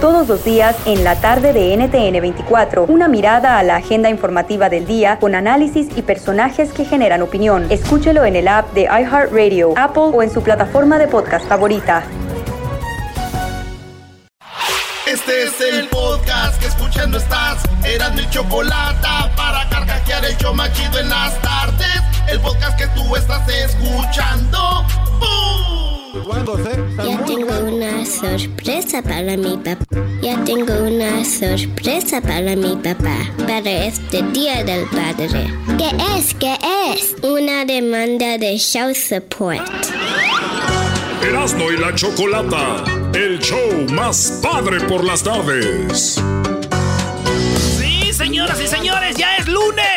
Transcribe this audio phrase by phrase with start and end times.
[0.00, 4.68] Todos los días en la tarde de NTN 24, una mirada a la agenda informativa
[4.68, 7.66] del día con análisis y personajes que generan opinión.
[7.70, 12.04] Escúchelo en el app de iHeartRadio, Apple o en su plataforma de podcast favorita.
[15.06, 17.62] Este es el podcast que escuchando estás.
[17.82, 22.02] Eran mi chocolate para carcajear el show machido en las tardes.
[22.28, 24.84] El podcast que tú estás escuchando.
[25.18, 25.85] ¡Bum!
[27.04, 29.84] Ya tengo una sorpresa para mi papá.
[30.22, 33.16] Ya tengo una sorpresa para mi papá.
[33.46, 35.52] Para este día del padre.
[35.78, 36.34] ¿Qué es?
[36.34, 36.56] ¿Qué
[36.92, 37.14] es?
[37.22, 39.62] Una demanda de show support.
[41.22, 46.22] Erasmo y la Chocolata, el show más padre por las tardes.
[47.78, 49.95] Sí, señoras y señores, ya es lunes.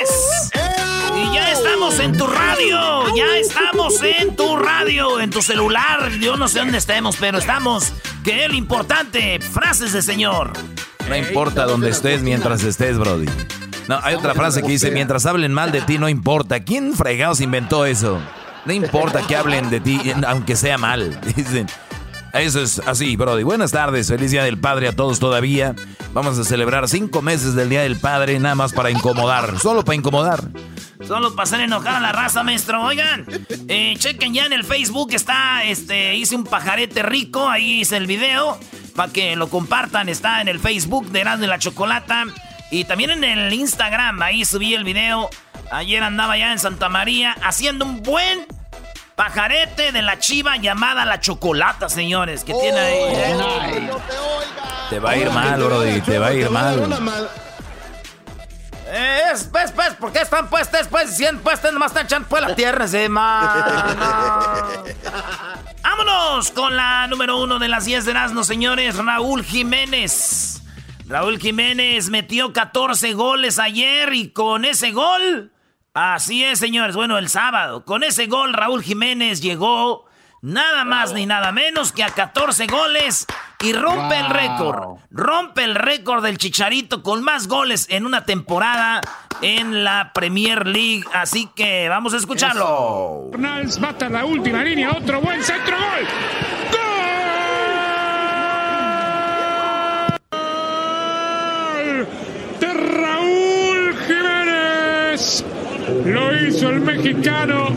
[1.60, 3.16] Estamos en tu radio.
[3.18, 6.10] Ya estamos en tu radio, en tu celular.
[6.22, 7.92] Yo no sé dónde estemos, pero estamos.
[8.24, 9.42] Que es lo importante.
[9.42, 10.54] Frases de señor.
[11.10, 13.26] No importa dónde estés mientras estés, Brody.
[13.90, 16.62] No, hay otra frase que dice, mientras hablen mal de ti, no importa.
[16.62, 18.22] ¿Quién fregados inventó eso?
[18.64, 21.20] No importa que hablen de ti, aunque sea mal.
[21.36, 21.68] Dicen.
[22.34, 23.44] Eso es así, Brody.
[23.44, 25.76] Buenas tardes, feliz Día del Padre a todos todavía.
[26.14, 29.96] Vamos a celebrar cinco meses del Día del Padre, nada más para incomodar, solo para
[29.96, 30.44] incomodar.
[31.06, 32.84] Solo para hacer enojar a la raza, maestro.
[32.84, 33.26] Oigan,
[33.68, 38.06] eh, chequen ya en el Facebook, está, este, hice un pajarete rico, ahí hice el
[38.06, 38.60] video,
[38.96, 42.26] para que lo compartan, está en el Facebook de Erasmo y la Chocolata.
[42.70, 45.30] Y también en el Instagram, ahí subí el video.
[45.72, 48.46] Ayer andaba ya en Santa María haciendo un buen
[49.20, 53.00] pajarete de la chiva llamada la chocolata, señores, que tiene ahí.
[53.04, 53.90] ¿eh?
[54.90, 57.30] Te va a ir mal, Brody, te va a ir mal.
[58.90, 62.56] Es, pues, pues, ¿por qué están puestas, pues, 100 puestas, nomás están echando pues la
[62.56, 63.92] tierra encima?
[64.00, 64.84] No.
[65.84, 70.62] Vámonos con la número uno de las 10 de Erasmo, señores, Raúl Jiménez.
[71.08, 75.52] Raúl Jiménez metió 14 goles ayer y con ese gol,
[76.00, 80.06] así es, señores, bueno, el sábado, con ese gol Raúl Jiménez llegó
[80.42, 83.26] nada más ni nada menos que a 14 goles
[83.62, 85.00] y rompe el récord.
[85.12, 89.02] Rompe el récord del Chicharito con más goles en una temporada
[89.42, 91.04] en la Premier League.
[91.14, 93.28] Así que vamos a escucharlo.
[93.32, 96.08] Fornals mata la última línea, otro buen centro gol.
[100.32, 102.08] ¡Gol!
[102.60, 105.44] De Raúl Jiménez.
[106.06, 107.68] Lo hizo el mexicano,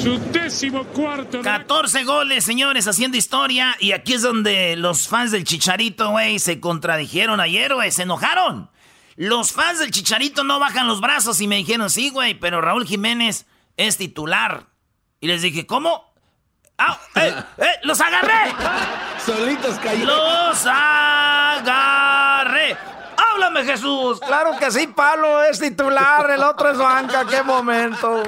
[0.00, 1.38] su décimo cuarto.
[1.38, 3.76] de la 14 goles, señores, haciendo historia.
[3.80, 8.70] Y aquí es donde los fans del Chicharito, güey, se contradijeron ayer, güey, se enojaron.
[9.16, 12.86] Los fans del Chicharito no bajan los brazos y me dijeron, sí, güey, pero Raúl
[12.86, 13.46] Jiménez
[13.76, 14.66] es titular.
[15.20, 16.12] Y les dije, ¿cómo?
[16.78, 16.98] ¡Ah!
[17.14, 17.34] ¡Eh!
[17.58, 17.64] ¡Eh!
[17.84, 18.52] ¡Los agarré!
[19.24, 20.08] Solitos cayeron.
[20.08, 22.21] ¡Los agarré!
[23.32, 24.20] ¡Háblame, Jesús!
[24.20, 28.22] Claro que sí, Palo es titular, el otro es banca, qué momento.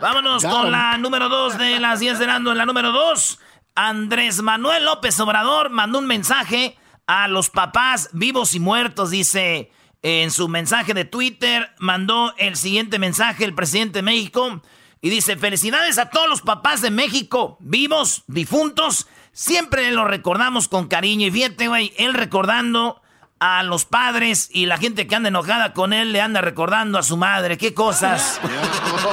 [0.00, 2.52] Vámonos con la número 2 de las 10 de Nando.
[2.52, 3.38] En la número 2,
[3.74, 9.10] Andrés Manuel López Obrador mandó un mensaje a los papás vivos y muertos.
[9.10, 14.62] Dice en su mensaje de Twitter, mandó el siguiente mensaje el presidente de México.
[15.02, 19.06] Y dice, felicidades a todos los papás de México, vivos, difuntos.
[19.32, 21.26] Siempre los recordamos con cariño.
[21.26, 22.99] Y fíjate, güey, él recordando
[23.40, 27.02] a los padres y la gente que anda enojada con él le anda recordando a
[27.02, 27.56] su madre.
[27.56, 28.38] Qué cosas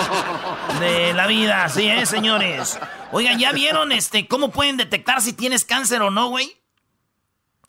[0.82, 2.78] de la vida, sí, ¿eh, señores?
[3.14, 6.62] Oigan, ¿ya vieron este cómo pueden detectar si tienes cáncer o no, güey?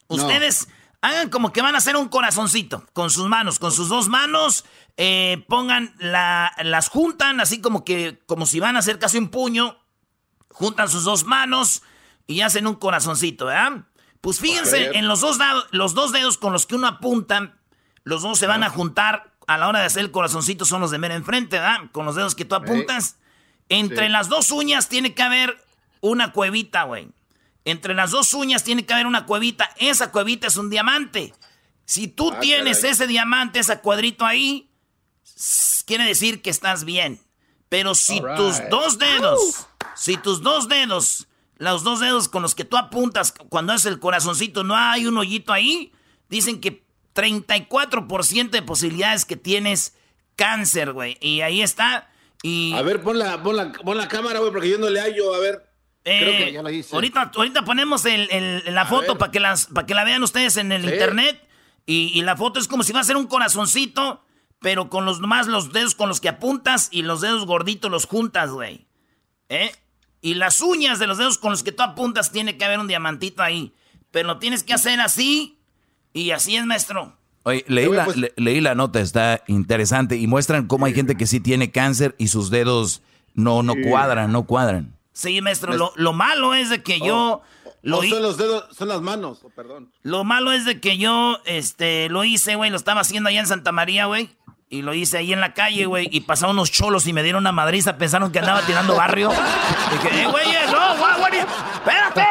[0.09, 0.69] Ustedes
[1.01, 4.65] hagan como que van a hacer un corazoncito con sus manos, con sus dos manos,
[4.97, 9.29] eh, pongan la, las juntan así como que, como si van a hacer casi un
[9.29, 9.79] puño,
[10.49, 11.83] juntan sus dos manos
[12.27, 13.85] y hacen un corazoncito, ¿verdad?
[14.21, 17.55] Pues fíjense, en los dos, dado- los dos dedos con los que uno apunta,
[18.05, 20.91] los dos se van a juntar a la hora de hacer el corazoncito, son los
[20.91, 21.91] de mera enfrente, ¿verdad?
[21.93, 23.17] Con los dedos que tú apuntas.
[23.69, 24.13] Entre Sí.
[24.13, 25.63] las dos uñas tiene que haber
[26.01, 27.09] una cuevita, güey.
[27.65, 29.71] Entre las dos uñas tiene que haber una cuevita.
[29.77, 31.35] Esa cuevita es un diamante.
[31.85, 32.93] Si tú Ah, tienes caray.
[32.93, 34.71] ese diamante, ese cuadrito ahí,
[35.87, 37.21] quiere decir que estás bien.
[37.69, 42.65] Pero si tus dos dedos, si tus dos dedos los dos dedos con los que
[42.65, 45.93] tú apuntas cuando es el corazoncito, no hay un hoyito ahí,
[46.29, 46.85] dicen que
[47.15, 49.97] 34% de posibilidades que tienes
[50.37, 51.17] cáncer, güey.
[51.21, 52.11] Y ahí está.
[52.43, 52.73] Y...
[52.75, 55.35] A ver, pon la, pon la, pon la cámara, güey, porque yo no le hallo,
[55.35, 55.65] a ver.
[56.05, 56.95] Creo que Eh, ya lo hice.
[56.95, 60.57] ahorita, ahorita ponemos el- el- la foto para que, las, para que la vean ustedes
[60.57, 60.91] en el Sí.
[60.91, 61.45] internet.
[61.87, 64.23] Y, y la foto es como si va a ser un corazoncito,
[64.61, 68.07] pero con los más los dedos con los que apuntas y los dedos gorditos los
[68.07, 68.87] juntas, güey.
[69.49, 69.73] ¿Eh?
[70.21, 72.89] Y las uñas de los dedos con los que tú apuntas tiene que haber un
[72.89, 73.73] diamantito ahí.
[74.11, 75.59] Pero lo tienes que hacer así.
[76.13, 77.17] Y así es, maestro.
[77.45, 80.17] Oye, leí la, pues- le- leí la nota, está interesante.
[80.17, 83.03] Y muestran cómo hay gente que sí tiene cáncer y sus dedos
[83.35, 84.95] no, no cuadran, no cuadran.
[85.13, 85.77] Sí, maestro.
[85.77, 87.43] Lo, lo malo es de que yo
[87.83, 89.93] lo Oh, son los dedos, son las manos, oh, perdón.
[90.03, 93.47] Lo malo es de que yo, este, lo hice, güey, lo estaba haciendo allá en
[93.47, 94.31] Santa María, güey.
[94.71, 96.09] Y lo hice ahí en la calle, güey.
[96.13, 97.97] Y pasaron unos cholos y me dieron una madriza.
[97.97, 99.31] Pensaron que andaba tirando barrio.
[99.31, 102.27] Dije, eh, güey, eh, no, guau, güey, espérate.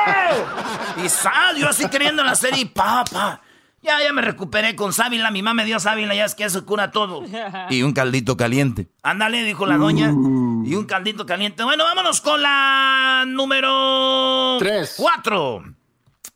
[1.03, 3.41] Y sal, yo así queriendo la serie y pa, pa.
[3.81, 5.31] Ya, ya me recuperé con sábila.
[5.31, 7.23] Mi mamá me dio sábila, ya es que eso cura todo.
[7.69, 8.87] Y un caldito caliente.
[9.01, 10.09] Ándale, dijo la doña.
[10.09, 11.63] Y un caldito caliente.
[11.63, 14.57] Bueno, vámonos con la número...
[14.59, 14.95] Tres.
[14.97, 15.63] Cuatro.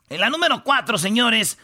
[0.09, 1.57] En la número cuatro, señores.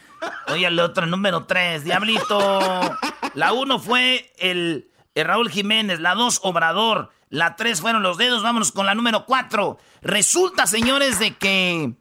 [0.48, 2.98] Oye, el otro, número tres, Diablito.
[3.34, 6.00] La uno fue el, el Raúl Jiménez.
[6.00, 7.12] La dos, Obrador.
[7.30, 8.44] La tres fueron los dedos.
[8.44, 9.78] Vámonos con la número cuatro.
[10.02, 11.94] Resulta, señores, de que...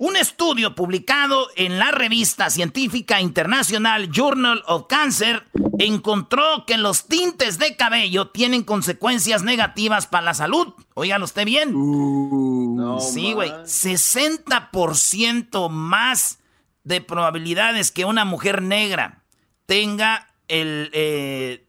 [0.00, 5.46] Un estudio publicado en la revista científica internacional Journal of Cancer
[5.78, 10.68] encontró que los tintes de cabello tienen consecuencias negativas para la salud.
[10.94, 11.72] Óigalo usted bien.
[11.74, 13.50] No, sí, güey.
[13.50, 13.66] man.
[13.66, 16.38] 60% más
[16.84, 19.24] de probabilidades que una mujer negra
[19.66, 21.64] tenga el...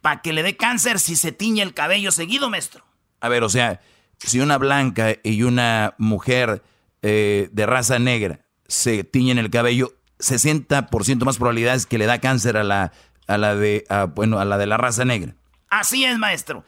[0.00, 2.84] para que le dé cáncer si se tiñe el cabello seguido, maestro.
[3.20, 3.80] A ver, o sea,
[4.18, 6.62] si una blanca y una mujer
[7.02, 12.56] eh, de raza negra se tiñen el cabello, 60% más probabilidades que le da cáncer
[12.56, 12.92] a la,
[13.26, 15.34] a la de, a, bueno, a la de la raza negra.
[15.68, 16.64] Así es, maestro.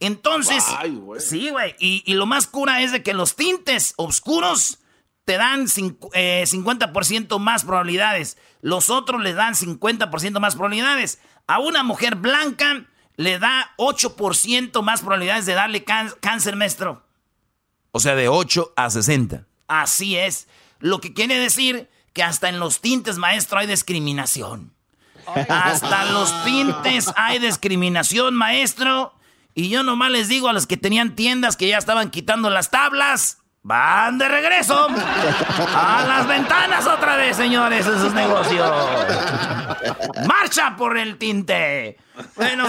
[0.00, 1.20] Entonces, Ay, güey.
[1.20, 1.74] sí, güey.
[1.78, 4.78] Y, y lo más cura es de que los tintes oscuros
[5.24, 5.66] te dan
[6.14, 8.38] eh, 50% más probabilidades.
[8.60, 11.20] Los otros les dan 50% más probabilidades.
[11.46, 12.86] A una mujer blanca
[13.16, 17.04] le da 8% más probabilidades de darle cáncer, maestro.
[17.92, 19.46] O sea, de 8 a 60.
[19.68, 20.48] Así es.
[20.80, 24.72] Lo que quiere decir que hasta en los tintes, maestro, hay discriminación.
[25.26, 29.14] Hasta los tintes hay discriminación, maestro.
[29.54, 32.70] Y yo nomás les digo a los que tenían tiendas que ya estaban quitando las
[32.70, 33.41] tablas.
[33.64, 38.68] Van de regreso a las ventanas otra vez, señores, en sus negocios.
[40.26, 41.96] Marcha por el tinte.
[42.34, 42.66] Bueno,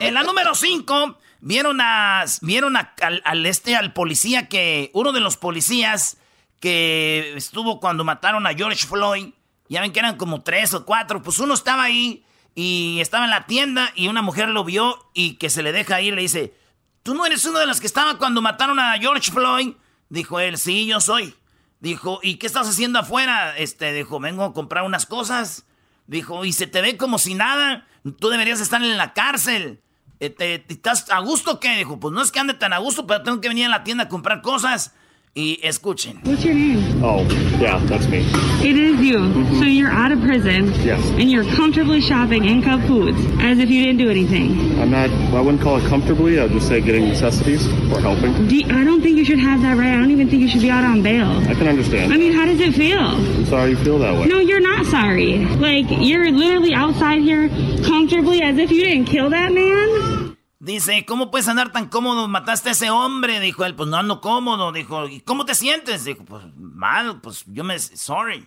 [0.00, 5.20] en la número 5, vieron a, vieron al, al este, al policía que, uno de
[5.20, 6.16] los policías
[6.58, 9.28] que estuvo cuando mataron a George Floyd,
[9.68, 12.24] ya ven que eran como tres o cuatro, pues uno estaba ahí
[12.56, 16.00] y estaba en la tienda y una mujer lo vio y que se le deja
[16.00, 16.54] ir, le dice,
[17.02, 19.74] ¿tú no eres uno de los que estaba cuando mataron a George Floyd?
[20.08, 21.34] Dijo él, sí, yo soy.
[21.80, 23.56] Dijo, ¿y qué estás haciendo afuera?
[23.56, 25.64] Este, dijo, vengo a comprar unas cosas.
[26.06, 27.86] Dijo, y se te ve como si nada.
[28.18, 29.80] Tú deberías estar en la cárcel.
[30.20, 31.76] Eh, ¿Te, te- estás a gusto o qué?
[31.76, 33.84] Dijo, pues no es que ande tan a gusto, pero tengo que venir a la
[33.84, 34.94] tienda a comprar cosas.
[35.36, 36.24] Y escuchen.
[36.24, 37.04] What's your name?
[37.04, 37.22] Oh,
[37.60, 38.26] yeah, that's me.
[38.60, 39.18] It is you.
[39.18, 39.58] Mm-hmm.
[39.60, 40.72] So you're out of prison.
[40.82, 41.04] Yes.
[41.10, 44.80] And you're comfortably shopping in Cub Foods as if you didn't do anything.
[44.80, 46.40] I'm not, I wouldn't call it comfortably.
[46.40, 48.48] I'd just say getting necessities or helping.
[48.48, 49.92] Do I don't think you should have that right.
[49.92, 51.30] I don't even think you should be out on bail.
[51.48, 52.12] I can understand.
[52.12, 52.98] I mean, how does it feel?
[52.98, 54.26] I'm sorry you feel that way.
[54.26, 55.44] No, you're not sorry.
[55.44, 57.48] Like, you're literally outside here
[57.84, 60.27] comfortably as if you didn't kill that man.
[60.68, 62.28] Dice, ¿cómo puedes andar tan cómodo?
[62.28, 63.40] Mataste a ese hombre.
[63.40, 64.70] Dijo él, pues no ando cómodo.
[64.70, 66.04] Dijo, ¿y cómo te sientes?
[66.04, 67.78] Dijo, pues mal, pues yo me...
[67.78, 68.46] Sorry.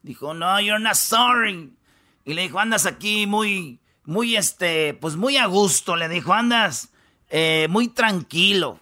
[0.00, 1.72] Dijo, no, you're not sorry.
[2.24, 5.96] Y le dijo, andas aquí muy, muy, este, pues muy a gusto.
[5.96, 6.92] Le dijo, andas
[7.30, 8.78] eh, muy tranquilo.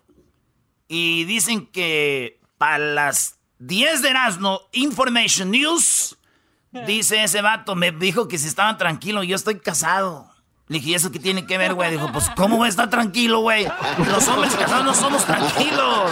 [0.88, 6.18] Y dicen que para las 10 de Erasmo, Information News,
[6.86, 10.30] dice ese vato, me dijo que si estaban tranquilos, yo estoy casado.
[10.68, 11.90] Le dije, ¿y eso qué tiene que ver, güey?
[11.90, 13.66] Dijo, pues, ¿cómo voy a estar tranquilo, güey?
[14.06, 16.10] Los hombres casados no somos tranquilos.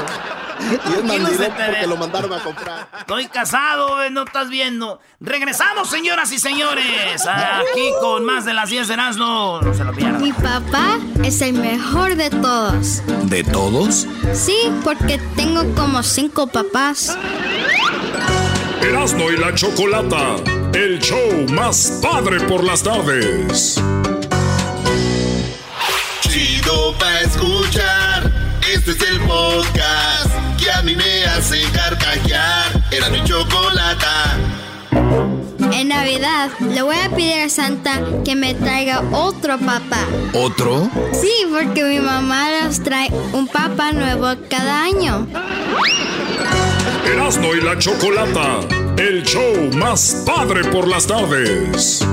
[0.71, 1.87] Y es porque ve.
[1.87, 2.89] lo mandaron a comprar.
[3.01, 4.99] Estoy casado, güey, no estás viendo.
[5.21, 9.61] Regresamos, señoras y señores, aquí con más de las 10 de Erasmo.
[9.63, 10.23] No se lo pierdan.
[10.23, 13.03] Mi papá es el mejor de todos.
[13.25, 14.07] ¿De todos?
[14.33, 17.17] Sí, porque tengo como cinco papás.
[18.83, 20.37] Erasmo y la Chocolata,
[20.73, 23.81] el show más padre por las tardes.
[26.23, 28.33] Chido pa' escuchar.
[28.73, 32.83] Este es el podcast que a mí me hace carcajear.
[32.91, 34.37] Era mi chocolata.
[35.73, 40.05] En Navidad le voy a pedir a Santa que me traiga otro papá.
[40.33, 40.91] ¿Otro?
[41.13, 45.27] Sí, porque mi mamá nos trae un papá nuevo cada año.
[47.07, 48.61] Erasmo y la Chocolata,
[48.97, 52.05] el show más padre por las tardes.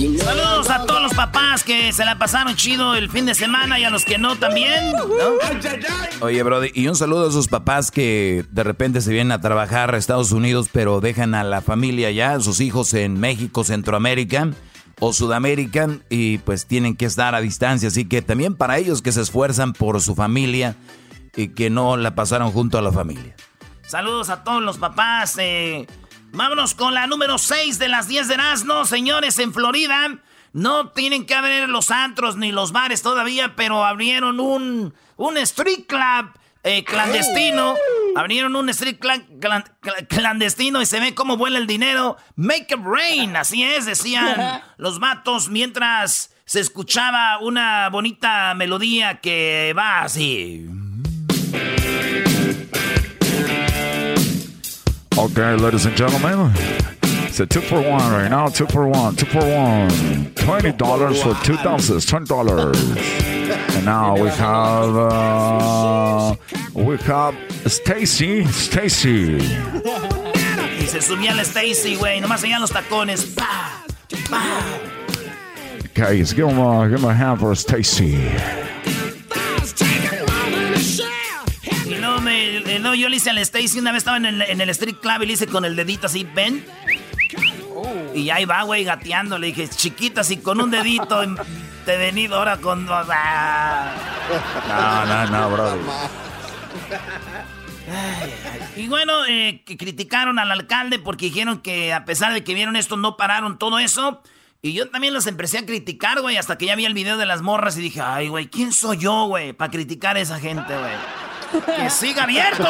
[0.00, 3.84] Saludos a todos los papás que se la pasaron chido el fin de semana y
[3.84, 4.94] a los que no también.
[6.22, 9.94] Oye, Brody, y un saludo a esos papás que de repente se vienen a trabajar
[9.94, 14.48] a Estados Unidos, pero dejan a la familia ya, a sus hijos en México, Centroamérica
[15.00, 17.88] o Sudamérica, y pues tienen que estar a distancia.
[17.88, 20.76] Así que también para ellos que se esfuerzan por su familia
[21.36, 23.36] y que no la pasaron junto a la familia.
[23.86, 25.36] Saludos a todos los papás.
[25.38, 25.86] Eh,
[26.32, 30.18] vámonos con la número 6 de las 10 de Erasmo, señores, en Florida.
[30.52, 35.86] No tienen que abrir los antros ni los bares todavía, pero abrieron un, un street
[35.86, 36.30] club
[36.64, 37.74] eh, clandestino.
[38.16, 42.16] Abrieron un street club clan- clan- clandestino y se ve cómo vuela el dinero.
[42.34, 49.72] Make it rain, así es, decían los vatos mientras se escuchaba una bonita melodía que
[49.78, 50.66] va así.
[55.20, 56.50] Okay, ladies and gentlemen,
[57.28, 58.48] it's a two for one right now.
[58.48, 60.32] Two for one, two for one.
[60.34, 62.06] Twenty dollars for two dances.
[62.06, 62.80] Twenty dollars.
[63.76, 66.34] And now we have uh,
[66.72, 67.36] we have
[67.66, 68.46] Stacy.
[68.46, 69.34] Stacy.
[70.80, 73.26] Y se subía la Stacy, güey, nomás seguían los tacones.
[73.36, 73.84] Pa,
[74.30, 74.62] pa.
[75.92, 78.16] Guys, give him a give him a hand for Stacy.
[82.70, 84.96] Eh, luego yo le hice al Stacy, una vez estaba en el, en el street
[85.00, 86.64] club y le hice con el dedito así, ven.
[88.14, 89.38] Y ahí va, güey, gateando.
[89.38, 91.22] Le dije, chiquita, si con un dedito
[91.84, 93.94] te he venido ahora con ah".
[94.68, 95.80] No, no, no, Brody.
[98.76, 102.76] Y bueno, eh, que criticaron al alcalde porque dijeron que a pesar de que vieron
[102.76, 104.22] esto, no pararon todo eso.
[104.62, 107.26] Y yo también los empecé a criticar, güey, hasta que ya vi el video de
[107.26, 110.76] las morras y dije, ay, güey, ¿quién soy yo, güey, para criticar a esa gente,
[110.76, 110.92] güey?
[111.76, 112.64] ¡Que siga abierto!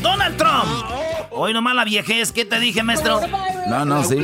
[0.00, 0.84] Donald Trump.
[1.30, 3.20] Hoy nomás la viejez, ¿qué te dije, maestro?
[3.66, 4.22] No, no, sí.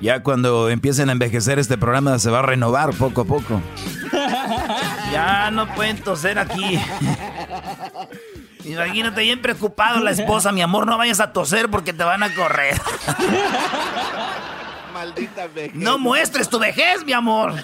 [0.00, 3.60] Ya cuando empiecen a envejecer este programa se va a renovar poco a poco.
[5.12, 6.78] Ya no pueden toser aquí.
[8.64, 12.34] Imagínate bien preocupado la esposa, mi amor, no vayas a toser porque te van a
[12.34, 12.80] correr.
[14.92, 15.74] Maldita vejez.
[15.74, 17.54] No muestres tu vejez, mi amor.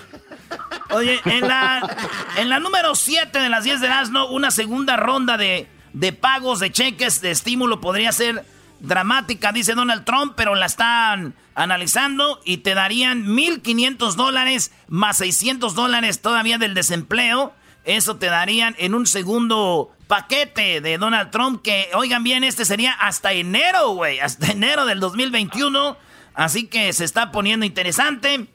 [0.91, 6.13] Oye, en la, número 7 de las 10 de Asno, una segunda ronda de, de
[6.13, 8.45] pagos de cheques de estímulo podría ser
[8.81, 15.75] dramática, dice Donald Trump, pero la están analizando y te darían 1.500 dólares más 600
[15.75, 17.53] dólares todavía del desempleo.
[17.85, 22.93] Eso te darían en un segundo paquete de Donald Trump que, oigan bien, este sería
[22.93, 25.97] hasta enero, güey, hasta enero del 2021.
[26.35, 28.47] Así que se está poniendo interesante.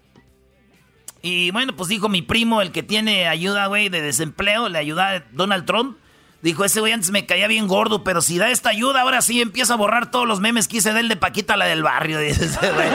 [1.25, 5.09] Y bueno, pues dijo mi primo, el que tiene ayuda, güey, de desempleo, le ayuda
[5.09, 5.97] a Donald Trump.
[6.43, 9.41] Dijo, ese güey antes me caía bien gordo, pero si da esta ayuda, ahora sí
[9.41, 12.19] empieza a borrar todos los memes que hice de él de Paquita, la del barrio.
[12.21, 12.87] Dice ese güey.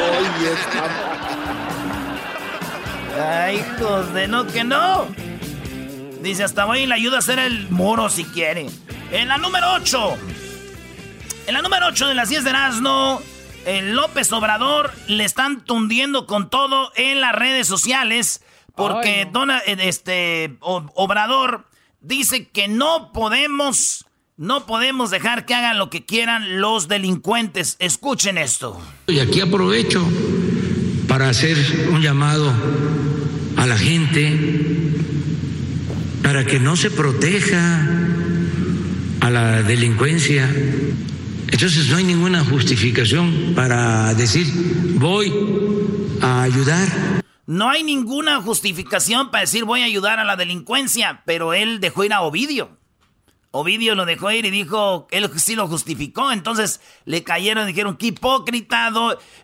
[3.21, 5.09] Ay, hijos de no que no.
[6.23, 8.69] Dice, hasta voy y le ayuda a hacer el moro si quiere.
[9.11, 10.19] En la número 8.
[11.49, 13.21] En la número 8 de las 10 de Erasmo,
[13.67, 18.43] el López Obrador le están tundiendo con todo en las redes sociales.
[18.75, 21.67] Porque Dona- eh, este, Obrador
[22.01, 24.07] dice que no podemos,
[24.39, 27.77] no podemos dejar que hagan lo que quieran los delincuentes.
[27.79, 28.81] Escuchen esto.
[29.07, 30.07] Y aquí aprovecho
[31.09, 31.59] para hacer
[31.93, 32.51] un llamado
[33.57, 34.39] a la gente
[36.23, 37.87] para que no se proteja
[39.21, 40.49] a la delincuencia.
[41.53, 44.47] Entonces no hay ninguna justificación para decir
[44.95, 45.33] voy
[46.23, 46.89] a ayudar.
[47.47, 52.05] No hay ninguna justificación para decir voy a ayudar a la delincuencia, pero él dejó
[52.05, 52.79] ir a Ovidio.
[53.51, 58.07] Ovidio lo dejó ir y dijo, él sí lo justificó, entonces le cayeron dijeron, qué
[58.07, 58.93] hipócrita,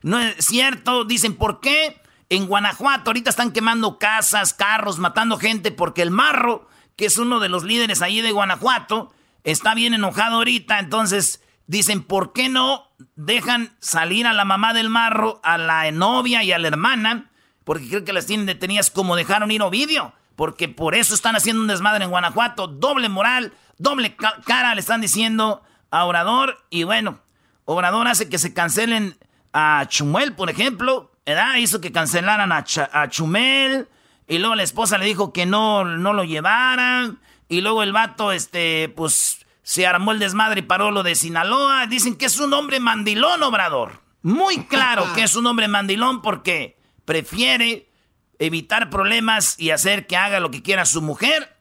[0.03, 2.01] no es cierto, dicen, ¿por qué?
[2.29, 7.41] En Guanajuato ahorita están quemando casas, carros, matando gente, porque el marro, que es uno
[7.41, 12.87] de los líderes ahí de Guanajuato, está bien enojado ahorita, entonces dicen, ¿por qué no
[13.17, 17.31] dejan salir a la mamá del marro, a la novia y a la hermana?
[17.65, 20.13] Porque creo que las tienen detenidas como dejaron ir Ovidio.
[20.37, 22.67] Porque por eso están haciendo un desmadre en Guanajuato.
[22.67, 26.59] Doble moral, doble ca- cara le están diciendo a Obrador.
[26.71, 27.21] Y bueno,
[27.65, 29.17] Obrador hace que se cancelen
[29.53, 31.11] a Chumel, por ejemplo.
[31.25, 31.57] ¿Verdad?
[31.57, 33.89] Hizo que cancelaran a Chumel.
[34.29, 37.19] Y luego la esposa le dijo que no, no lo llevaran.
[37.49, 41.89] Y luego el vato, este, pues, se armó el desmadre y paró lo de Sinaloa.
[41.89, 44.01] Dicen que es un hombre mandilón, Obrador.
[44.23, 47.91] Muy claro que es un hombre mandilón porque prefiere
[48.39, 51.57] evitar problemas y hacer que haga lo que quiera su mujer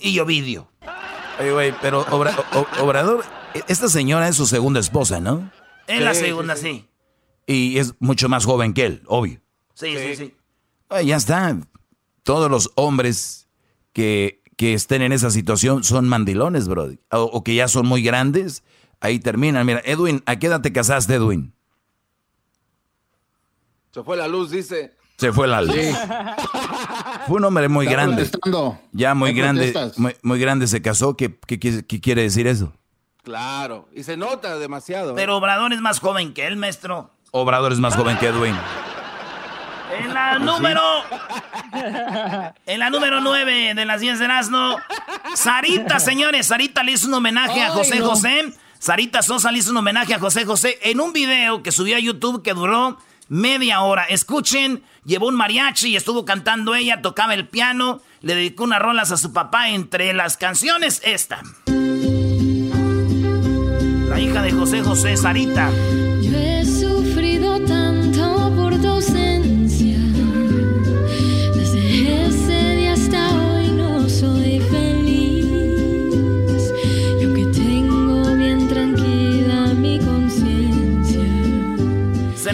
[0.00, 0.72] y Ovidio.
[1.38, 2.04] Oye, güey, pero
[2.80, 3.24] Obrador,
[3.68, 5.52] esta señora es su segunda esposa, ¿no?
[5.86, 6.88] Es la segunda, sí.
[7.46, 9.40] Y es mucho más joven que él, obvio.
[9.74, 10.34] Sí, sí, sí.
[11.04, 11.56] ya está.
[12.24, 13.48] Todos los hombres
[13.92, 16.90] que, que, estén en esa situación son mandilones, bro.
[17.10, 18.64] O, que ya son muy grandes,
[19.00, 19.64] ahí terminan.
[19.64, 21.54] Mira, Edwin, ¿a qué edad te casaste, Edwin?
[23.92, 24.94] Se fue la luz, dice.
[25.16, 25.76] Se fue la luz.
[27.26, 28.30] Fue un hombre muy grande.
[28.92, 29.74] Ya muy grande,
[30.22, 31.16] muy, grande se casó.
[31.16, 32.72] ¿Qué, qué, qué quiere decir eso?
[33.22, 35.10] Claro, y se nota demasiado.
[35.10, 35.14] ¿eh?
[35.14, 37.10] Pero Obrador es más joven que él, maestro.
[37.30, 38.54] Obrador es más joven que Edwin.
[39.96, 40.82] En la ¿Ah, número.
[42.66, 44.78] En la número 9 de las 10 de Erasmo.
[45.34, 46.46] Sarita, señores.
[46.46, 48.52] Sarita le hizo un homenaje a José José.
[48.78, 52.00] Sarita Sosa le hizo un homenaje a José José en un video que subió a
[52.00, 54.04] YouTube que duró media hora.
[54.04, 59.10] Escuchen, llevó un mariachi y estuvo cantando ella, tocaba el piano, le dedicó unas rolas
[59.10, 59.70] a su papá.
[59.70, 61.40] Entre las canciones, esta.
[64.08, 65.70] La hija de José José, Sarita.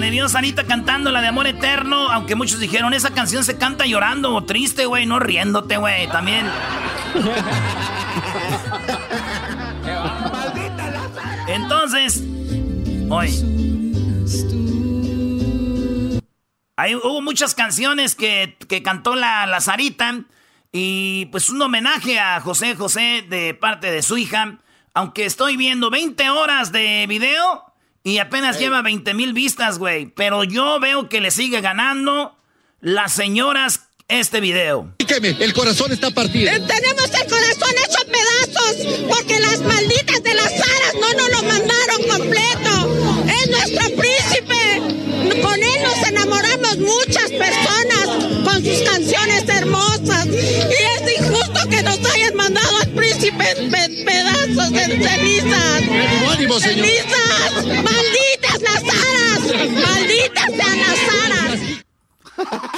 [0.04, 3.56] Se le vio Sarita cantando la de Amor Eterno, aunque muchos dijeron, esa canción se
[3.56, 6.44] canta llorando o triste, güey, no riéndote, güey, también.
[11.48, 12.22] Entonces,
[13.08, 13.30] hoy.
[16.76, 20.20] Hay, hubo muchas canciones que, cantó la, la Sarita.
[20.70, 24.58] Y pues un homenaje a José José de parte de su hija.
[24.92, 27.73] Aunque estoy viendo 20 horas de video
[28.04, 30.06] y apenas lleva 20 mil vistas, güey.
[30.06, 32.36] Pero yo veo que le sigue ganando
[32.80, 34.94] las señoras este video.
[34.98, 36.52] El corazón está partido.
[36.52, 41.42] Eh, tenemos el corazón hecho pedazos porque las malditas de las aras no nos lo
[41.44, 43.26] mandaron completo.
[43.26, 45.40] Es nuestro príncipe.
[45.40, 48.06] Con él nos enamoramos muchas personas
[48.44, 49.23] con sus canciones
[52.94, 53.70] mandado al príncipe en
[54.04, 55.82] pedazos, en cenizas.
[56.32, 56.86] ¡Ánimo, señor!
[56.86, 57.66] ¡Cenizas!
[57.66, 59.40] ¡Malditas las aras!
[59.70, 61.60] ¡Malditas sean las aras!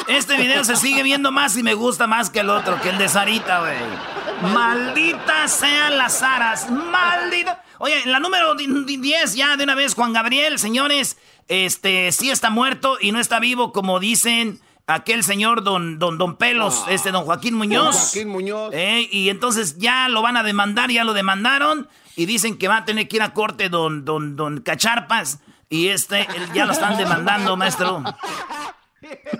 [0.08, 2.98] Este video se sigue viendo más y me gusta más que el otro, que el
[2.98, 4.52] de Sarita, güey.
[4.52, 7.64] Maldita sean las aras, maldita.
[7.78, 11.16] Oye, la número 10 ya de una vez, Juan Gabriel, señores,
[11.48, 16.36] este sí está muerto y no está vivo como dicen aquel señor don, don, don
[16.36, 16.92] Pelos, ah.
[16.92, 17.96] este don Joaquín Muñoz.
[17.96, 18.70] Joaquín Muñoz.
[18.72, 22.78] Eh, y entonces ya lo van a demandar, ya lo demandaron y dicen que va
[22.78, 25.40] a tener que ir a corte don, don, don Cacharpas.
[25.68, 28.02] Y este, ya lo están demandando, maestro.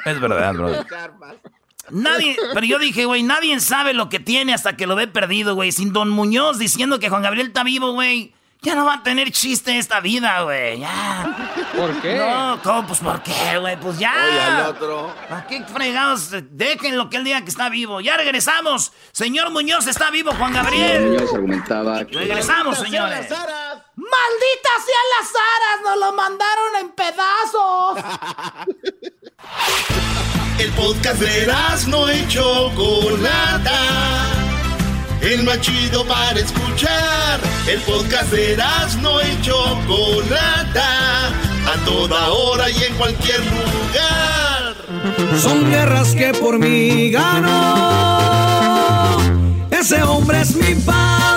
[0.05, 0.71] Es verdad, bro.
[1.91, 5.55] Nadie, pero yo dije, güey, nadie sabe lo que tiene hasta que lo ve perdido,
[5.55, 5.71] güey.
[5.71, 8.35] Sin Don Muñoz diciendo que Juan Gabriel está vivo, güey.
[8.67, 10.81] Ya no va a tener chiste esta vida, güey.
[10.81, 11.55] Ya.
[11.77, 12.17] ¿Por qué?
[12.17, 12.85] No, ¿cómo?
[12.89, 13.79] Pues ¿por qué, güey?
[13.79, 14.13] Pues ya.
[14.13, 15.15] Oye, al otro.
[15.29, 16.31] ¿Para qué fregados?
[16.51, 18.01] Dejen lo que él diga que está vivo.
[18.01, 18.93] Ya regresamos.
[19.13, 21.11] Señor Muñoz está vivo, Juan Gabriel.
[21.11, 23.31] Muñoz argumentaba Regresamos, señores.
[23.31, 25.81] ¡Malditas sean las aras!
[25.85, 27.99] ¡Nos lo mandaron en pedazos!
[30.59, 31.47] El podcast de
[31.87, 34.46] no hecho Chocolata.
[35.21, 37.41] El más chido para escuchar.
[37.67, 38.57] El podcast de
[39.03, 41.29] no hecho Chocolata.
[41.67, 44.77] A toda hora y en cualquier lugar.
[45.41, 48.07] Son guerras que por mí gano.
[49.71, 51.36] Ese hombre es mi padre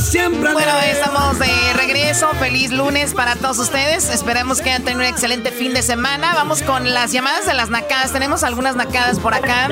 [0.00, 0.52] siempre.
[0.52, 2.28] Bueno, estamos de regreso.
[2.38, 4.10] Feliz lunes para todos ustedes.
[4.10, 6.32] Esperemos que hayan tenido un excelente fin de semana.
[6.34, 8.12] Vamos con las llamadas de las nacadas.
[8.12, 9.68] Tenemos algunas nacadas por acá.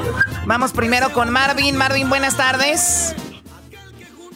[0.46, 1.76] Vamos primero con Marvin.
[1.76, 3.14] Marvin, buenas tardes.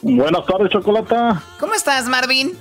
[0.00, 1.42] Buenas tardes, Chocolata.
[1.60, 2.58] ¿Cómo estás, Marvin?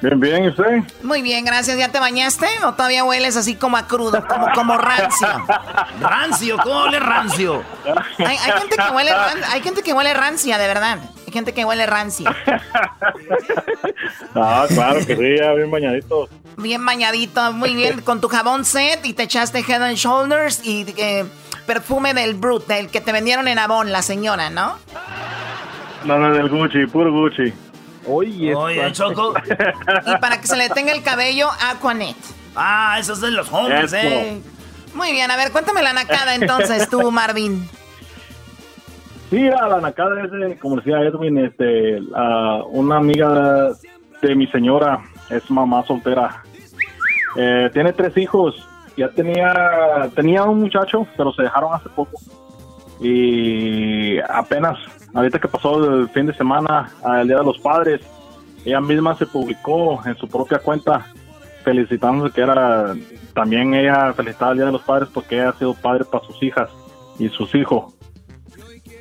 [0.00, 0.82] Bien, bien, ¿y usted?
[1.02, 1.76] Muy bien, gracias.
[1.76, 5.28] ¿Ya te bañaste o todavía hueles así como a crudo, como, como rancio?
[6.00, 7.64] rancio, ¿cómo huele rancio?
[8.18, 9.10] Hay, gente que huele,
[9.50, 10.98] hay gente que huele rancia, de verdad.
[11.30, 12.34] Gente que huele rancia.
[14.34, 16.28] ah, claro que sí, ya bien bañadito.
[16.56, 20.86] Bien bañadito, muy bien, con tu jabón set y te echaste Head and Shoulders y
[20.96, 21.24] eh,
[21.66, 24.78] perfume del Brut, del que te vendieron en Avon, la señora, ¿no?
[26.04, 27.52] No, no, del Gucci, puro Gucci.
[28.06, 29.34] Oye, Oye Choco.
[30.06, 32.16] y para que se le tenga el cabello, Aquanet.
[32.56, 34.40] Ah, esos de los hombres, eh.
[34.94, 37.68] Muy bien, a ver, cuéntame la nacada entonces tú, Marvin.
[39.30, 42.00] Sí, a la nacada es, de, como decía Edwin, este,
[42.70, 43.72] una amiga
[44.22, 46.42] de mi señora, es mamá soltera.
[47.36, 48.54] Eh, tiene tres hijos.
[48.96, 52.18] Ya tenía, tenía un muchacho, pero se dejaron hace poco.
[53.00, 54.78] Y apenas,
[55.14, 58.00] ahorita que pasó el fin de semana, el Día de los Padres,
[58.64, 61.06] ella misma se publicó en su propia cuenta
[61.64, 62.94] felicitándose que era
[63.34, 66.42] también ella felicitaba el Día de los Padres porque ella ha sido padre para sus
[66.42, 66.70] hijas
[67.18, 67.97] y sus hijos.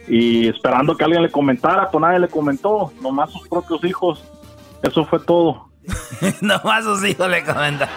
[0.07, 4.23] Y esperando que alguien le comentara, pues nadie le comentó, nomás sus propios hijos.
[4.81, 5.69] Eso fue todo.
[6.41, 7.89] Nomás sus hijos le comentan.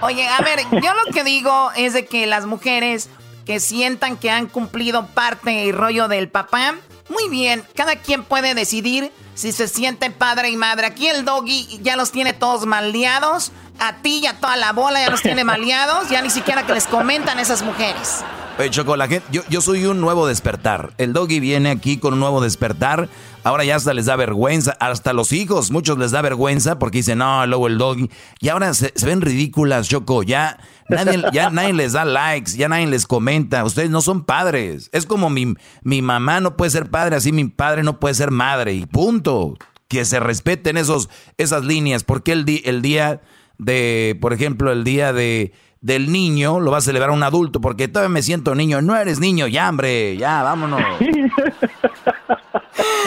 [0.00, 3.08] Oye, a ver, yo lo que digo es de que las mujeres
[3.44, 6.74] que sientan que han cumplido parte y rollo del papá,
[7.08, 10.86] muy bien, cada quien puede decidir si se siente padre y madre.
[10.86, 15.00] Aquí el doggy ya los tiene todos maleados, a ti y a toda la bola
[15.00, 18.24] ya los tiene maleados, ya ni siquiera que les comentan esas mujeres.
[18.58, 20.92] Oye, Choco, la gente, yo, yo soy un nuevo despertar.
[20.98, 23.08] El doggy viene aquí con un nuevo despertar.
[23.44, 24.76] Ahora ya hasta les da vergüenza.
[24.78, 28.10] Hasta los hijos, muchos les da vergüenza porque dicen, no, luego el doggy.
[28.40, 30.22] Y ahora se, ven ridículas, Choco.
[30.22, 33.64] Ya nadie, ya nadie les da likes, ya nadie les comenta.
[33.64, 34.90] Ustedes no son padres.
[34.92, 38.30] Es como mi, mi mamá no puede ser padre, así mi padre no puede ser
[38.30, 38.74] madre.
[38.74, 39.56] Y punto.
[39.88, 42.04] Que se respeten esos, esas líneas.
[42.04, 43.22] Porque el, el día
[43.56, 47.88] de, por ejemplo, el día de del niño lo va a celebrar un adulto porque
[47.88, 48.80] todavía me siento niño.
[48.80, 50.80] No eres niño, ya, hombre, ya, vámonos.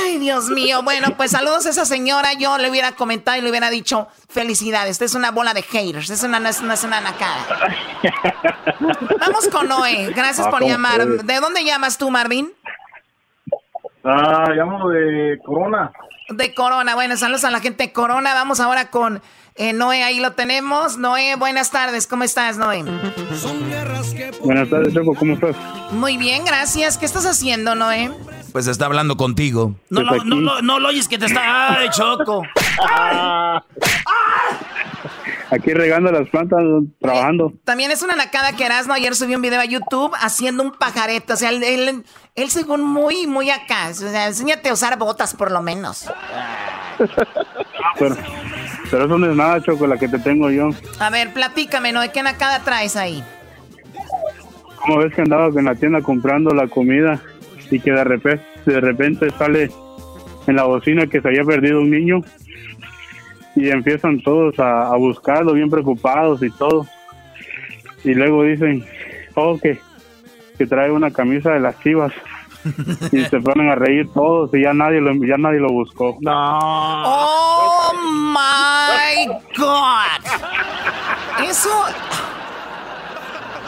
[0.03, 0.83] Ay, Dios mío.
[0.83, 2.33] Bueno, pues saludos a esa señora.
[2.33, 4.91] Yo le hubiera comentado y le hubiera dicho felicidades.
[4.91, 6.09] Esta es una bola de haters.
[6.09, 7.37] Es una, no es una, es una nacada.
[9.19, 10.11] Vamos con Noé.
[10.15, 11.05] Gracias Ah, por ¿cómo llamar.
[11.07, 12.51] ¿De dónde llamas tú, Marvin?
[14.03, 15.91] Ah, llamo de Corona.
[16.29, 16.93] De Corona.
[16.93, 18.33] Bueno, saludos a la gente de Corona.
[18.33, 19.21] Vamos ahora con
[19.55, 20.03] eh, Noé.
[20.03, 20.97] Ahí lo tenemos.
[20.97, 22.07] Noé, buenas tardes.
[22.07, 22.83] ¿Cómo estás, Noé?
[24.43, 25.55] Buenas tardes, Choco, ¿cómo estás?
[25.91, 26.97] Muy bien, gracias.
[26.97, 28.11] ¿Qué estás haciendo, Noé?
[28.51, 29.75] Pues está hablando contigo.
[29.89, 31.77] No, lo- no, lo- no lo oyes que te está...
[31.77, 32.43] ¡Ay, Choco!
[35.51, 36.59] Aquí regando las plantas,
[36.99, 37.53] trabajando.
[37.63, 41.33] También es una nacada que Erasmo ayer subió un video a YouTube haciendo un pajarete.
[41.33, 43.89] O sea, él, él, él según muy, muy acá.
[43.91, 46.09] O sea, enséñate a usar botas por lo menos.
[47.99, 48.15] Pero,
[48.89, 50.69] pero eso no es nada, Choco, la que te tengo yo.
[50.99, 52.01] A ver, platícame, ¿no?
[52.01, 53.23] ¿De qué nacada traes ahí?
[54.77, 57.19] ¿Cómo ves que andaba en la tienda comprando la comida
[57.71, 59.71] y que de repente, de repente sale
[60.47, 62.21] en la bocina que se había perdido un niño
[63.55, 66.85] y empiezan todos a, a buscarlo bien preocupados y todo
[68.03, 68.85] y luego dicen
[69.33, 69.79] oh que,
[70.57, 72.13] que trae una camisa de las chivas
[73.11, 77.91] y se ponen a reír todos y ya nadie lo, ya nadie lo buscó ¡Oh,
[77.95, 80.21] my God!
[81.49, 81.69] Eso...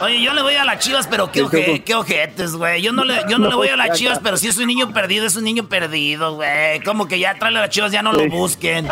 [0.00, 2.80] Oye, yo le voy a las chivas, pero qué, oje- qué ojetes, güey.
[2.80, 4.92] Yo no le, yo no le voy a las chivas, pero si es un niño
[4.92, 6.78] perdido, es un niño perdido, güey.
[6.84, 8.86] Como que ya trae las chivas, ya no lo busquen.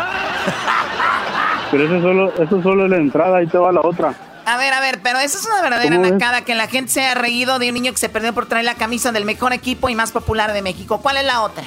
[1.71, 4.13] pero eso solo eso solo es la entrada y te va la otra
[4.49, 7.15] A ver, a ver, pero eso es una verdadera nacada que la gente se ha
[7.15, 9.95] reído de un niño que se perdió por traer la camisa del mejor equipo y
[9.95, 11.01] más popular de México.
[11.03, 11.63] ¿Cuál es la otra?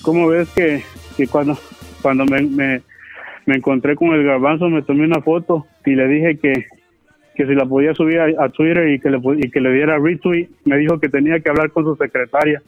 [0.00, 0.82] ¿Cómo ves que,
[1.18, 1.58] que cuando,
[2.00, 2.80] cuando me, me,
[3.44, 6.64] me encontré con el garbanzo me tomé una foto y le dije que,
[7.34, 9.98] que si la podía subir a, a Twitter y que, le, y que le diera
[9.98, 12.62] retweet, me dijo que tenía que hablar con su secretaria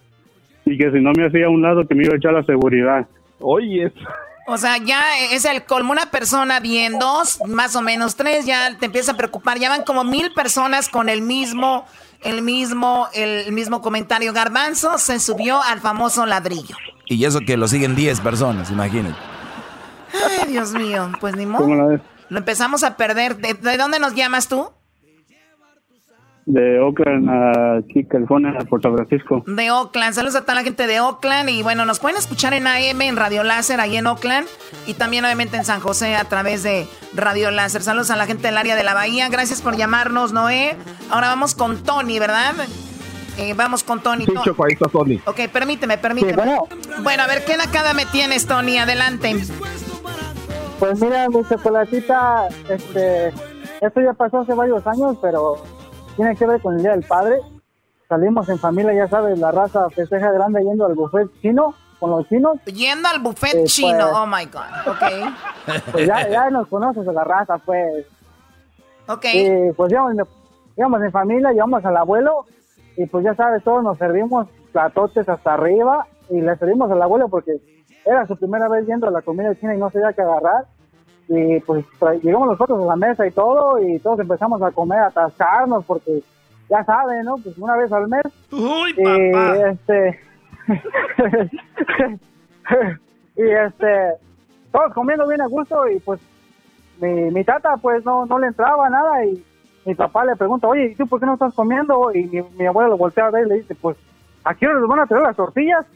[0.66, 2.44] y que si no me hacía a un lado que me iba a echar la
[2.44, 3.06] seguridad.
[3.40, 3.90] Oye,
[4.50, 5.92] O sea, ya es el colmo.
[5.92, 9.58] Una persona bien, dos, más o menos tres, ya te empieza a preocupar.
[9.58, 11.84] Ya van como mil personas con el mismo,
[12.22, 14.32] el mismo, el mismo comentario.
[14.32, 16.76] Garbanzo se subió al famoso ladrillo.
[17.04, 19.16] Y eso que lo siguen 10 personas, imagínate.
[20.40, 21.88] Ay, Dios mío, pues ni ¿cómo la modo.
[21.88, 22.00] ves?
[22.30, 23.36] Lo empezamos a perder.
[23.36, 24.70] ¿De, de dónde nos llamas tú?
[26.48, 29.44] De Oakland a aquí, California, a Puerto Francisco.
[29.46, 30.14] De Oakland.
[30.14, 31.50] Saludos a toda la gente de Oakland.
[31.50, 34.46] Y bueno, nos pueden escuchar en AM, en Radio Láser, ahí en Oakland.
[34.86, 37.82] Y también, obviamente, en San José a través de Radio Láser.
[37.82, 39.28] Saludos a la gente del área de la Bahía.
[39.28, 40.74] Gracias por llamarnos, Noé.
[41.10, 42.54] Ahora vamos con Tony, ¿verdad?
[43.36, 44.24] Eh, vamos con Tony.
[44.24, 45.20] Sí, Choco, ahí está Tony.
[45.26, 46.32] Ok, permíteme, permíteme.
[46.32, 46.66] bueno.
[47.02, 48.78] bueno, a ver, ¿qué nacada me tienes, Tony?
[48.78, 49.36] Adelante.
[50.78, 53.34] Pues mira, mi chocolatita, este,
[53.82, 55.62] esto ya pasó hace varios años, pero
[56.18, 57.38] tiene que ver con el Día del Padre.
[58.08, 62.28] Salimos en familia, ya sabes, la raza festeja grande yendo al buffet chino, con los
[62.28, 62.58] chinos.
[62.66, 63.98] Yendo al buffet Eh, chino.
[64.10, 64.92] pues- Oh, my God.
[64.92, 65.82] Ok.
[65.92, 68.04] Pues ya, ya nos conoces de la raza, pues.
[69.06, 69.24] Ok.
[69.32, 70.14] Y pues íbamos,
[70.76, 72.46] íbamos en familia, llevamos al abuelo,
[72.96, 77.28] y pues ya sabes, todos nos servimos platotes hasta arriba, y le servimos al abuelo
[77.28, 77.60] porque
[78.04, 80.64] era su primera vez yendo a la comida china y no sabía qué agarrar.
[81.28, 81.84] Y pues
[82.22, 86.22] llegamos nosotros a la mesa y todo y todos empezamos a comer, a atascarnos porque
[86.70, 87.36] ya saben, ¿no?
[87.36, 88.24] Pues una vez al mes.
[88.50, 89.56] Uy, y papá.
[89.70, 90.20] este
[93.36, 94.14] y este
[94.72, 96.20] todos comiendo bien a gusto y pues
[97.00, 99.44] mi, mi tata pues no, no le entraba nada y
[99.88, 102.12] mi papá le pregunta, oye, ¿y tú por qué no estás comiendo?
[102.12, 103.96] Y mi, mi abuela lo voltea a ver y le dice, pues,
[104.44, 105.86] ¿a qué hora nos van a traer las tortillas?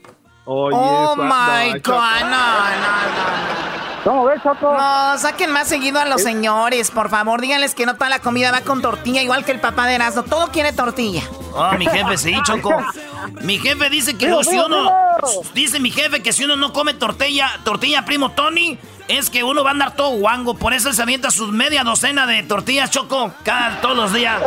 [0.45, 3.63] Oh my God, no, no,
[4.03, 4.73] ¿Cómo ves, Choco?
[4.73, 7.39] No, saquen más seguido a los señores, por favor.
[7.39, 10.23] Díganles que no toda la comida va con tortilla, igual que el papá de Erasmo.
[10.23, 11.21] Todo quiere tortilla.
[11.53, 12.75] Oh, mi jefe, sí, Choco.
[13.41, 14.91] Mi jefe dice que Digo, si uno...
[15.53, 19.63] Dice mi jefe que si uno no come tortilla, tortilla primo Tony, es que uno
[19.63, 20.55] va a andar todo guango.
[20.55, 24.41] Por eso él se avienta sus media docena de tortillas, Choco, cada, todos los días.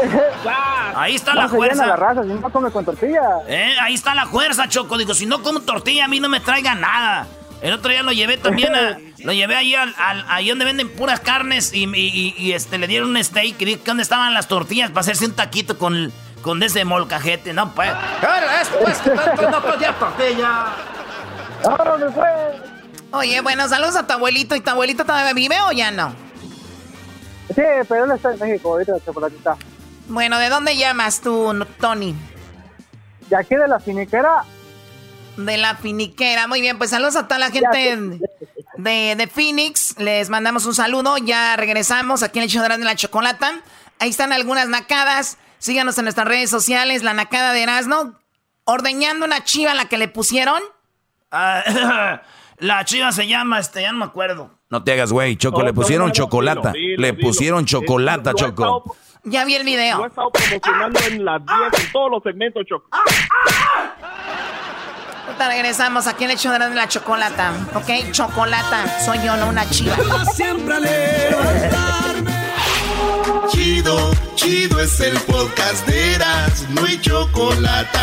[0.95, 1.87] Ahí está la No se llena fuerza.
[1.87, 3.21] la raza, si no come con tortilla.
[3.49, 4.97] Eh, ahí está la fuerza, Choco.
[4.97, 7.27] Digo, si no como tortilla, a mí no me traiga nada.
[7.61, 8.99] El otro día lo llevé también a...
[9.19, 12.79] Lo llevé ahí al, al- ahí donde venden puras carnes y, y- y- y, este,
[12.79, 16.13] le dieron un steak y dije, ¿dónde estaban las tortillas para hacerse un taquito con,
[16.43, 17.53] con ese molcajete?
[17.53, 17.91] No, pues...
[18.85, 19.01] pues,
[19.51, 20.67] no podía tortilla.
[23.17, 24.55] Oye, bueno, saludos a tu abuelito.
[24.55, 26.15] ¿Y tu abuelito todavía vive o ya no?
[27.55, 29.57] Sí, pero él está en México ahorita, chocolatita.
[30.09, 32.15] Bueno, ¿de dónde llamas tú, Tony?
[33.31, 34.45] De aquí de la finiquera.
[35.37, 36.47] De la finiquera.
[36.47, 37.97] Muy bien, pues saludos a toda la gente
[38.77, 39.99] de, de Phoenix.
[39.99, 41.17] Les mandamos un saludo.
[41.17, 43.61] Ya regresamos aquí en el show de la Chocolata.
[43.99, 45.39] Ahí están algunas nacadas.
[45.59, 47.03] Síganos en nuestras redes sociales.
[47.03, 48.13] La nacada de Erasmo.
[48.65, 50.61] Ordeñando una chiva a la que le pusieron.
[52.59, 54.51] La chiva se llama, este, ya no me acuerdo.
[54.71, 56.73] No te hagas, güey, Choco, No, le pusieron no, no, chocolata.
[56.73, 58.63] dilo, le dilo, pusieron chocolata, Lo he Choco.
[58.63, 59.99] estado- Ya vi el video.
[59.99, 62.89] Lo he estado promocionando en las 10, en todos los segmentos, Choco.
[65.27, 67.53] Ahorita regresamos aquí en el show de la Chocolata.
[67.75, 68.11] ¿Ok?
[68.13, 69.01] Chocolata.
[69.05, 69.97] Soy yo, no una chiva.
[70.33, 70.77] Siempre.
[73.49, 77.99] Chido, chido es el podcast de Eras, no hay chocolate.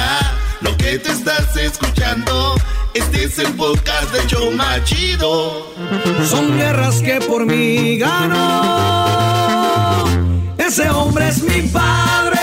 [0.63, 2.56] Lo que te estás escuchando,
[2.93, 5.73] este es el podcast de Choma Chido.
[6.26, 9.04] Son guerras que por mí ganó.
[10.58, 12.39] Ese hombre es mi padre.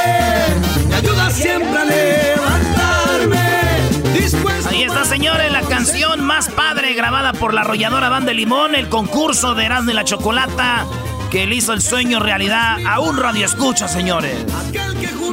[0.88, 3.40] Me ayuda siempre a levantarme.
[4.12, 8.74] Dispuesto Ahí está, señores, la canción más padre grabada por la arrolladora Banda de Limón,
[8.74, 10.84] el concurso de Erasmo y la Chocolata,
[11.30, 14.44] que le hizo el sueño realidad a un radio escucha, señores.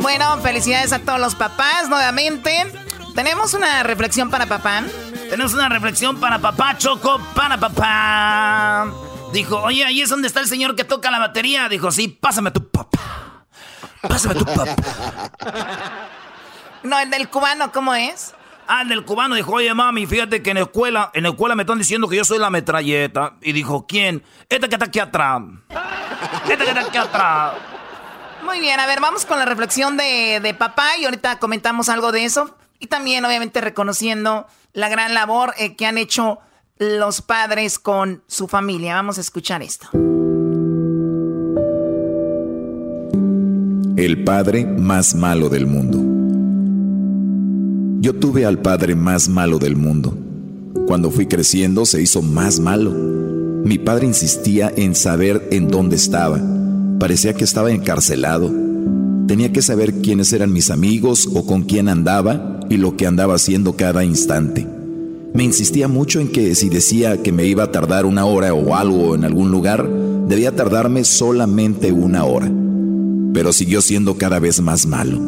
[0.02, 2.72] Bueno, felicidades a todos los papás nuevamente.
[3.16, 4.84] Tenemos una reflexión para papá.
[5.30, 8.92] Tenemos una reflexión para papá, Choco, para papá.
[9.34, 11.68] Dijo, oye, ahí es donde está el señor que toca la batería.
[11.68, 13.46] Dijo, sí, pásame a tu papá.
[14.02, 14.76] Pásame a tu papá.
[16.84, 18.34] No, el del cubano, ¿cómo es?
[18.68, 21.56] Ah, el del cubano dijo, oye, mami, fíjate que en la escuela, en la escuela
[21.56, 23.34] me están diciendo que yo soy la metralleta.
[23.42, 24.24] Y dijo, ¿quién?
[24.48, 25.42] Esta que está aquí atrás.
[26.50, 27.54] Esta que está aquí atrás.
[28.48, 32.14] Muy bien, a ver, vamos con la reflexión de, de papá y ahorita comentamos algo
[32.14, 32.56] de eso.
[32.80, 36.40] Y también, obviamente, reconociendo la gran labor eh, que han hecho
[36.78, 38.96] los padres con su familia.
[38.96, 39.90] Vamos a escuchar esto.
[43.98, 46.00] El padre más malo del mundo.
[48.00, 50.18] Yo tuve al padre más malo del mundo.
[50.88, 52.92] Cuando fui creciendo se hizo más malo.
[52.92, 56.40] Mi padre insistía en saber en dónde estaba.
[57.00, 58.52] Parecía que estaba encarcelado.
[59.28, 63.36] Tenía que saber quiénes eran mis amigos o con quién andaba y lo que andaba
[63.36, 64.68] haciendo cada instante.
[65.34, 68.76] Me insistía mucho en que si decía que me iba a tardar una hora o
[68.76, 69.88] algo en algún lugar,
[70.28, 72.52] debía tardarme solamente una hora.
[73.34, 75.20] Pero siguió siendo cada vez más malo.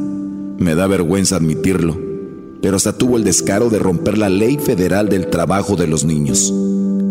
[0.58, 1.98] Me da vergüenza admitirlo,
[2.62, 6.52] pero hasta tuvo el descaro de romper la ley federal del trabajo de los niños.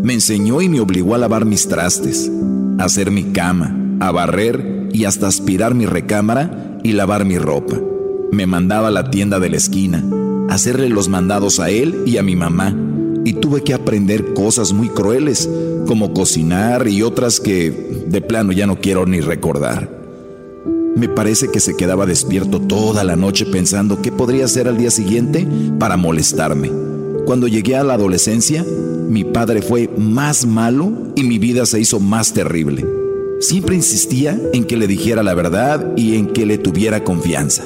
[0.03, 2.31] Me enseñó y me obligó a lavar mis trastes,
[2.79, 7.81] a hacer mi cama, a barrer y hasta aspirar mi recámara y lavar mi ropa.
[8.33, 10.05] Me mandaba a la tienda de la esquina,
[10.49, 12.77] hacerle los mandados a él y a mi mamá,
[13.25, 15.49] y tuve que aprender cosas muy crueles,
[15.87, 19.99] como cocinar y otras que de plano ya no quiero ni recordar.
[20.97, 24.91] Me parece que se quedaba despierto toda la noche pensando qué podría hacer al día
[24.91, 25.47] siguiente
[25.79, 26.71] para molestarme.
[27.25, 28.65] Cuando llegué a la adolescencia,
[29.09, 32.85] mi padre fue más malo y mi vida se hizo más terrible.
[33.41, 37.65] Siempre insistía en que le dijera la verdad y en que le tuviera confianza.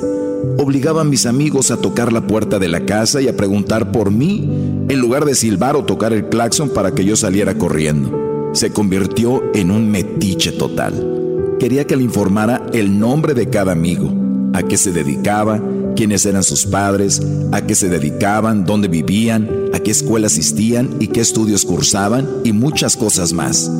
[0.58, 4.11] Obligaba a mis amigos a tocar la puerta de la casa y a preguntar por
[4.11, 4.48] mí
[4.88, 8.50] en lugar de silbar o tocar el claxon para que yo saliera corriendo.
[8.52, 11.56] Se convirtió en un metiche total.
[11.58, 14.12] Quería que le informara el nombre de cada amigo,
[14.52, 15.62] a qué se dedicaba,
[15.96, 21.08] quiénes eran sus padres, a qué se dedicaban, dónde vivían, a qué escuela asistían y
[21.08, 23.70] qué estudios cursaban y muchas cosas más.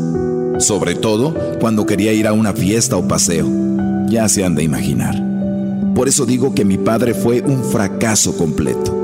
[0.63, 3.47] Sobre todo cuando quería ir a una fiesta o paseo.
[4.09, 5.15] Ya se han de imaginar.
[5.95, 8.99] Por eso digo que mi padre fue un fracaso completo.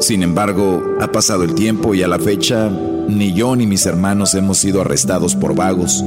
[0.00, 2.70] Sin embargo, ha pasado el tiempo y a la fecha
[3.08, 6.04] ni yo ni mis hermanos hemos sido arrestados por vagos,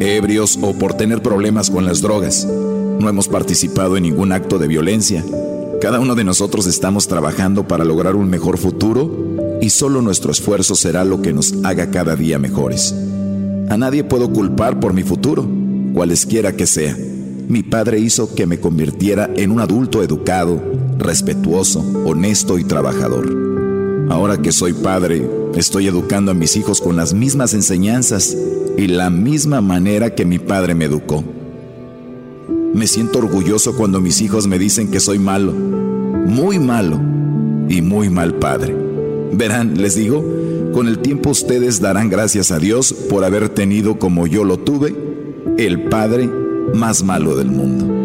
[0.00, 2.46] ebrios o por tener problemas con las drogas.
[2.46, 5.24] No hemos participado en ningún acto de violencia.
[5.80, 9.29] Cada uno de nosotros estamos trabajando para lograr un mejor futuro
[9.60, 12.94] y solo nuestro esfuerzo será lo que nos haga cada día mejores.
[13.68, 15.48] A nadie puedo culpar por mi futuro,
[15.92, 16.96] cualesquiera que sea.
[17.48, 20.60] Mi padre hizo que me convirtiera en un adulto educado,
[20.98, 24.08] respetuoso, honesto y trabajador.
[24.08, 28.36] Ahora que soy padre, estoy educando a mis hijos con las mismas enseñanzas
[28.76, 31.22] y la misma manera que mi padre me educó.
[32.74, 37.00] Me siento orgulloso cuando mis hijos me dicen que soy malo, muy malo
[37.68, 38.79] y muy mal padre.
[39.32, 40.24] Verán, les digo,
[40.72, 44.94] con el tiempo ustedes darán gracias a Dios por haber tenido como yo lo tuve,
[45.58, 46.28] el padre
[46.74, 48.00] más malo del mundo.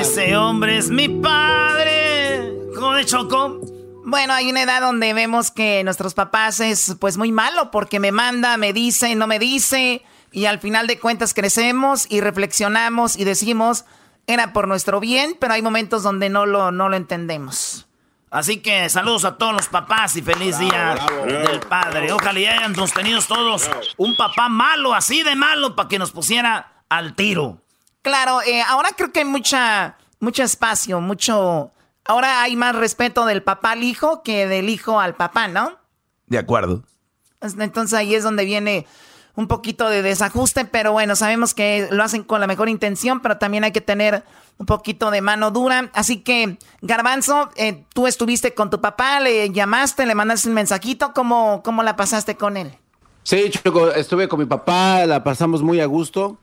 [0.00, 2.54] Ese hombre es mi padre.
[2.74, 3.60] ¿Cómo de Choco?
[4.04, 8.12] Bueno, hay una edad donde vemos que nuestros papás es pues muy malo porque me
[8.12, 13.24] manda, me dice, no me dice y al final de cuentas crecemos y reflexionamos y
[13.24, 13.84] decimos
[14.32, 17.86] era por nuestro bien, pero hay momentos donde no lo, no lo entendemos.
[18.30, 20.94] Así que saludos a todos los papás y feliz día
[21.26, 22.12] del padre.
[22.12, 26.84] Ojalá y hayan tenido todos un papá malo, así de malo, para que nos pusiera
[26.88, 27.60] al tiro.
[28.02, 31.72] Claro, eh, ahora creo que hay mucha, mucho espacio, mucho...
[32.04, 35.76] Ahora hay más respeto del papá al hijo que del hijo al papá, ¿no?
[36.26, 36.84] De acuerdo.
[37.40, 38.86] Entonces ahí es donde viene
[39.36, 43.38] un poquito de desajuste, pero bueno, sabemos que lo hacen con la mejor intención, pero
[43.38, 44.24] también hay que tener
[44.58, 45.90] un poquito de mano dura.
[45.94, 51.12] Así que, Garbanzo, eh, tú estuviste con tu papá, le llamaste, le mandaste un mensajito,
[51.14, 52.76] ¿cómo, cómo la pasaste con él?
[53.22, 56.38] Sí, Choco, estuve con mi papá, la pasamos muy a gusto.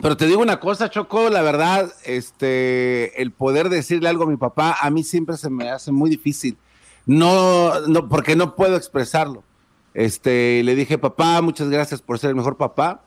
[0.00, 4.36] Pero te digo una cosa, Choco, la verdad, este, el poder decirle algo a mi
[4.36, 6.56] papá, a mí siempre se me hace muy difícil.
[7.06, 9.44] No, no, porque no puedo expresarlo.
[9.94, 13.02] Este, le dije, papá, muchas gracias por ser el mejor papá.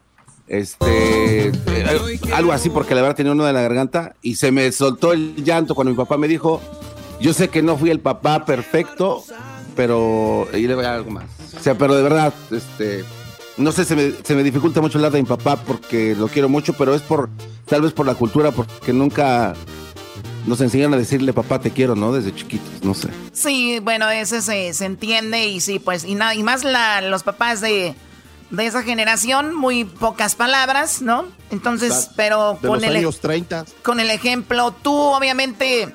[0.48, 4.72] Este, eh, algo así, porque la verdad tenía uno de la garganta y se me
[4.72, 6.62] soltó el llanto cuando mi papá me dijo,
[7.20, 9.24] yo sé que no fui el papá perfecto,
[9.76, 11.26] pero, y le voy a algo más.
[11.58, 13.04] O sea, pero de verdad, este,
[13.58, 16.48] no sé, se me, se me dificulta mucho hablar de mi papá porque lo quiero
[16.48, 17.30] mucho, pero es por,
[17.66, 19.54] tal vez por la cultura, porque nunca
[20.48, 22.14] nos enseñan a decirle papá te quiero, ¿no?
[22.14, 23.10] Desde chiquitos, no sé.
[23.34, 27.24] Sí, bueno, ese se, se entiende y sí, pues, y, nada y más la, los
[27.24, 27.94] papás de,
[28.50, 31.26] de esa generación, muy pocas palabras, ¿no?
[31.52, 33.66] Entonces, pero de con los el, años 30.
[33.84, 35.94] con el ejemplo, tú obviamente,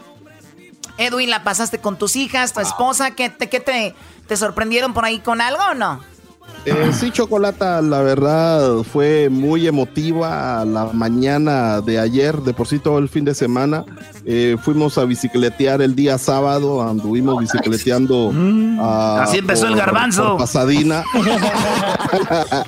[0.98, 3.94] Edwin, la pasaste con tus hijas, tu esposa, ¿qué te, qué te,
[4.28, 6.11] te sorprendieron por ahí con algo o no?
[6.64, 12.78] Eh, sí, Chocolata, la verdad fue muy emotiva la mañana de ayer, de por sí
[12.78, 13.84] todo el fin de semana.
[14.24, 18.32] Eh, fuimos a bicicletear el día sábado, anduvimos bicicleteando.
[18.80, 20.22] ah, Así empezó el garbanzo.
[20.30, 21.02] por Pasadina.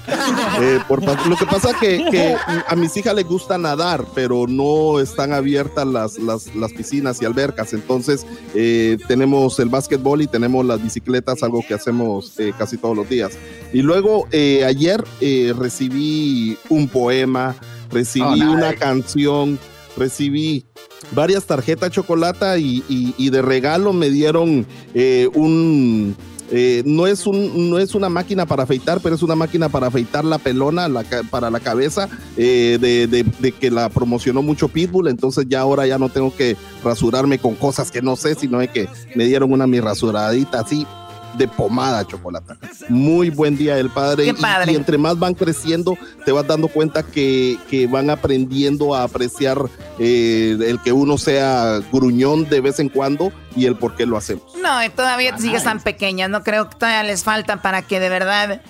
[0.60, 5.00] Eh, por lo que pasa que, que a mis hijas les gusta nadar, pero no
[5.00, 7.72] están abiertas las, las, las piscinas y albercas.
[7.72, 12.96] Entonces eh, tenemos el básquetbol y tenemos las bicicletas, algo que hacemos eh, casi todos
[12.96, 13.32] los días.
[13.72, 17.54] Y luego eh, ayer eh, recibí un poema,
[17.90, 18.46] recibí Oh, nice.
[18.48, 19.58] una canción,
[19.96, 20.64] recibí
[21.12, 26.16] varias tarjetas chocolate y, y- y de regalo me dieron eh, un...
[26.50, 29.88] eh, no, es un, no es una máquina para afeitar, pero es una máquina para
[29.88, 34.68] afeitar la pelona la para la cabeza eh, de, de- de que la promocionó mucho
[34.68, 38.58] Pitbull, entonces ya ahora ya no tengo que rasurarme con cosas que no sé, sino
[38.58, 40.86] de que me dieron una mi rasuradita así
[41.36, 42.54] de pomada chocolate.
[42.88, 44.24] Muy buen día del padre.
[44.24, 44.72] Qué y- padre.
[44.72, 49.58] Y, entre más van creciendo, te vas dando cuenta que, que van aprendiendo a apreciar
[49.98, 54.16] eh, el que uno sea gruñón de vez en cuando y el por qué lo
[54.16, 54.44] hacemos.
[54.62, 58.60] No, todavía sigues tan pequeñas, no creo que todavía les falta para que de verdad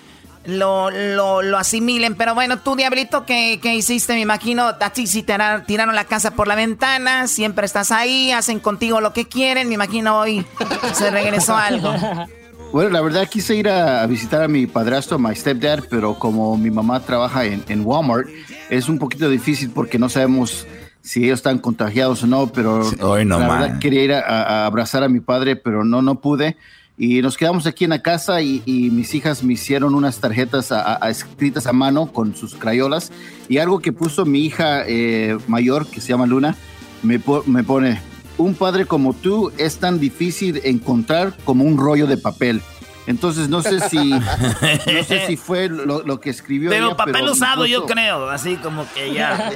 [0.44, 2.14] lo, lo, lo asimilen.
[2.14, 4.14] Pero bueno, tú, Diablito, ¿qué, qué hiciste?
[4.14, 7.90] Me imagino, a ti sí te tiraron, tiraron la casa por la ventana, siempre estás
[7.92, 9.68] ahí, hacen contigo lo que quieren.
[9.68, 10.44] Me imagino hoy
[10.92, 11.92] se regresó algo.
[12.74, 16.72] Bueno, la verdad quise ir a, visitar a mi padrastro, my stepdad, pero como mi
[16.72, 18.26] mamá trabaja en, en Walmart,
[18.68, 20.66] es un poquito difícil porque no sabemos
[21.00, 23.60] si ellos están contagiados o no, pero hoy no la más.
[23.60, 26.56] verdad quería ir a, a abrazar a mi padre, pero no, no pude.
[26.98, 30.72] Y nos quedamos aquí en la casa y, y mis hijas me hicieron unas tarjetas
[30.72, 33.12] a- a- escritas a mano con sus crayolas.
[33.48, 36.56] Y algo que puso mi hija eh, mayor, que se llama Luna,
[37.04, 38.00] me, po- me pone,
[38.38, 42.62] un padre como tú es tan difícil encontrar como un rollo de papel.
[43.06, 46.70] Entonces no sé si no sé si fue lo, lo que escribió.
[46.70, 48.28] Pero ella, papel usado, yo creo.
[48.30, 49.52] Así como que ya.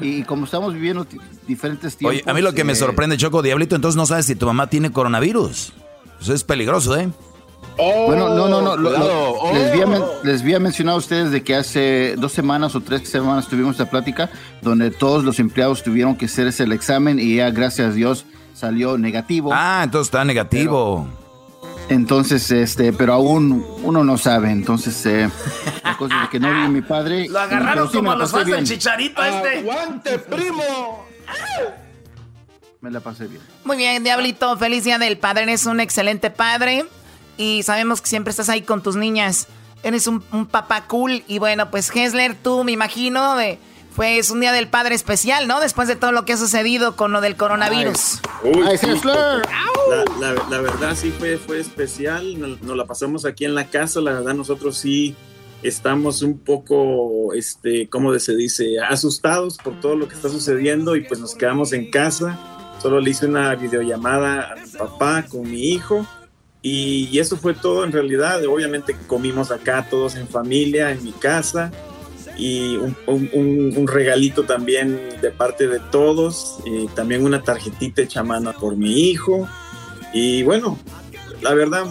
[0.00, 1.06] Y como estamos viviendo
[1.46, 2.20] diferentes tiempos.
[2.20, 4.46] Oye, a mí lo que me eh, sorprende, Choco, Diablito, entonces no sabes si tu
[4.46, 5.72] mamá tiene coronavirus.
[6.20, 7.08] Eso es peligroso, ¿eh?
[8.06, 8.76] Bueno, no, no, no.
[8.76, 9.32] lo- lo- cuidado.
[9.40, 9.54] Oh.
[9.54, 13.08] les, había men- les había mencionado a ustedes de que hace dos semanas o tres
[13.08, 14.30] semanas tuvimos esta plática
[14.62, 18.98] donde todos los empleados tuvieron que hacerse el examen y ya, gracias a Dios, salió
[18.98, 19.50] negativo.
[19.52, 21.06] Ah, entonces está negativo.
[21.88, 24.50] Entonces, este, pero aún uno no sabe.
[24.50, 25.30] Entonces, eh,
[25.82, 27.28] la cosa es que no vi a mi padre.
[27.30, 29.58] Lo agarraron pero sí como los fans del chicharito este.
[29.60, 31.06] ¡Aguante, primo!
[32.80, 33.40] Me la pasé bien.
[33.64, 35.44] Muy bien, Diablito, feliz día del padre.
[35.44, 36.84] Eres un excelente padre
[37.38, 39.46] y sabemos que siempre estás ahí con tus niñas.
[39.82, 41.22] Eres un, un papá cool.
[41.26, 43.58] Y bueno, pues Hesler, tú me imagino, de,
[43.96, 45.60] pues un día del padre especial, ¿no?
[45.60, 48.20] Después de todo lo que ha sucedido con lo del coronavirus.
[48.42, 49.16] Uy, Ay, sí, Hessler.
[50.18, 53.66] la, la- la verdad sí fue, fue especial, nos, nos la pasamos aquí en la
[53.70, 55.14] casa, la verdad nosotros sí
[55.62, 58.76] estamos un poco, este, ¿cómo se dice?
[58.80, 62.38] Asustados por todo lo que está sucediendo y pues nos quedamos en casa,
[62.80, 66.06] solo le hice una videollamada a mi papá con mi hijo
[66.62, 71.70] y, eso fue todo en realidad, obviamente comimos acá todos en familia, en mi casa
[72.36, 78.76] y un, regalito también de parte de todos, y también una tarjetita hecha mano por
[78.76, 79.48] mi hijo.
[80.12, 80.78] Y bueno,
[81.42, 81.84] la verdad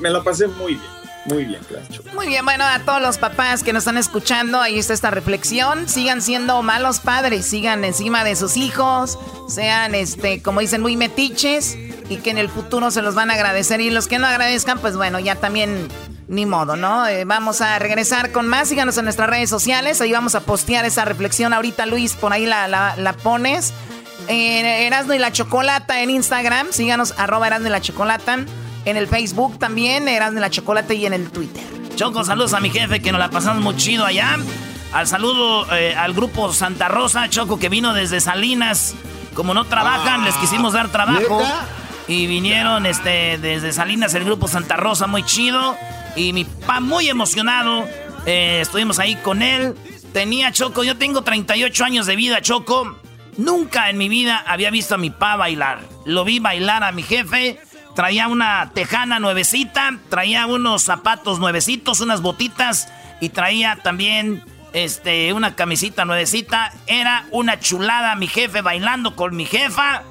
[0.00, 0.90] me la pasé muy bien,
[1.26, 2.02] muy bien, Clacho.
[2.14, 5.88] Muy bien, bueno, a todos los papás que nos están escuchando, ahí está esta reflexión.
[5.88, 11.76] Sigan siendo malos padres, sigan encima de sus hijos, sean, este, como dicen, muy metiches
[12.08, 13.80] y que en el futuro se los van a agradecer.
[13.80, 15.88] Y los que no agradezcan, pues bueno, ya también
[16.28, 17.06] ni modo, ¿no?
[17.06, 18.68] Eh, vamos a regresar con más.
[18.68, 21.52] Síganos en nuestras redes sociales, ahí vamos a postear esa reflexión.
[21.52, 23.72] Ahorita, Luis, por ahí la, la, la pones.
[24.28, 28.38] Eh, Erasno y la Chocolata en Instagram, síganos, arroba Erasno y la Chocolata.
[28.84, 31.62] En el Facebook también, Erasno y la Chocolata y en el Twitter.
[31.96, 34.36] Choco, saludos a mi jefe que nos la pasamos muy chido allá.
[34.92, 38.94] Al saludo eh, al grupo Santa Rosa, Choco, que vino desde Salinas.
[39.34, 41.40] Como no trabajan, les quisimos dar trabajo.
[41.40, 41.66] ¿neta?
[42.08, 45.76] Y vinieron este, desde Salinas el grupo Santa Rosa, muy chido.
[46.16, 47.86] Y mi papá muy emocionado.
[48.24, 49.74] Eh, estuvimos ahí con él.
[50.14, 52.96] Tenía Choco, yo tengo 38 años de vida, Choco.
[53.36, 55.80] Nunca en mi vida había visto a mi papá bailar.
[56.06, 57.60] Lo vi bailar a mi jefe.
[57.94, 62.88] Traía una tejana nuevecita, traía unos zapatos nuevecitos, unas botitas
[63.20, 64.42] y traía también
[64.72, 66.72] este, una camisita nuevecita.
[66.86, 70.04] Era una chulada mi jefe bailando con mi jefa.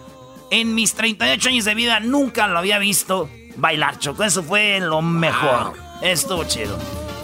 [0.50, 4.24] En mis 38 años de vida nunca lo había visto bailar, Choco.
[4.24, 5.74] Eso fue lo mejor.
[6.02, 6.78] Estuvo chido.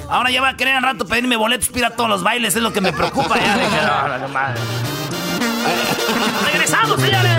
[0.10, 2.74] Ahora ya va a querer al rato pedirme boletos para todos los bailes, es lo
[2.74, 3.58] que me preocupa ya.
[3.58, 4.60] Dije, "No, no, madre".
[6.52, 7.32] ¡Regresamos, señores!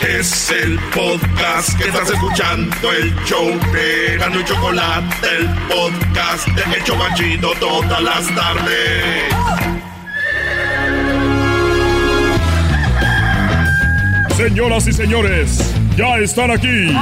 [0.00, 6.76] Es el podcast que estás escuchando, el show de Gano y Chocolate, el podcast de
[6.76, 9.71] El Chobachito todas las tardes.
[14.36, 16.92] Señoras y señores, ya están aquí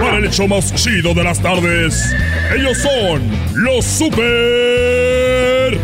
[0.00, 2.14] para el hecho más chido de las tardes.
[2.56, 5.78] Ellos son los super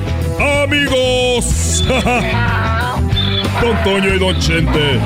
[0.63, 1.85] amigos.
[3.61, 4.99] Don Toño y Don Chente.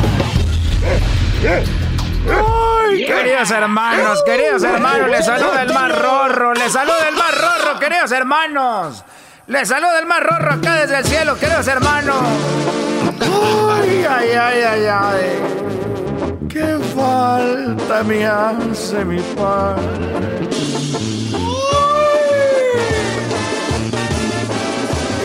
[2.29, 7.81] Ay, queridos hermanos, queridos hermanos, les saluda el más rorro, les saluda el más rorro,
[7.81, 9.05] queridos hermanos.
[9.49, 12.23] Les saluda el más rorro acá desde el cielo, queridos hermanos.
[13.21, 15.61] Ay, ay, ay, ay, ay.
[16.49, 20.49] Qué falta me hace mi padre.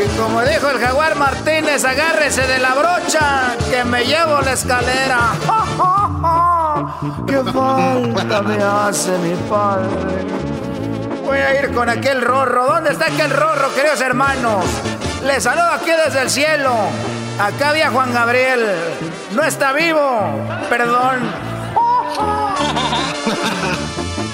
[0.04, 5.34] Y como dijo el jaguar Martínez, agárrese de la brocha que me llevo la escalera.
[7.28, 10.26] ¡Qué falta me hace mi padre!
[11.26, 12.68] Voy a ir con aquel rorro.
[12.68, 14.64] ¿Dónde está aquel rorro, queridos hermanos?
[15.26, 16.72] Les saludo aquí desde el cielo.
[17.40, 18.66] Acá había Juan Gabriel.
[19.34, 20.30] No está vivo.
[20.70, 21.20] Perdón.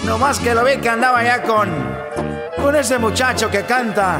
[0.04, 1.70] No más que lo vi que andaba ya con.
[2.62, 4.20] con ese muchacho que canta.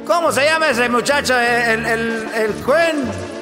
[0.07, 1.37] ¿Cómo se llama ese muchacho?
[1.37, 3.32] El, el, el Cuen.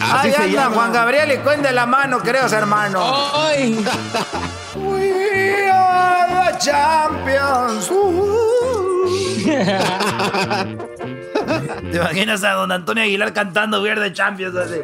[0.00, 0.74] Así Ahí se anda llama.
[0.76, 3.04] Juan Gabriel y Cuen de la mano, queridos hermanos.
[4.74, 7.90] We are the champions.
[11.90, 14.80] ¿Te imaginas a don Antonio Aguilar cantando We Are the Champions así?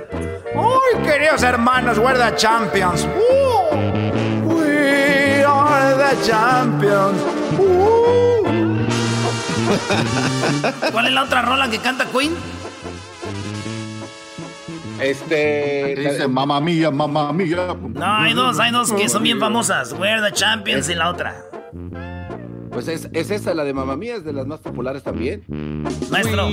[0.55, 3.05] Uy, queridos hermanos, we're the champions.
[3.05, 3.77] Uh.
[4.45, 7.23] We are the champions.
[7.59, 8.19] Uh.
[10.93, 12.35] ¿Cuál es la otra rola que canta Queen?
[15.01, 15.95] Este.
[15.97, 17.77] Dice, mamá mía, mamá mía.
[17.95, 19.93] No, hay dos, hay dos que son bien famosas.
[19.93, 21.35] We're the Champions y la otra.
[22.71, 25.43] Pues es, es esa, la de Mamá Mía, es de las más populares también.
[26.11, 26.49] Maestro.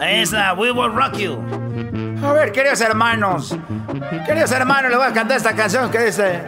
[0.00, 1.38] Esa, We Will Rock You.
[2.24, 3.54] A ver, queridos hermanos.
[4.26, 6.40] Queridos hermanos, le voy a cantar esta canción que dice: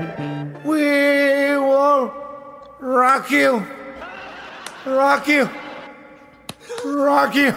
[0.64, 2.10] We will
[2.80, 3.62] rock you.
[4.86, 5.48] Rock you.
[6.84, 7.54] Rock you.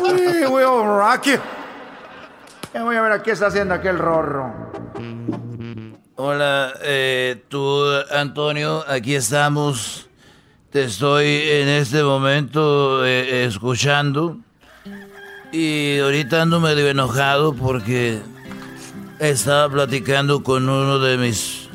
[0.00, 1.38] We will rock you.
[2.72, 4.52] Ya voy a ver a qué está haciendo aquel rorro.
[6.16, 10.08] Hola, eh, tú, Antonio, aquí estamos.
[10.70, 14.38] Te estoy en este momento eh, escuchando.
[15.52, 18.20] Y ahorita ando medio enojado porque
[19.18, 21.68] estaba platicando con uno de mis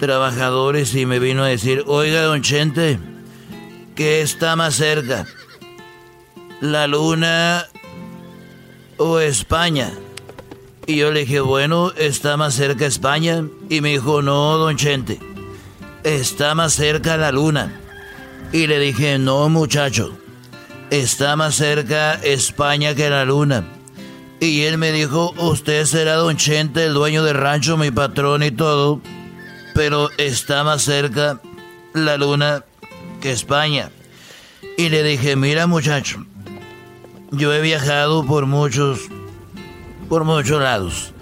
[0.00, 2.98] trabajadores y me vino a decir, oiga, don Chente,
[3.94, 5.24] ¿qué está más cerca?
[6.62, 7.66] ¿La luna
[8.96, 9.90] o España?
[10.86, 13.44] Y yo le dije, bueno, está más cerca España.
[13.68, 15.18] Y me dijo, no, don Chente,
[16.04, 17.80] está más cerca la luna.
[18.52, 20.16] Y le dije, no, muchacho,
[20.90, 23.64] está más cerca España que la luna.
[24.38, 28.52] Y él me dijo, usted será don Chente, el dueño del rancho, mi patrón y
[28.52, 29.00] todo,
[29.74, 31.40] pero está más cerca
[31.92, 32.64] la luna
[33.20, 33.90] que España.
[34.78, 36.24] Y le dije, mira muchacho,
[37.32, 39.08] yo he viajado por muchos
[40.08, 41.14] por muchos lados.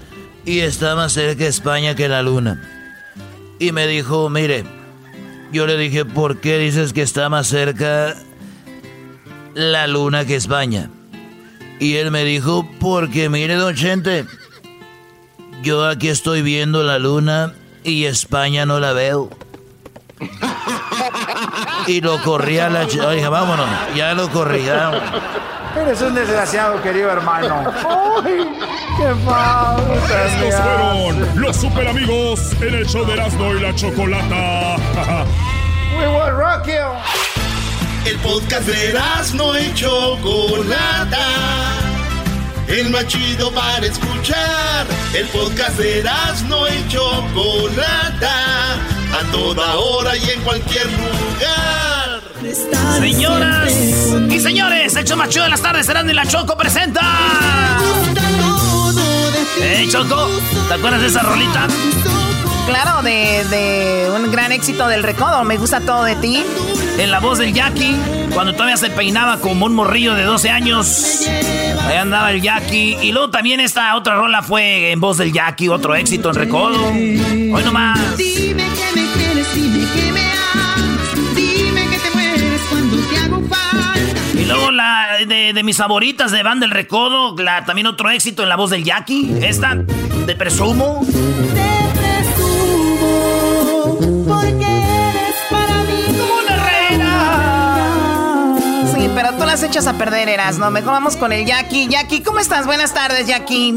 [0.45, 2.61] Y está más cerca España que la luna.
[3.61, 4.65] Y me dijo, mire,
[5.53, 8.17] yo le dije, ¿por qué dices que está más cerca
[9.55, 10.91] la luna que España?
[11.79, 14.27] Y él me dijo, porque mire, don Chente,
[15.63, 17.55] yo aquí estoy viendo la luna
[17.85, 19.31] y España no la veo.
[21.87, 22.87] Y lo corrí a la...
[23.07, 24.63] Oiga, vámonos, ya lo corrí.
[25.77, 27.73] Eres un desgraciado, querido hermano.
[28.25, 28.49] ¡Ay,
[28.97, 29.11] qué!
[30.27, 34.77] Estos fueron los super amigos en el show de Erasmo y la Chocolata.
[35.99, 37.21] We will rock you.
[38.05, 38.99] El podcast de
[39.35, 41.27] no y Chocolata.
[42.67, 44.87] El más chido para escuchar.
[45.15, 46.03] El podcast de
[46.49, 48.75] no y Chocolata.
[49.13, 52.00] A toda hora y en cualquier lugar.
[52.99, 53.71] Señoras
[54.31, 57.01] y señores, el chido de las tardes, Serán y la Choco presenta.
[59.61, 60.27] ¡Eh, Choco!
[60.69, 61.67] ¿Te acuerdas de esa rolita?
[62.67, 65.45] Claro, de, de un gran éxito del recodo.
[65.45, 66.43] Me gusta todo de ti.
[66.99, 67.95] En la voz del Jackie,
[68.33, 71.27] cuando todavía se peinaba como un morrillo de 12 años.
[71.89, 72.97] Ahí andaba el Jackie.
[73.03, 76.87] Y luego también esta otra rola fue en voz del Jackie, otro éxito en recodo.
[76.87, 77.99] Hoy nomás.
[85.27, 88.71] De, de mis favoritas de Banda del Recodo, la, también otro éxito en la voz
[88.71, 89.33] del Jackie.
[89.43, 91.01] Esta, de Presumo.
[94.27, 98.57] Porque eres para mí como una reina.
[98.95, 100.71] Sí, pero tú las echas a perder, Eras, ¿no?
[100.71, 101.89] Mejor vamos con el Jackie.
[101.89, 102.67] Jackie, ¿cómo estás?
[102.67, 103.73] Buenas tardes, Jackie.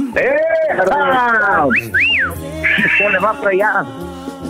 [2.98, 3.84] ¿Cómo le va por allá?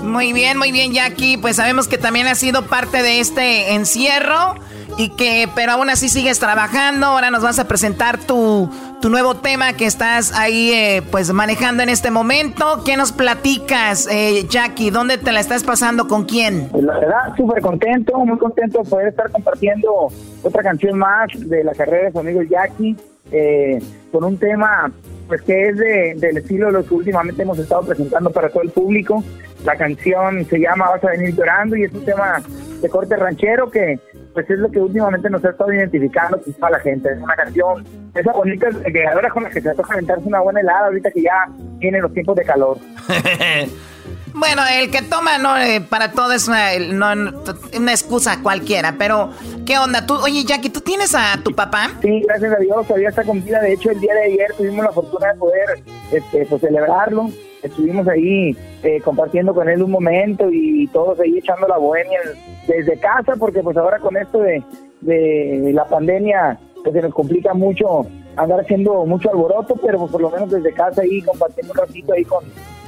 [0.04, 1.38] Muy bien, muy bien, Jackie.
[1.38, 4.56] Pues sabemos que también has sido parte de este encierro
[4.98, 7.08] y que, pero aún así sigues trabajando.
[7.08, 8.70] Ahora nos vas a presentar tu,
[9.02, 12.84] tu nuevo tema que estás ahí, eh, pues manejando en este momento.
[12.86, 14.92] ¿Qué nos platicas, eh, Jackie?
[14.92, 16.08] ¿Dónde te la estás pasando?
[16.08, 16.70] ¿Con quién?
[16.70, 20.10] Pues la verdad, súper contento, muy contento de poder estar compartiendo
[20.42, 22.96] otra canción más de la carrera de su amigo Jackie,
[23.32, 23.80] eh,
[24.12, 24.92] con un tema
[25.28, 28.64] pues que es de- del estilo de lo que últimamente hemos estado presentando para todo
[28.64, 29.24] el público.
[29.66, 32.42] La canción se llama Vas a venir llorando y es un tema
[32.82, 33.98] de corte ranchero que
[34.34, 37.10] pues es lo que últimamente nos ha estado identificando a la gente.
[37.12, 40.88] Es una canción, esa bonita llegadora con la que se toca aventarse una buena helada
[40.88, 41.46] ahorita que ya
[41.78, 42.78] vienen los tiempos de calor.
[44.34, 47.32] Bueno, el que toma no Eh, para todo es una, no,
[47.78, 49.30] una excusa cualquiera, pero
[49.66, 50.06] ¿qué onda?
[50.06, 51.92] Tú, oye, Jackie, ¿tú tienes a tu papá?
[52.02, 53.62] Sí, gracias a Dios, todavía está con vida.
[53.62, 57.30] De hecho, el día de ayer tuvimos la fortuna de poder este, pues, celebrarlo.
[57.62, 62.20] Estuvimos ahí eh, compartiendo con él un momento y todos ahí echando la bohemia
[62.68, 64.64] desde casa, porque pues ahora con esto de,
[65.02, 68.06] de la pandemia, pues se nos complica mucho
[68.36, 72.14] andar haciendo mucho alboroto, pero pues, por lo menos desde casa ahí compartiendo un ratito
[72.14, 72.44] ahí con,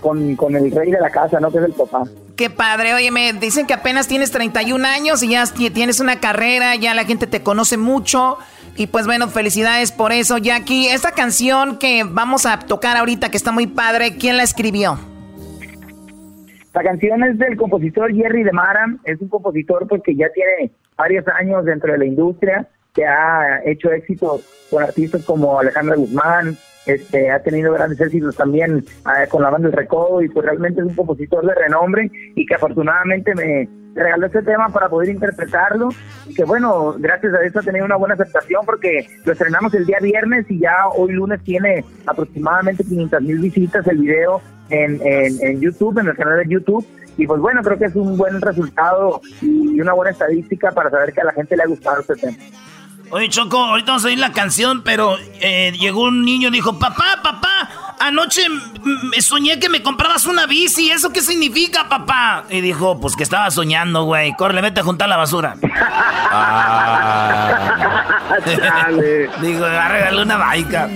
[0.06, 1.52] con, con el rey de la casa, ¿no?
[1.52, 2.04] Que es el papá.
[2.36, 6.20] Qué padre, oye, me dicen que apenas tienes 31 años y ya ti- tienes una
[6.20, 8.38] carrera, ya la gente te conoce mucho.
[8.76, 10.90] Y pues bueno, felicidades por eso, Jackie.
[10.90, 15.00] Esta canción que vamos a tocar ahorita, que está muy padre, ¿quién la escribió?
[16.74, 20.72] La canción es del compositor Jerry de Mara, es un compositor pues que ya tiene
[20.98, 26.58] varios años dentro de la industria, que ha hecho éxito con artistas como Alejandra Guzmán,
[26.86, 30.82] este, ha tenido grandes éxitos también eh, con la banda El Recodo y pues realmente
[30.82, 35.90] es un compositor de renombre y que afortunadamente me regaló este tema para poder interpretarlo
[36.28, 39.86] y que bueno, gracias a eso ha tenido una buena aceptación porque lo estrenamos el
[39.86, 45.42] día viernes y ya hoy lunes tiene aproximadamente 500 mil visitas el video en, en,
[45.42, 46.86] en YouTube, en el canal de YouTube
[47.18, 51.14] y pues bueno, creo que es un buen resultado y una buena estadística para saber
[51.14, 52.38] que a la gente le ha gustado este tema.
[53.12, 56.80] Oye, Choco, ahorita vamos a oír la canción, pero eh, llegó un niño y dijo,
[56.80, 58.42] papá, papá, anoche
[58.84, 62.46] me soñé que me comprabas una bici, ¿eso qué significa, papá?
[62.50, 65.56] Y dijo, pues que estaba soñando, güey, corre, vete a juntar la basura.
[66.32, 67.76] ah.
[69.42, 70.90] digo, agárrale una baica.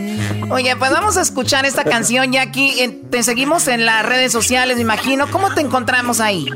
[0.49, 2.81] Oye, pues vamos a escuchar esta canción, Jackie.
[2.81, 5.27] Eh, Te seguimos en las redes sociales, me imagino.
[5.29, 6.47] ¿Cómo te encontramos ahí?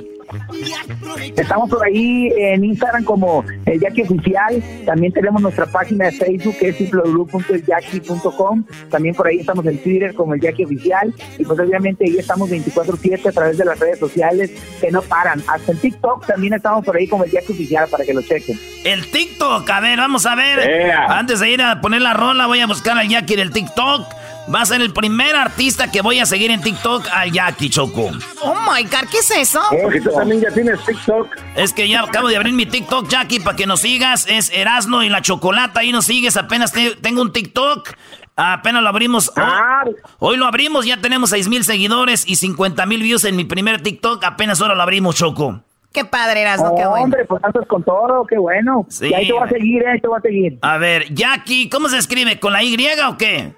[1.35, 4.63] Estamos por ahí en Instagram como el Jackie Oficial.
[4.85, 8.63] También tenemos nuestra página de Facebook que es www.eljackie.com.
[8.89, 11.13] También por ahí estamos en Twitter como el Jackie Oficial.
[11.37, 15.43] Y pues obviamente ahí estamos 24-7 a través de las redes sociales que no paran.
[15.47, 18.59] Hasta en TikTok también estamos por ahí como el Jackie Oficial para que lo chequen.
[18.83, 20.91] El TikTok, a ver, vamos a ver.
[20.91, 24.22] Antes de ir a poner la rola, voy a buscar al Jackie del TikTok.
[24.53, 28.11] Va a ser el primer artista que voy a seguir en TikTok al Jackie Choco.
[28.41, 29.61] Oh my god, ¿qué es eso?
[29.71, 31.27] Oh, tú también ya tienes TikTok.
[31.55, 34.27] Es que ya acabo de abrir mi TikTok, Jackie, para que nos sigas.
[34.27, 35.79] Es Erasno y la Chocolata.
[35.79, 36.35] Ahí nos sigues.
[36.35, 37.91] Apenas te- tengo un TikTok.
[38.35, 39.31] Apenas lo abrimos.
[39.37, 40.85] Hoy, hoy lo abrimos.
[40.85, 44.23] Ya tenemos 6 mil seguidores y 50 mil views en mi primer TikTok.
[44.25, 45.61] Apenas ahora lo abrimos, Choco.
[45.93, 46.75] Qué padre eras, ¿no?
[46.75, 47.03] Qué Oh, bueno.
[47.05, 48.85] Hombre, pues andas con todo, qué bueno.
[48.89, 49.07] Sí.
[49.07, 50.57] Y ahí te voy a seguir, eh, ahí te voy a seguir.
[50.63, 52.39] A ver, Jackie, ¿cómo se escribe?
[52.39, 52.75] ¿Con la Y
[53.07, 53.53] o qué?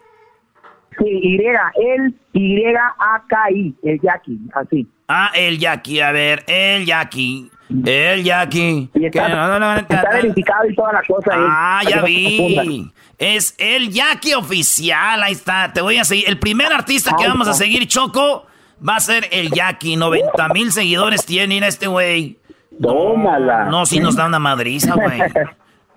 [0.98, 4.88] Sí, Y, el Y-A-K-I, el Jackie, así.
[5.08, 6.02] Ah, el Jackie.
[6.02, 7.50] A ver, el Jackie.
[7.86, 8.90] El Jackie.
[8.94, 11.32] está- Que no, no, no, Está verificado y toda la cosa.
[11.34, 12.92] ahí, Ah, ya vi.
[13.18, 15.24] Es el Jackie oficial.
[15.24, 15.72] Ahí está.
[15.74, 16.26] Te voy a seguir.
[16.28, 18.46] El primer artista que vamos a seguir, Choco,
[18.88, 19.96] va a ser el Jackie.
[19.96, 21.56] 90 mil seguidores tiene.
[21.56, 22.38] Mira este güey.
[22.82, 23.66] Tómala.
[23.66, 25.20] No, sí nos da una madriza, güey.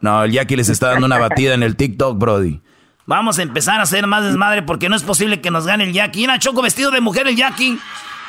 [0.00, 2.60] No, el Jackie les está dando una batida en el TikTok, Brody.
[3.08, 5.94] Vamos a empezar a hacer más desmadre porque no es posible que nos gane el
[5.94, 6.20] Jackie.
[6.20, 7.80] Mira, Choco vestido de mujer, el Jackie.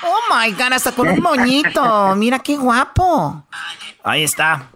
[0.02, 2.16] Oh my god, hasta con un moñito.
[2.16, 3.44] Mira qué guapo.
[4.06, 4.70] Ahí está.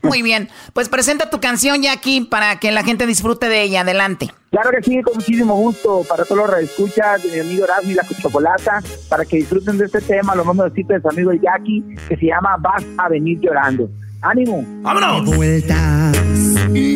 [0.00, 0.48] Muy bien.
[0.72, 3.82] Pues presenta tu canción, Jackie, para que la gente disfrute de ella.
[3.82, 4.32] Adelante.
[4.50, 7.94] Claro que sí, con muchísimo gusto para todos los radioescuchas de mi amigo Erasmo y
[7.94, 11.40] la Chocolata, para que disfruten de este tema, lo mando decirte de su amigo el
[11.42, 13.90] Jackie, que se llama Vas a venir llorando.
[14.22, 14.64] ¡Ánimo!
[14.80, 15.36] ¡Vámonos!
[15.36, 16.02] vueltas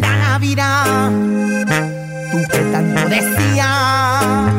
[0.01, 2.06] da la vida.
[2.51, 4.55] Que tanto decías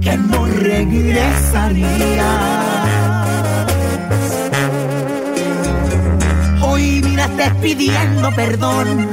[0.00, 1.90] que no regresarías.
[6.62, 9.08] Hoy miraste pidiendo perdón.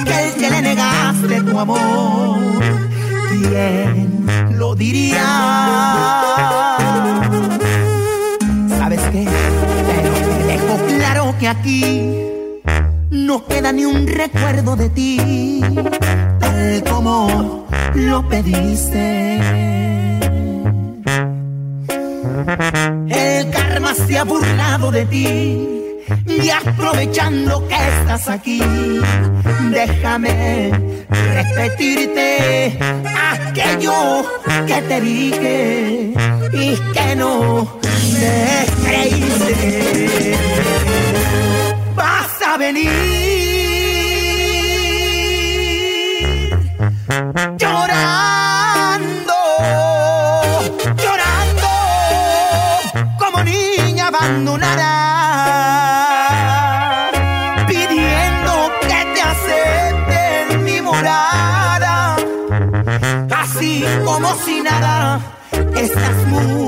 [0.00, 2.38] Aquel que le negaste tu amor.
[3.28, 4.26] ¿Quién
[4.58, 5.24] lo diría?
[8.78, 9.26] ¿Sabes qué?
[9.26, 12.14] Te dejo claro que aquí
[13.10, 15.60] no queda ni un recuerdo de ti,
[16.88, 19.40] como lo pediste.
[23.08, 25.68] El karma se ha burlado de ti
[26.26, 28.60] y aprovechando que estás aquí,
[29.70, 30.70] déjame
[31.08, 32.78] repetirte
[33.32, 34.24] aquello
[34.66, 36.12] que te dije
[36.52, 37.78] y que no
[38.20, 40.36] me creíste.
[41.94, 43.37] Vas a venir
[47.56, 49.34] llorando,
[50.96, 51.68] llorando
[53.18, 54.90] como niña abandonada,
[57.66, 62.16] pidiendo que te acepten mi morada,
[63.36, 65.20] así como si nada,
[65.74, 66.67] estás muy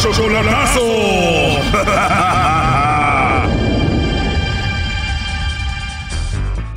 [0.00, 0.80] Chocolatazo.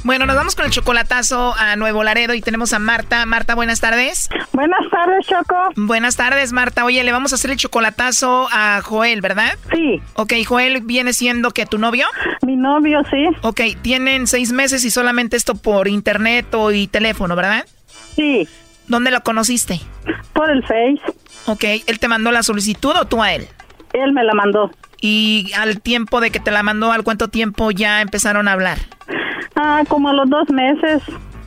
[0.03, 3.25] Bueno, nos vamos con el chocolatazo a Nuevo Laredo y tenemos a Marta.
[3.25, 4.27] Marta, buenas tardes.
[4.51, 5.55] Buenas tardes, Choco.
[5.77, 6.83] Buenas tardes, Marta.
[6.83, 9.53] Oye, le vamos a hacer el chocolatazo a Joel, ¿verdad?
[9.71, 10.01] Sí.
[10.15, 12.05] Ok, Joel viene siendo que tu novio.
[12.45, 13.25] Mi novio, sí.
[13.41, 17.65] Ok, tienen seis meses y solamente esto por internet o y teléfono, ¿verdad?
[18.17, 18.45] Sí.
[18.89, 19.79] ¿Dónde lo conociste?
[20.33, 21.01] Por el Face.
[21.45, 23.47] Ok, ¿él te mandó la solicitud o tú a él?
[23.93, 24.71] Él me la mandó.
[25.01, 28.77] Y al tiempo de que te la mandó, ¿al cuánto tiempo ya empezaron a hablar?
[29.55, 31.03] Ah, como a los dos meses.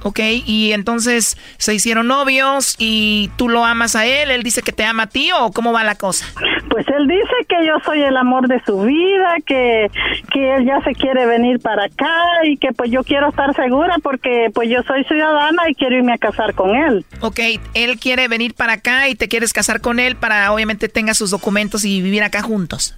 [0.07, 4.71] Ok, y entonces se hicieron novios y tú lo amas a él, él dice que
[4.71, 6.25] te ama a ti o cómo va la cosa?
[6.71, 9.91] Pues él dice que yo soy el amor de su vida, que,
[10.33, 13.97] que él ya se quiere venir para acá y que pues yo quiero estar segura
[14.01, 17.05] porque pues yo soy ciudadana y quiero irme a casar con él.
[17.23, 17.41] Ok,
[17.75, 21.33] él quiere venir para acá y te quieres casar con él para obviamente tenga sus
[21.33, 22.95] documentos y vivir acá juntos.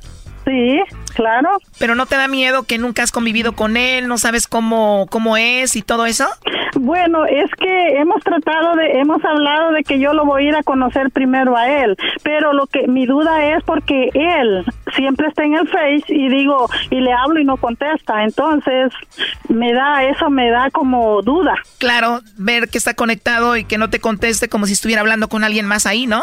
[0.49, 0.80] Sí,
[1.14, 1.59] claro.
[1.78, 5.36] Pero no te da miedo que nunca has convivido con él, no sabes cómo, cómo
[5.36, 6.26] es y todo eso?
[6.74, 10.57] Bueno, es que hemos tratado de, hemos hablado de que yo lo voy a ir
[10.57, 15.44] a conocer primero a él, pero lo que mi duda es porque él siempre está
[15.44, 18.92] en el Face y digo, y le hablo y no contesta, entonces
[19.49, 21.57] me da, eso me da como duda.
[21.78, 25.44] Claro, ver que está conectado y que no te conteste como si estuviera hablando con
[25.44, 26.22] alguien más ahí, ¿no?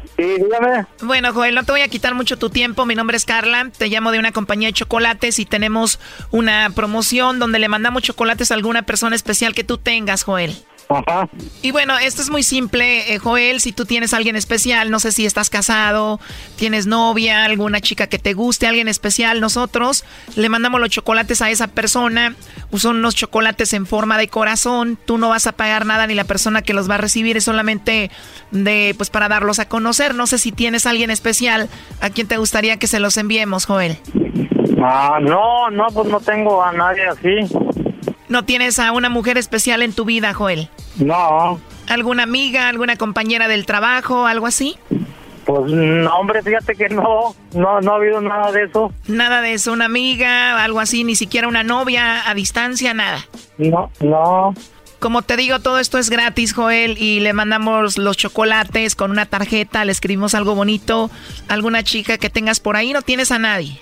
[0.21, 0.85] Sí, dígame.
[1.01, 2.85] Bueno, Joel, no te voy a quitar mucho tu tiempo.
[2.85, 3.71] Mi nombre es Carla.
[3.75, 5.99] Te llamo de una compañía de chocolates y tenemos
[6.29, 10.55] una promoción donde le mandamos chocolates a alguna persona especial que tú tengas, Joel.
[10.89, 11.29] Ajá.
[11.61, 13.61] Y bueno, esto es muy simple, eh, Joel.
[13.61, 16.19] Si tú tienes a alguien especial, no sé si estás casado,
[16.57, 20.03] tienes novia, alguna chica que te guste, alguien especial, nosotros
[20.35, 22.35] le mandamos los chocolates a esa persona.
[22.75, 24.97] Son unos chocolates en forma de corazón.
[25.05, 27.43] Tú no vas a pagar nada ni la persona que los va a recibir es
[27.43, 28.11] solamente
[28.51, 30.15] de, pues, para darlos a conocer.
[30.15, 31.69] No sé si tienes a alguien especial
[32.01, 33.97] a quien te gustaría que se los enviemos, Joel.
[34.83, 37.53] Ah, no, no, pues no tengo a nadie así.
[38.31, 40.69] ¿No tienes a una mujer especial en tu vida, Joel?
[40.95, 41.59] No.
[41.89, 44.77] ¿Alguna amiga, alguna compañera del trabajo, algo así?
[45.43, 48.93] Pues no, hombre, fíjate que no, no, no ha habido nada de eso.
[49.05, 53.19] Nada de eso, una amiga, algo así, ni siquiera una novia a distancia, nada.
[53.57, 54.55] No, no.
[54.99, 59.25] Como te digo, todo esto es gratis, Joel, y le mandamos los chocolates con una
[59.25, 61.11] tarjeta, le escribimos algo bonito,
[61.49, 63.81] alguna chica que tengas por ahí, no tienes a nadie.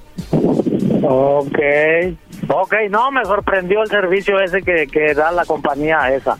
[1.03, 1.59] Ok,
[2.47, 6.37] ok, no, me sorprendió el servicio ese que, que da la compañía esa.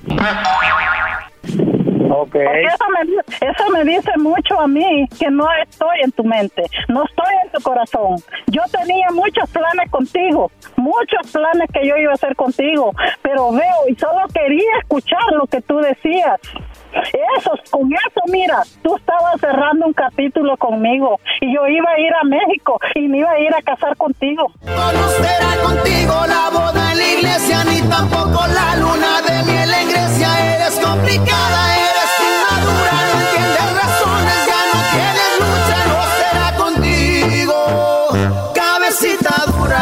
[2.13, 2.33] Ok.
[2.33, 6.63] Porque eso me, eso me dice mucho a mí que no estoy en tu mente,
[6.89, 8.17] no estoy en tu corazón.
[8.47, 13.87] Yo tenía muchos planes contigo, muchos planes que yo iba a hacer contigo, pero veo
[13.87, 16.39] y solo quería escuchar lo que tú decías.
[17.37, 22.13] Eso, con eso, mira, tú estabas cerrando un capítulo conmigo y yo iba a ir
[22.13, 24.51] a México y me iba a ir a casar contigo.
[24.65, 29.89] No será contigo la boda en la iglesia, ni tampoco la luna de miel en
[29.89, 30.55] Grecia.
[30.55, 37.57] Eres complicada, eres inmadura, no entiendes razones, ya no tienes lucha, no será contigo,
[38.53, 39.81] cabecita dura.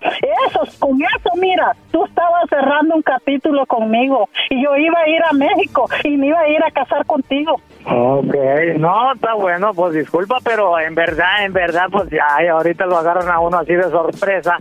[0.00, 5.22] Eso, con eso, mira, tú estabas cerrando un capítulo conmigo y yo iba a ir
[5.28, 7.60] a México y me iba a ir a casar contigo.
[7.84, 8.34] Ok,
[8.78, 13.28] no, está bueno, pues disculpa, pero en verdad, en verdad, pues ya, ahorita lo agarran
[13.28, 14.56] a uno así de sorpresa.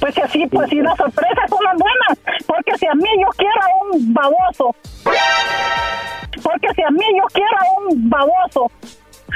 [0.00, 3.28] Pues que sí, pues si las sorpresas son las buenas, porque si a mí yo
[3.36, 4.74] quiero a un baboso,
[6.42, 8.70] porque si a mí yo quiero a un baboso,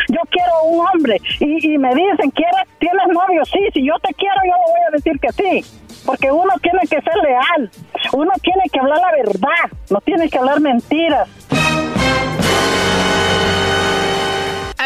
[0.08, 3.44] yo quiero un hombre y, y me dicen, ¿quieres, ¿tienes novio?
[3.46, 6.80] Sí, si yo te quiero, yo le voy a decir que sí, porque uno tiene
[6.82, 7.70] que ser leal,
[8.12, 11.28] uno tiene que hablar la verdad, no tiene que hablar mentiras.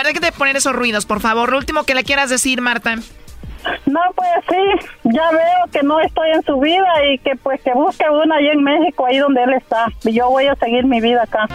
[0.08, 1.50] deje de poner esos ruidos, por favor.
[1.50, 2.96] Lo último que le quieras decir, Marta.
[3.86, 7.72] No, pues sí, ya veo que no estoy en su vida y que pues que
[7.72, 9.86] busque una allá en México, ahí donde él está.
[10.04, 11.46] Y yo voy a seguir mi vida acá.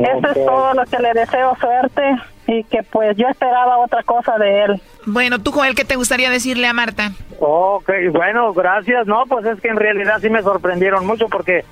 [0.00, 2.02] Eso es todo lo que le deseo suerte
[2.46, 4.82] y que pues yo esperaba otra cosa de él.
[5.06, 7.12] Bueno, tú, Joel, ¿qué te gustaría decirle a Marta?
[7.38, 9.06] Ok, bueno, gracias.
[9.06, 11.64] No, pues es que en realidad sí me sorprendieron mucho porque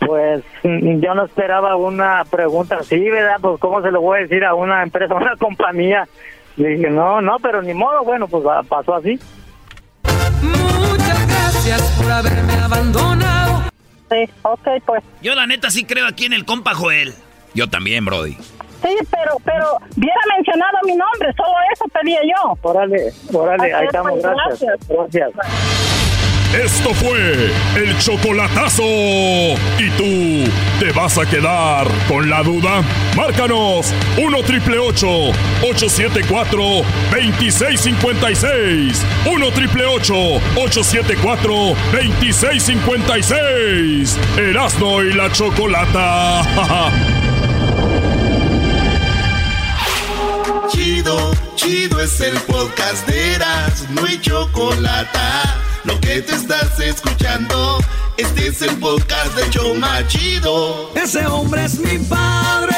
[0.00, 3.36] pues yo no esperaba una pregunta así, ¿verdad?
[3.40, 6.06] Pues cómo se lo voy a decir a una empresa, a una compañía.
[6.56, 9.18] Le dije, no, no, pero ni modo, bueno, pues pasó así.
[10.42, 13.62] Muchas gracias por haberme abandonado.
[14.10, 15.02] Sí, ok, pues.
[15.20, 17.14] Yo la neta sí creo aquí en el compa Joel.
[17.56, 18.34] Yo también, Brody.
[18.34, 22.56] Sí, pero, pero, hubiera mencionado mi nombre, solo eso pedía yo.
[22.60, 24.78] Órale, órale, ahí estamos, pues, gracias.
[24.86, 25.30] Gracias.
[26.54, 28.82] Esto fue el chocolatazo.
[28.82, 30.44] ¿Y tú
[30.78, 32.82] te vas a quedar con la duda?
[33.16, 36.62] Márcanos 1 triple 874
[37.10, 39.04] 2656.
[39.26, 41.52] 1 triple 874
[41.92, 44.18] 2656.
[44.38, 46.42] Erasno y la chocolata.
[50.68, 55.18] Chido, chido es el podcast de Eras, no hay chocolate.
[55.84, 57.78] Lo que te estás escuchando,
[58.16, 60.90] este es el podcast de Choma Chido.
[60.94, 62.76] Ese hombre es mi padre,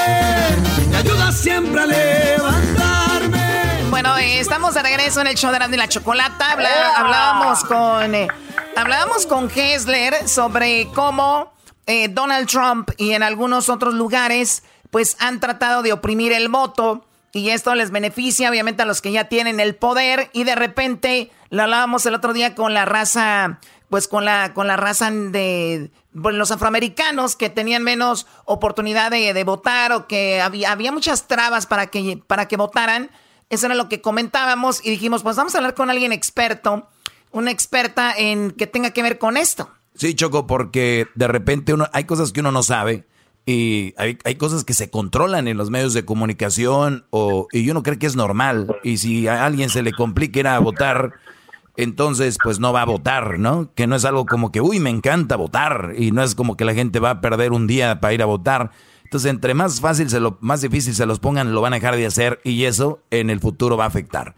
[0.90, 3.84] me ayuda siempre a levantarme.
[3.90, 6.52] Bueno, eh, estamos de regreso en el show de Erasmo y la Chocolata.
[6.52, 8.28] Habla- hablábamos con eh,
[8.76, 11.52] hablábamos con Hessler sobre cómo
[11.86, 17.04] eh, Donald Trump y en algunos otros lugares pues han tratado de oprimir el voto
[17.32, 21.30] y esto les beneficia obviamente a los que ya tienen el poder y de repente
[21.50, 25.90] lo hablábamos el otro día con la raza pues con la con la raza de
[26.12, 31.28] bueno, los afroamericanos que tenían menos oportunidad de, de votar o que había, había muchas
[31.28, 33.10] trabas para que para que votaran
[33.50, 36.88] eso era lo que comentábamos y dijimos, pues vamos a hablar con alguien experto,
[37.30, 39.70] una experta en que tenga que ver con esto.
[39.94, 43.06] Sí, Choco, porque de repente uno, hay cosas que uno no sabe
[43.48, 47.82] y hay, hay cosas que se controlan en los medios de comunicación o, y uno
[47.82, 48.76] cree que es normal.
[48.84, 51.14] Y si a alguien se le complica ir a votar,
[51.78, 53.72] entonces pues no va a votar, ¿no?
[53.74, 56.66] Que no es algo como que, uy, me encanta votar y no es como que
[56.66, 58.70] la gente va a perder un día para ir a votar.
[59.04, 61.96] Entonces, entre más fácil, se lo, más difícil se los pongan, lo van a dejar
[61.96, 64.34] de hacer y eso en el futuro va a afectar.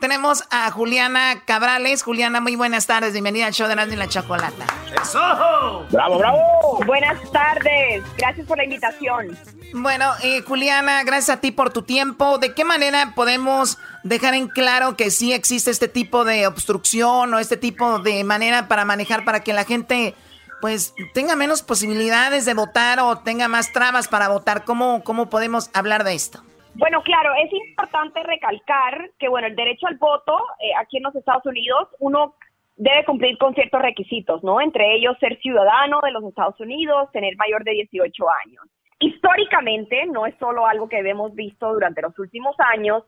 [0.00, 2.02] Tenemos a Juliana Cabrales.
[2.02, 3.12] Juliana, muy buenas tardes.
[3.12, 4.64] Bienvenida al show de Erasmo y la Chocolata.
[5.02, 5.86] ¡Eso!
[5.90, 6.80] ¡Bravo, bravo!
[6.86, 8.02] Buenas tardes.
[8.16, 9.36] Gracias por la invitación.
[9.74, 12.38] Bueno, eh, Juliana, gracias a ti por tu tiempo.
[12.38, 17.38] ¿De qué manera podemos dejar en claro que sí existe este tipo de obstrucción o
[17.38, 20.14] este tipo de manera para manejar para que la gente
[20.62, 24.64] pues tenga menos posibilidades de votar o tenga más trabas para votar?
[24.64, 26.42] ¿Cómo, cómo podemos hablar de esto?
[26.80, 31.14] Bueno, claro, es importante recalcar que, bueno, el derecho al voto eh, aquí en los
[31.14, 32.36] Estados Unidos, uno
[32.74, 34.62] debe cumplir con ciertos requisitos, ¿no?
[34.62, 38.64] Entre ellos ser ciudadano de los Estados Unidos, tener mayor de 18 años.
[38.98, 43.04] Históricamente, no es solo algo que hemos visto durante los últimos años,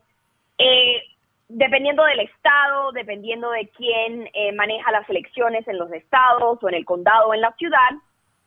[0.59, 1.01] eh,
[1.49, 6.75] dependiendo del estado, dependiendo de quién eh, maneja las elecciones en los estados o en
[6.75, 7.89] el condado o en la ciudad,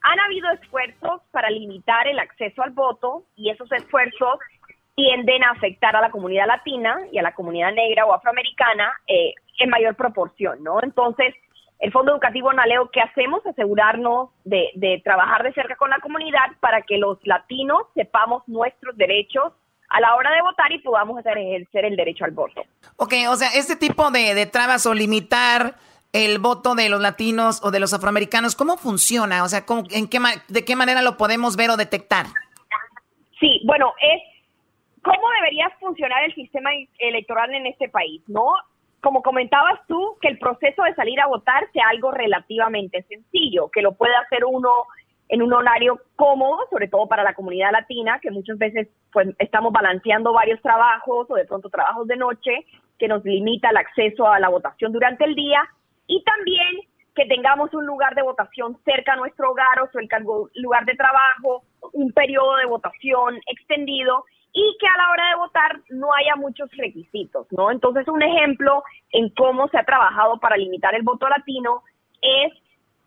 [0.02, 4.38] han habido esfuerzos para limitar el acceso al voto y esos esfuerzos
[4.96, 9.34] tienden a afectar a la comunidad latina y a la comunidad negra o afroamericana eh,
[9.60, 10.82] en mayor proporción, ¿no?
[10.82, 11.34] Entonces,
[11.78, 13.44] el Fondo Educativo Naleo, ¿qué hacemos?
[13.46, 18.96] Asegurarnos de, de trabajar de cerca con la comunidad para que los latinos sepamos nuestros
[18.96, 19.52] derechos
[19.90, 22.62] a la hora de votar y podamos ejercer el derecho al voto.
[22.96, 25.74] Ok, o sea, este tipo de, de trabas o limitar
[26.12, 29.44] el voto de los latinos o de los afroamericanos, ¿cómo funciona?
[29.44, 30.18] O sea, ¿cómo- en qué
[30.48, 32.24] ¿de qué manera lo podemos ver o detectar?
[33.38, 34.22] Sí, bueno, es
[35.06, 38.46] cómo debería funcionar el sistema i- electoral en este país, ¿no?
[39.00, 43.82] Como comentabas tú, que el proceso de salir a votar sea algo relativamente sencillo, que
[43.82, 44.70] lo pueda hacer uno
[45.28, 49.72] en un horario cómodo, sobre todo para la comunidad latina, que muchas veces pues estamos
[49.72, 52.66] balanceando varios trabajos o de pronto trabajos de noche,
[52.98, 55.60] que nos limita el acceso a la votación durante el día,
[56.06, 56.80] y también
[57.14, 60.94] que tengamos un lugar de votación cerca a nuestro hogar o cerca al lugar de
[60.94, 64.24] trabajo, un periodo de votación extendido
[64.58, 67.70] y que a la hora de votar no haya muchos requisitos, ¿no?
[67.70, 68.82] Entonces, un ejemplo
[69.12, 71.82] en cómo se ha trabajado para limitar el voto latino
[72.22, 72.54] es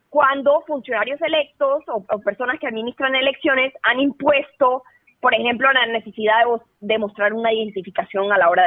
[0.09, 4.83] cuando funcionarios electos o, personas que administran elecciones han impuesto,
[5.21, 8.65] por ejemplo, la necesidad de, vo- de mostrar una identificación a la hora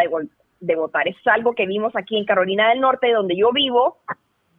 [0.61, 1.07] de votar.
[1.07, 3.99] Es algo que vimos aquí en Carolina del Norte, donde yo vivo,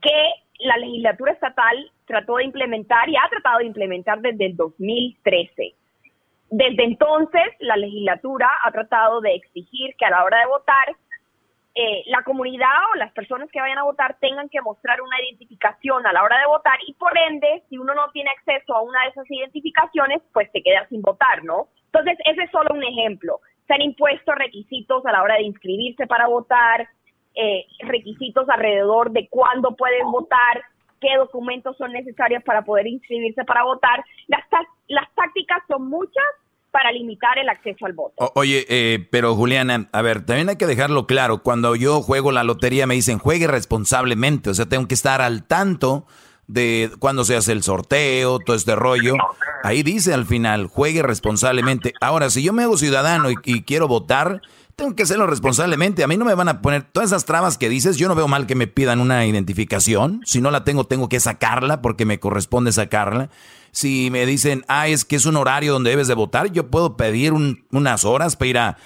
[0.01, 5.76] que la legislatura estatal trató de implementar y ha tratado de implementar desde el 2013.
[6.55, 10.95] Desde entonces, la legislatura ha tratado de exigir que a la hora de votar,
[11.73, 16.05] eh, la comunidad o las personas que vayan a votar tengan que mostrar una identificación
[16.05, 19.01] a la hora de votar y por ende, si uno no tiene acceso a una
[19.01, 21.69] de esas identificaciones, pues se queda sin votar, ¿no?
[21.85, 23.39] Entonces, ese es solo un ejemplo.
[23.65, 26.87] Se han impuesto requisitos a la hora de inscribirse para votar,
[27.33, 30.61] eh, requisitos alrededor de cuándo pueden votar,
[31.01, 34.05] qué documentos son necesarios para poder inscribirse para votar.
[34.27, 34.43] Las,
[34.87, 36.23] las tácticas son muchas
[36.74, 38.32] para limitar el acceso al voto.
[38.34, 41.43] oye, eh, pero Juliana, a ver, también hay que dejarlo claro.
[41.43, 45.43] Cuando yo juego la lotería me dicen juegue responsablemente, o sea, tengo que estar al
[45.43, 46.07] tanto
[46.47, 49.13] de cuando se hace el sorteo, todo este rollo.
[49.63, 51.93] Ahí dice al final, juegue responsablemente.
[52.01, 54.41] Ahora, si yo me hago ciudadano y quiero votar,
[54.76, 56.03] tengo que hacerlo responsablemente.
[56.03, 57.97] A mí no me van a poner todas esas trabas que dices.
[57.97, 60.21] Yo no veo mal que me pidan una identificación.
[60.26, 63.30] Si no la tengo, tengo que sacarla porque me corresponde sacarla.
[63.71, 66.95] Si me dicen, ah, es que es un horario donde debes de votar, yo puedo
[66.97, 68.78] pedir unas horas para ir a,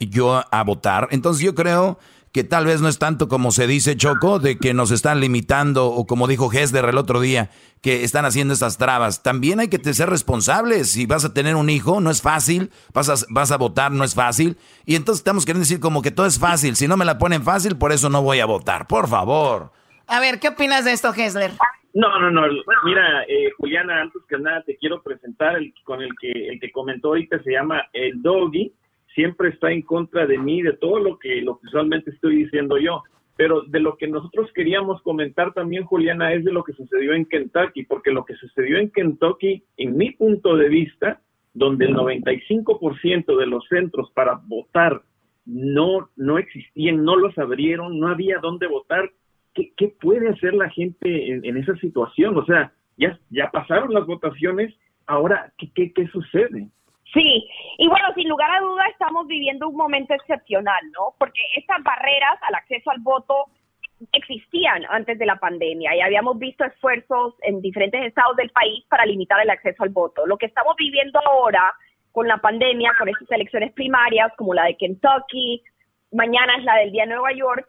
[0.00, 1.08] yo a votar.
[1.10, 1.98] Entonces yo creo
[2.32, 5.86] que tal vez no es tanto como se dice Choco, de que nos están limitando,
[5.86, 7.50] o como dijo Hesder el otro día,
[7.82, 9.22] que están haciendo estas trabas.
[9.22, 10.90] También hay que ser responsables.
[10.92, 12.70] Si vas a tener un hijo, no es fácil.
[12.94, 14.56] Vas a, vas a votar, no es fácil.
[14.86, 16.74] Y entonces estamos queriendo decir como que todo es fácil.
[16.76, 18.86] Si no me la ponen fácil, por eso no voy a votar.
[18.86, 19.70] Por favor.
[20.06, 21.50] A ver, ¿qué opinas de esto, Hesler?
[21.92, 22.42] No, no, no.
[22.84, 26.72] Mira, eh, Juliana, antes que nada te quiero presentar el, con el que el que
[26.72, 28.72] comentó ahorita se llama el Doggy
[29.14, 32.78] siempre está en contra de mí, de todo lo que, lo que usualmente estoy diciendo
[32.78, 33.02] yo.
[33.36, 37.24] Pero de lo que nosotros queríamos comentar también, Juliana, es de lo que sucedió en
[37.24, 41.20] Kentucky, porque lo que sucedió en Kentucky, en mi punto de vista,
[41.54, 45.02] donde el 95% de los centros para votar
[45.44, 49.10] no, no existían, no los abrieron, no había dónde votar,
[49.54, 52.36] ¿qué, qué puede hacer la gente en, en, esa situación?
[52.36, 54.74] O sea, ya, ya pasaron las votaciones,
[55.06, 56.68] ahora, ¿qué, qué, qué sucede?
[57.12, 57.48] Sí,
[57.78, 61.14] y bueno, sin lugar a duda estamos viviendo un momento excepcional, ¿no?
[61.18, 63.46] Porque estas barreras al acceso al voto
[64.12, 69.04] existían antes de la pandemia y habíamos visto esfuerzos en diferentes estados del país para
[69.04, 70.26] limitar el acceso al voto.
[70.26, 71.72] Lo que estamos viviendo ahora
[72.12, 75.62] con la pandemia, con estas elecciones primarias como la de Kentucky,
[76.12, 77.66] mañana es la del día de Nueva York,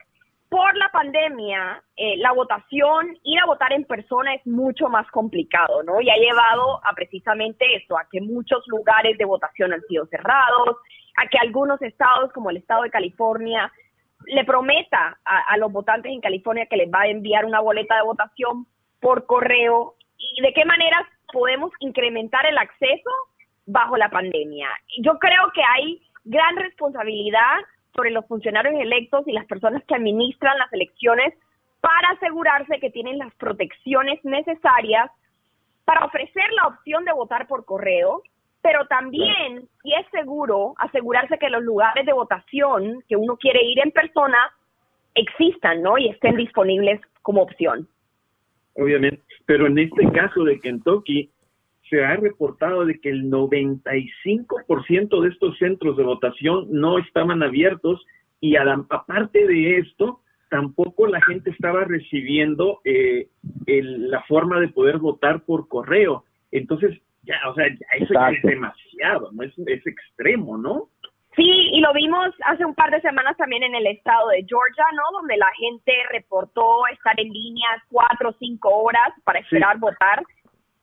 [0.53, 5.81] por la pandemia, eh, la votación, ir a votar en persona es mucho más complicado,
[5.81, 5.99] ¿no?
[5.99, 10.77] Y ha llevado a precisamente eso, a que muchos lugares de votación han sido cerrados,
[11.17, 13.71] a que algunos estados, como el estado de California,
[14.27, 18.03] le prometa a, los votantes en California que les va a enviar una boleta de
[18.03, 18.67] votación
[18.99, 23.09] por correo y de qué manera podemos incrementar el acceso
[23.65, 24.69] bajo la pandemia.
[24.99, 27.57] Yo creo que hay gran responsabilidad
[27.95, 31.33] sobre los funcionarios electos y las personas que administran las elecciones
[31.81, 35.11] para asegurarse que tienen las protecciones necesarias
[35.85, 38.23] para ofrecer la opción de votar por correo,
[38.61, 43.79] pero también, si es seguro, asegurarse que los lugares de votación que uno quiere ir
[43.83, 44.37] en persona
[45.13, 45.97] existan, ¿no?
[45.97, 47.87] Y estén disponibles como opción.
[48.75, 51.29] Obviamente, pero en este caso de Kentucky,
[51.89, 58.05] se ha reportado de que el 95% de estos centros de votación no estaban abiertos
[58.39, 60.19] y aparte de esto,
[60.49, 63.27] tampoco la gente estaba recibiendo eh,
[63.65, 66.25] la forma de poder votar por correo.
[66.51, 69.43] Entonces, ya, o sea, eso ya es demasiado, ¿no?
[69.43, 70.89] Es, es extremo, ¿no?
[71.35, 74.85] Sí, y lo vimos hace un par de semanas también en el estado de Georgia,
[74.93, 75.19] ¿no?
[75.19, 80.23] Donde la gente reportó estar en línea cuatro o cinco horas para esperar votar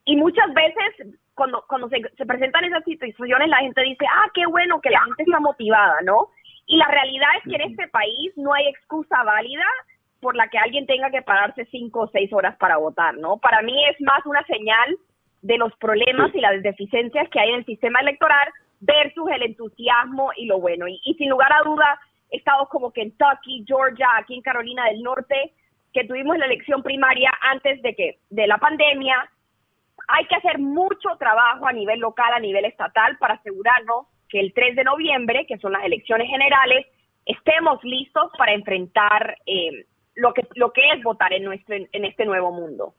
[0.05, 4.81] y muchas veces cuando, cuando se, presentan esas situaciones la gente dice, ah, qué bueno
[4.81, 6.29] que la gente está motivada, ¿no?
[6.67, 9.65] Y la realidad es que en este país no hay excusa válida
[10.21, 13.39] por la que alguien tenga que pararse cinco o seis horas para votar, ¿no?
[13.39, 14.97] Para mí es más una señal
[15.43, 18.49] de los problemas y las deficiencias que hay en el sistema electoral
[18.81, 20.87] versus el entusiasmo y lo bueno.
[20.87, 21.99] Y, y sin lugar a duda,
[22.31, 25.55] estados como Kentucky, Georgia, aquí en Carolina del Norte,
[25.93, 29.29] que tuvimos la elección primaria antes de que de la pandemia,
[30.09, 34.53] hay que hacer mucho trabajo a nivel local, a nivel estatal, para asegurarnos que el
[34.55, 36.87] 3 de noviembre, que son las elecciones generales,
[37.27, 42.25] estemos listos para enfrentar eh, lo, que, lo que es votar en, nuestro, en este
[42.25, 42.95] nuevo mundo.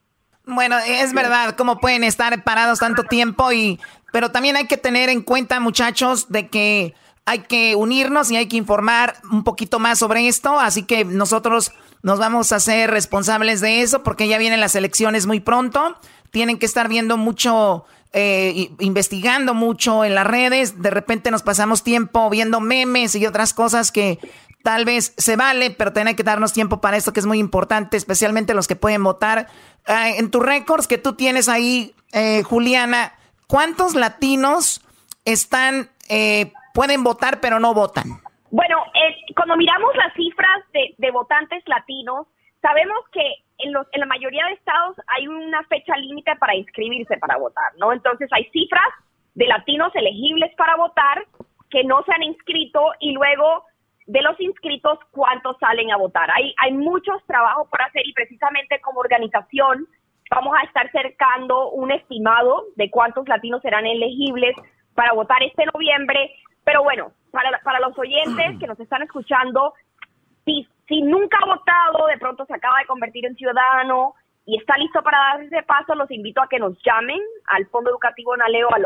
[0.45, 3.80] Bueno, es verdad, cómo pueden estar parados tanto tiempo y
[4.11, 6.94] pero también hay que tener en cuenta, muchachos, de que
[7.26, 11.72] hay que unirnos y hay que informar un poquito más sobre esto, así que nosotros
[12.03, 15.95] nos vamos a hacer responsables de eso porque ya vienen las elecciones muy pronto
[16.31, 20.81] tienen que estar viendo mucho, eh, investigando mucho en las redes.
[20.81, 24.19] De repente nos pasamos tiempo viendo memes y otras cosas que
[24.63, 27.97] tal vez se vale, pero tiene que darnos tiempo para esto que es muy importante,
[27.97, 29.47] especialmente los que pueden votar.
[29.85, 33.13] En tus récords que tú tienes ahí, eh, Juliana,
[33.47, 34.81] ¿cuántos latinos
[35.25, 38.21] están, eh, pueden votar pero no votan?
[38.51, 42.27] Bueno, eh, cuando miramos las cifras de, de votantes latinos,
[42.61, 43.21] sabemos que
[43.63, 47.71] en, los, en la mayoría de estados hay una fecha límite para inscribirse para votar,
[47.77, 47.93] ¿no?
[47.93, 48.93] Entonces hay cifras
[49.35, 51.25] de latinos elegibles para votar
[51.69, 53.65] que no se han inscrito y luego
[54.07, 56.29] de los inscritos cuántos salen a votar.
[56.31, 59.88] Hay, hay muchos trabajos por hacer y precisamente como organización
[60.29, 64.55] vamos a estar cercando un estimado de cuántos latinos serán elegibles
[64.95, 66.31] para votar este noviembre.
[66.63, 69.73] Pero bueno, para, para los oyentes que nos están escuchando,
[70.45, 74.13] si, si nunca ha votado, de pronto se acaba de convertir en ciudadano
[74.45, 77.91] y está listo para dar ese paso, los invito a que nos llamen al Fondo
[77.91, 78.85] Educativo Naleo al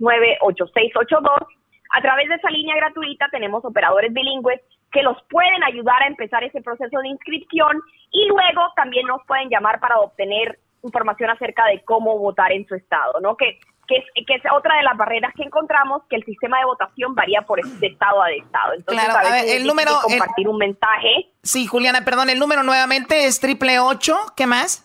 [0.00, 1.46] 888-839-8682.
[1.90, 6.42] A través de esa línea gratuita tenemos operadores bilingües que los pueden ayudar a empezar
[6.44, 11.84] ese proceso de inscripción y luego también nos pueden llamar para obtener información acerca de
[11.84, 13.36] cómo votar en su estado, ¿no?
[13.36, 16.64] Que que es, que es otra de las barreras que encontramos, que el sistema de
[16.64, 18.72] votación varía por de estado a estado.
[18.74, 19.92] Entonces, claro, a veces el número...
[20.02, 21.30] compartir un mensaje.
[21.42, 24.84] Sí, Juliana, perdón, el número nuevamente es triple ocho, ¿qué más?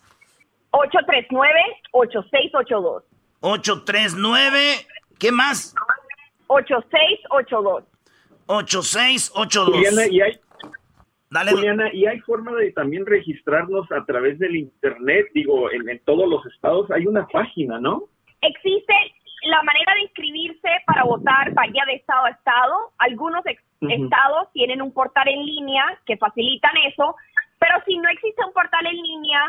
[0.71, 3.03] 839-8682.
[3.41, 4.59] 839,
[5.19, 5.75] ¿qué más?
[6.47, 7.83] 8682.
[8.45, 9.75] 8682.
[9.75, 10.39] Juliana, y hay,
[11.29, 11.51] Dale.
[11.51, 16.29] Juliana, y hay forma de también registrarnos a través del internet, digo, en, en todos
[16.29, 18.09] los estados hay una página, ¿no?
[18.41, 18.93] Existe
[19.43, 22.75] la manera de inscribirse para votar varía de estado a estado.
[22.99, 23.43] Algunos
[23.81, 27.15] estados tienen un portal en línea que facilitan eso,
[27.59, 29.41] pero si no existe un portal en línea,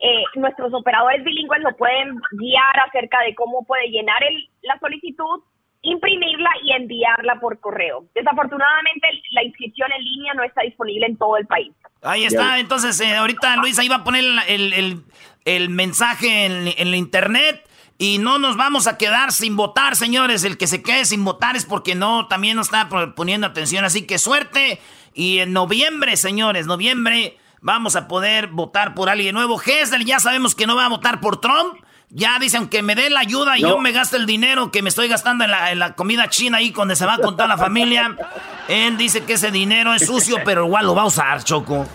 [0.00, 5.40] eh, nuestros operadores bilingües lo pueden guiar acerca de cómo puede llenar el- la solicitud,
[5.80, 8.04] imprimirla y enviarla por correo.
[8.14, 11.72] Desafortunadamente, la inscripción en línea no está disponible en todo el país.
[12.02, 15.02] Ahí está, entonces eh, ahorita Luisa iba a poner el, el- el-
[15.46, 17.62] el mensaje en, en la internet
[17.98, 20.44] y no nos vamos a quedar sin votar, señores.
[20.44, 23.84] El que se quede sin votar es porque no, también no está poniendo atención.
[23.84, 24.80] Así que suerte.
[25.14, 29.60] Y en noviembre, señores, noviembre vamos a poder votar por alguien nuevo.
[29.60, 31.74] Hessel ya sabemos que no va a votar por Trump.
[32.10, 33.70] Ya dice, aunque me dé la ayuda y No.
[33.70, 36.58] yo me gaste el dinero que me estoy gastando en la, en la comida china
[36.58, 38.16] ahí donde se va con toda la familia.
[38.68, 41.86] Él dice que ese dinero es sucio, pero igual lo va a usar, Choco.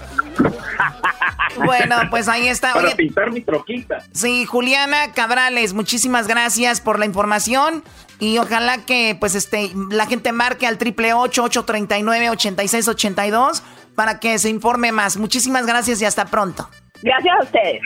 [1.56, 2.74] Bueno, pues ahí está.
[2.74, 4.04] Para Oye, pintar mi troquita.
[4.12, 7.84] Sí, Juliana Cabrales, muchísimas gracias por la información
[8.20, 12.30] y ojalá que pues este la gente marque al triple ocho ocho treinta y nueve
[12.30, 13.64] ochenta y seis ochenta y dos
[13.96, 15.18] para que se informe más.
[15.18, 16.70] Muchísimas gracias y hasta pronto.
[17.02, 17.82] Gracias a ustedes.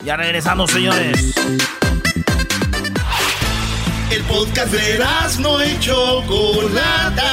[0.00, 1.34] Ya regresamos, señores.
[4.10, 5.04] El podcast de
[5.40, 7.24] no y Chocolata.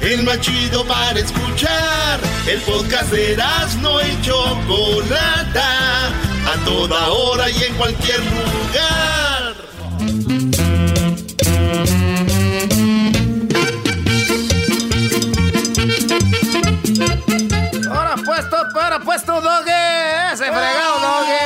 [0.00, 2.20] El más chido para escuchar.
[2.46, 3.36] El podcast de
[3.80, 6.08] no y Chocolata.
[6.08, 9.56] A toda hora y en cualquier lugar.
[17.90, 20.32] Ahora puesto, ahora puesto, dogue.
[20.32, 21.38] Ese fregado, dogue.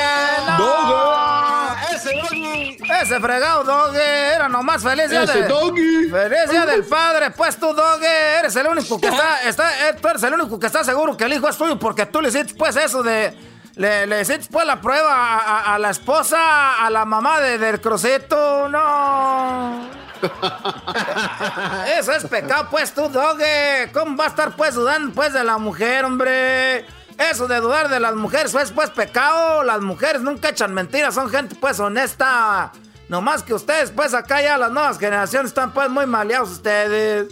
[0.58, 1.76] No.
[1.94, 2.78] Ese dogue.
[3.02, 4.09] Ese fregado, dogue.
[4.50, 6.08] Nomás feliz día de- doggy.
[6.10, 7.30] Feliz día del padre.
[7.30, 8.38] Pues tú, dogue.
[8.38, 11.24] Eres el único que está, está, eh, tú eres el único que está seguro que
[11.24, 13.34] el hijo es tuyo porque tú le hiciste pues eso de.
[13.76, 17.56] Le, le hiciste pues la prueba a, a- a la esposa, a la mamá de,
[17.58, 18.68] del crucito.
[18.68, 19.88] No.
[21.98, 23.90] Eso es pecado, pues tú, doge.
[23.92, 26.84] ¿Cómo va a estar pues dudando pues de la mujer, hombre?
[27.18, 29.62] Eso de dudar de las mujeres es pues pecado.
[29.62, 32.72] Las mujeres nunca echan mentiras, son gente pues honesta.
[33.10, 37.26] No más que ustedes, pues acá ya las nuevas generaciones están pues muy maleados ustedes.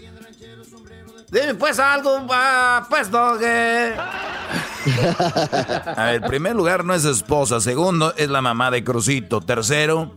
[1.30, 3.94] Dime pues algo, ah, pues doge.
[5.96, 7.60] A ver, primer lugar no es esposa.
[7.60, 9.40] Segundo, es la mamá de Crucito.
[9.40, 10.16] Tercero,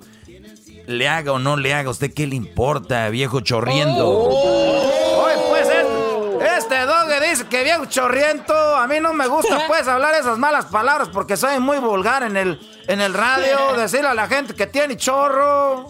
[0.88, 4.10] le haga o no le haga, ¿a usted qué le importa, viejo chorriento?
[4.10, 6.86] Oye, pues este, este
[7.32, 8.54] dice que viejo chorriento.
[8.76, 12.38] A mí no me gusta pues hablar esas malas palabras porque soy muy vulgar en
[12.38, 13.74] el, en el radio.
[13.78, 15.90] Decirle a la gente que tiene chorro.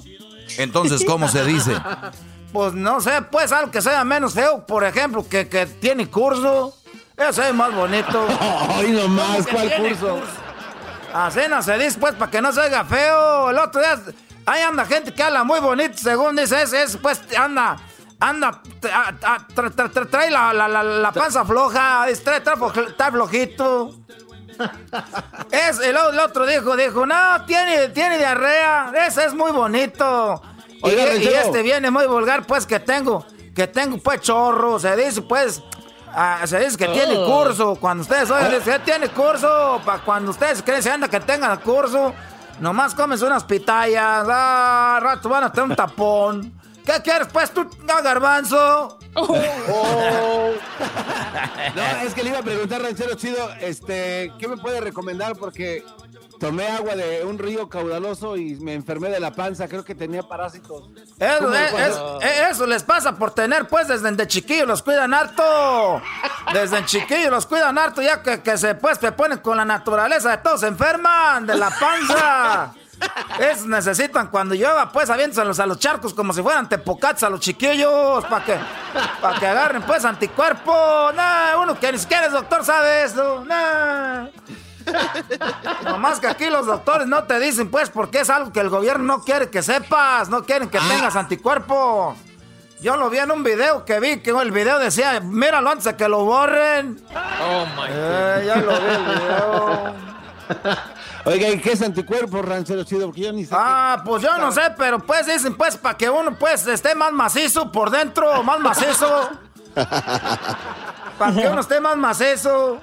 [0.57, 1.75] Entonces, ¿cómo se dice?
[2.51, 6.75] Pues no sé, pues algo que sea menos feo, por ejemplo, que, que tiene curso.
[7.15, 8.27] Eso es más bonito.
[8.75, 10.19] Ay, nomás, ¿cuál curso?
[11.13, 13.51] Así no se dice, pues, para que no se oiga feo.
[13.51, 13.97] El otro día,
[14.45, 17.77] ahí anda gente que habla muy bonito, según dice, es, es pues, anda,
[18.21, 22.39] anda, tra- tra- tra- tra- tra- trae la, la, la, la panza floja, es- trae,
[22.39, 23.95] trae flo- está flojito.
[25.51, 30.41] Es, el, otro dijo, dijo, no, tiene, tiene diarrea, ese es muy bonito.
[30.69, 31.35] Y- Oiga, y, Ranchero.
[31.41, 33.25] este viene muy vulgar, pues, que tengo,
[33.55, 35.61] que tengo, pues, chorro, se dice, pues...
[36.13, 37.75] ah, se dice que tiene curso.
[37.75, 39.81] Cuando ustedes oyen, dice, tiene curso.
[39.85, 42.13] Para cuando ustedes creen, se anda que tengan curso.
[42.59, 44.27] Nomás comes unas pitayas.
[44.29, 46.53] Ah, rato van a tener un tapón.
[46.85, 48.97] ¿Qué quieres, pues, tú, no, garbanzo?
[49.13, 50.51] Oh.
[51.75, 55.35] No, es que le iba a preguntar, ranchero chido, este, ¿qué me puede recomendar?
[55.35, 55.83] Porque
[56.39, 60.23] tomé agua de un río caudaloso y me enfermé de la panza, creo que tenía
[60.23, 60.89] parásitos.
[61.19, 64.27] Eso, ¿Cómo es- le es- puedo- eh, eso les pasa por tener, pues, desde de
[64.27, 66.01] chiquillos los cuidan harto.
[66.53, 70.31] Desde chiquillos los cuidan harto, ya que, que se, pues, se ponen con la naturaleza
[70.31, 72.73] de todos, se enferman de la panza.
[73.39, 77.39] Es, necesitan cuando llueva, pues, aviéntalos a los charcos como si fueran tepocates a los
[77.39, 78.55] chiquillos, para que,
[79.21, 81.11] para que agarren, pues, anticuerpo.
[81.15, 83.43] Nah, uno que ni siquiera es doctor sabe eso.
[83.45, 84.27] Nah.
[85.83, 89.17] Nomás que aquí los doctores no te dicen, pues, porque es algo que el gobierno
[89.17, 92.17] no quiere que sepas, no quieren que tengas anticuerpos.
[92.81, 95.95] Yo lo vi en un video que vi, que el video decía, míralo antes de
[95.95, 96.99] que lo borren.
[97.13, 99.95] Oh my Eh, ya lo vi el video.
[101.25, 103.07] Oiga, ¿y qué es anticuerpo, ranchero chido?
[103.07, 103.55] Porque yo ni sé.
[103.57, 107.11] Ah, pues yo no sé, pero pues dicen, pues, para que uno, pues, esté más
[107.11, 109.29] macizo por dentro, más macizo.
[111.17, 112.81] Para que uno esté más macizo.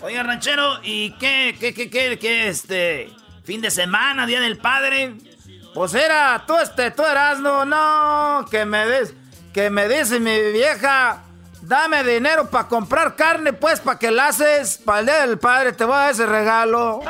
[0.00, 3.12] Oiga, ranchero, ¿y qué, qué, qué, qué, qué, este,
[3.44, 5.14] fin de semana, Día del Padre?
[5.74, 9.14] Pues era, tú este, tú eras, no, no, que me des,
[9.52, 11.22] que me dice mi vieja,
[11.60, 15.72] dame dinero para comprar carne, pues, para que la haces, para el día del padre,
[15.72, 17.02] te voy a dar ese regalo.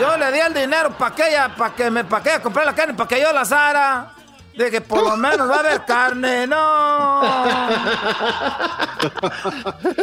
[0.00, 2.70] Yo le di el dinero para que ella, para que me, para que ella comprara
[2.70, 4.12] la carne, para que yo la asara.
[4.56, 7.20] Dije, por lo menos va a haber carne, no.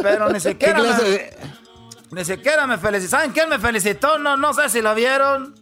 [0.02, 1.38] Pero ni siquiera ¿Qué clase me, de-
[2.12, 3.12] ni siquiera me felicitó.
[3.12, 4.18] ¿Saben quién me felicitó?
[4.20, 5.56] No, no sé si lo vieron.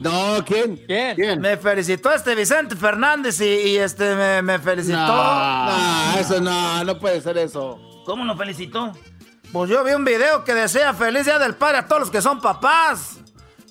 [0.00, 0.76] No, ¿quién?
[0.86, 1.40] ¿Quién?
[1.40, 4.96] Me felicitó este Vicente Fernández y, y, este me, me felicitó.
[4.98, 7.78] No, no, eso no, no puede ser eso.
[8.04, 8.92] ¿Cómo lo felicitó?
[9.52, 12.20] Pues yo vi un video que decía feliz día del padre a todos los que
[12.20, 13.18] son papás.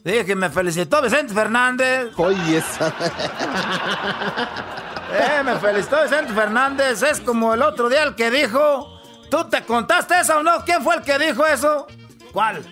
[0.04, 2.12] Dije que me felicitó Vicente Fernández.
[2.18, 2.94] Oye, esa.
[5.16, 7.04] Eh, me felicitó Vicente Fernández.
[7.04, 9.00] Es como el otro día el que dijo.
[9.30, 10.66] ¿Tú te contaste eso o no?
[10.66, 11.86] ¿Quién fue el que dijo eso?
[12.32, 12.64] ¿Cuál?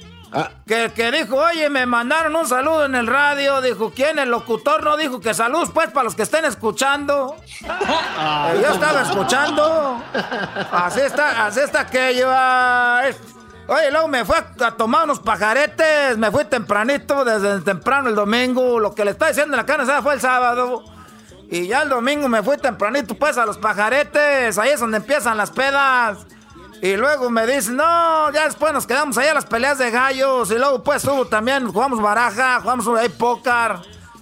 [0.66, 3.62] Que el que dijo, oye, me mandaron un saludo en el radio.
[3.62, 4.18] Dijo, ¿quién?
[4.18, 7.36] El locutor no dijo que saludos, pues, para los que estén escuchando.
[7.64, 10.02] Eh, yo estaba escuchando.
[10.72, 12.30] Así está, así está aquello.
[13.72, 16.18] Ah, Oye, luego me fui a, tomar unos pajaretes.
[16.18, 18.80] Me fui tempranito, desde temprano el domingo.
[18.80, 20.84] Lo que le está diciendo en la carne fue el sábado.
[21.50, 24.58] Y ya el domingo me fui tempranito, pues, a los pajaretes.
[24.58, 26.20] Ahí es donde empiezan las pedas.
[26.82, 30.50] Y luego me dicen, no, ya después nos quedamos ahí a las peleas de gallos.
[30.52, 33.76] Y luego, pues, hubo también, jugamos baraja, jugamos ahí póker.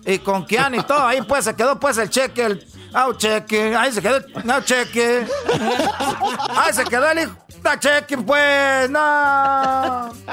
[0.05, 1.05] Y con Kian y todo.
[1.05, 2.67] Ahí, pues, se quedó, pues, el cheque, el...
[2.93, 3.75] Au, cheque.
[3.75, 4.65] Ahí se quedó el...
[4.65, 5.27] Cheque.
[6.55, 7.35] Ahí se quedó el hijo.
[7.61, 10.11] Da cheque, pues, no.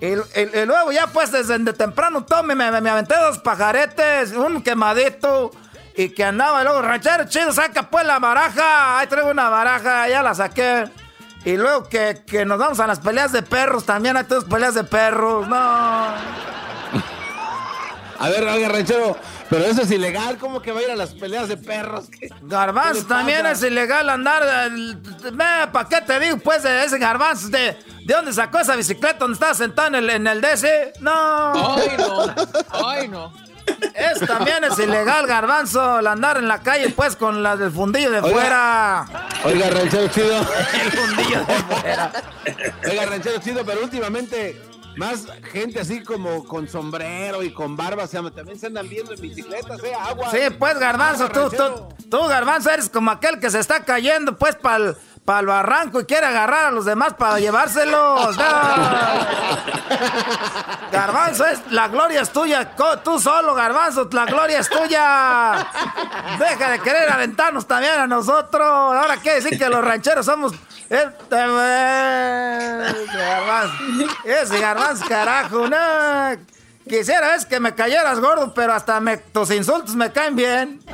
[0.00, 3.38] Y, y- y luego ya, pues, desde de temprano todo me, me, me aventé dos
[3.38, 5.50] pajaretes, un quemadito.
[5.96, 8.98] Y que andaba, y luego, ranchero chido, saca, pues, la baraja.
[8.98, 10.90] Ahí traigo una baraja, ya la saqué.
[11.46, 14.74] Y luego que, que nos vamos a las peleas de perros también, hay todas peleas
[14.74, 15.56] de perros, no.
[15.56, 16.18] A
[18.28, 19.16] ver, oiga, ranchero,
[19.50, 22.06] pero eso es ilegal, ¿cómo que va a ir a las peleas de perros?
[22.10, 24.42] ¿Qué- Garbanzo, ¿Qué le también es ilegal andar.
[25.72, 27.48] ¿Para qué te digo, pues, de ese garbanzo?
[27.48, 30.94] ¿De, ¿De dónde sacó esa bicicleta donde estaba sentado en el, en el DC?
[31.00, 31.76] No.
[31.76, 32.34] Ay, no.
[32.86, 33.32] Ay, no.
[33.94, 38.10] Es, también es ilegal, garbanzo, el andar en la calle, pues, con la del fundillo
[38.10, 38.30] de Oiga.
[38.34, 39.06] fuera.
[39.44, 40.36] Oiga, ranchero chido.
[40.84, 42.12] El fundillo de fuera.
[42.90, 44.60] Oiga, ranchero chido, pero últimamente
[44.96, 49.12] más gente así como con sombrero y con barba, o sea, también se andan viendo
[49.12, 49.94] en bicicletas, ¿eh?
[49.94, 50.30] Agua.
[50.30, 54.56] Sí, pues, garbanzo, tú, tú, tú, garbanzo, eres como aquel que se está cayendo, pues,
[54.56, 54.94] para
[55.26, 58.36] el barranco y quiere agarrar a los demás para llevárselos.
[60.92, 62.76] Garbanzo, es, la gloria es tuya.
[63.02, 65.66] Tú solo, Garbanzo, la gloria es tuya.
[66.38, 68.62] Deja de querer aventarnos también a nosotros.
[68.62, 70.52] Ahora quiere decir que los rancheros somos.
[70.90, 71.08] Eh,
[73.14, 73.74] garbanzo.
[74.24, 76.54] Ese garbanzo, carajo, no.
[76.88, 80.80] Quisiera es que me cayeras gordo, pero hasta me- tus insultos me caen bien.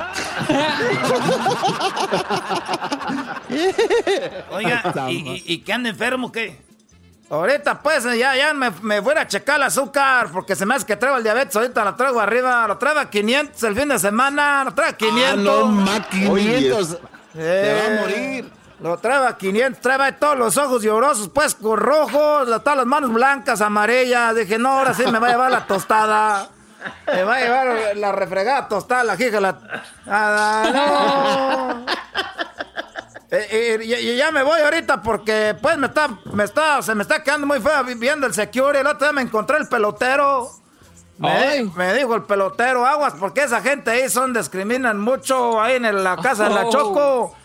[4.51, 6.59] Oiga, ¿y, y, y que anda enfermo qué?
[7.29, 10.85] Ahorita pues ya, ya me, me voy a checar el azúcar porque se me hace
[10.85, 11.55] que traigo el diabetes.
[11.55, 14.97] Ahorita lo traigo arriba, lo traigo a 500 el fin de semana, lo traigo a
[14.97, 15.31] 500.
[15.31, 16.97] Ah, no, ma, 500.
[17.35, 18.51] Eh, Te va a morir.
[18.81, 22.85] Lo traigo a 500, traigo ahí todos los ojos llorosos, pues con rojos, todas las
[22.87, 24.35] manos blancas, amarillas.
[24.35, 26.49] Dije, no, ahora sí me va a llevar la tostada.
[27.05, 29.59] Me va a llevar la refregada tostada, la jija, la...
[30.07, 31.85] Ah, no.
[33.33, 36.93] Eh, eh, y, y ya me voy ahorita porque pues me está, me está, se
[36.95, 38.79] me está quedando muy feo viendo el security.
[38.79, 40.49] El otro día me encontré el pelotero.
[41.17, 46.03] Me, me dijo el pelotero, aguas, porque esa gente ahí son, discriminan mucho ahí en
[46.03, 46.71] la casa de la Oh.
[46.71, 47.35] Choco.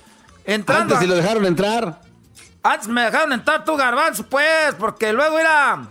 [0.46, 0.94] Entrando.
[0.94, 2.00] Antes si lo dejaron entrar.
[2.62, 5.86] Antes me dejaron entrar tu garbanzo, pues, porque luego era.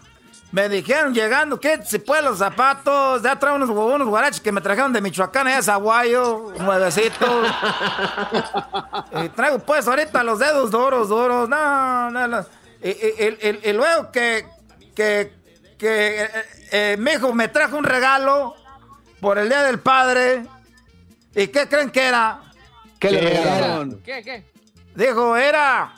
[0.51, 4.61] Me dijeron llegando, que si pues los zapatos, ya trae unos, unos guaraches que me
[4.61, 7.47] trajeron de Michoacán, allá de Zaguayo, nuevecitos.
[9.23, 12.45] y traigo pues ahorita los dedos duros, duros, no, no, no.
[12.81, 12.93] Y, y-
[13.41, 14.45] y- y- y luego que,
[14.95, 15.33] que,
[15.77, 16.29] que eh,
[16.71, 18.55] eh, mi hijo me trajo un regalo
[19.19, 20.45] por el Día del Padre.
[21.33, 22.39] ¿Y qué creen que era?
[22.99, 24.01] ¿Qué le regalaron?
[24.03, 24.43] ¿Qué, qué?
[24.95, 25.93] Dijo, era.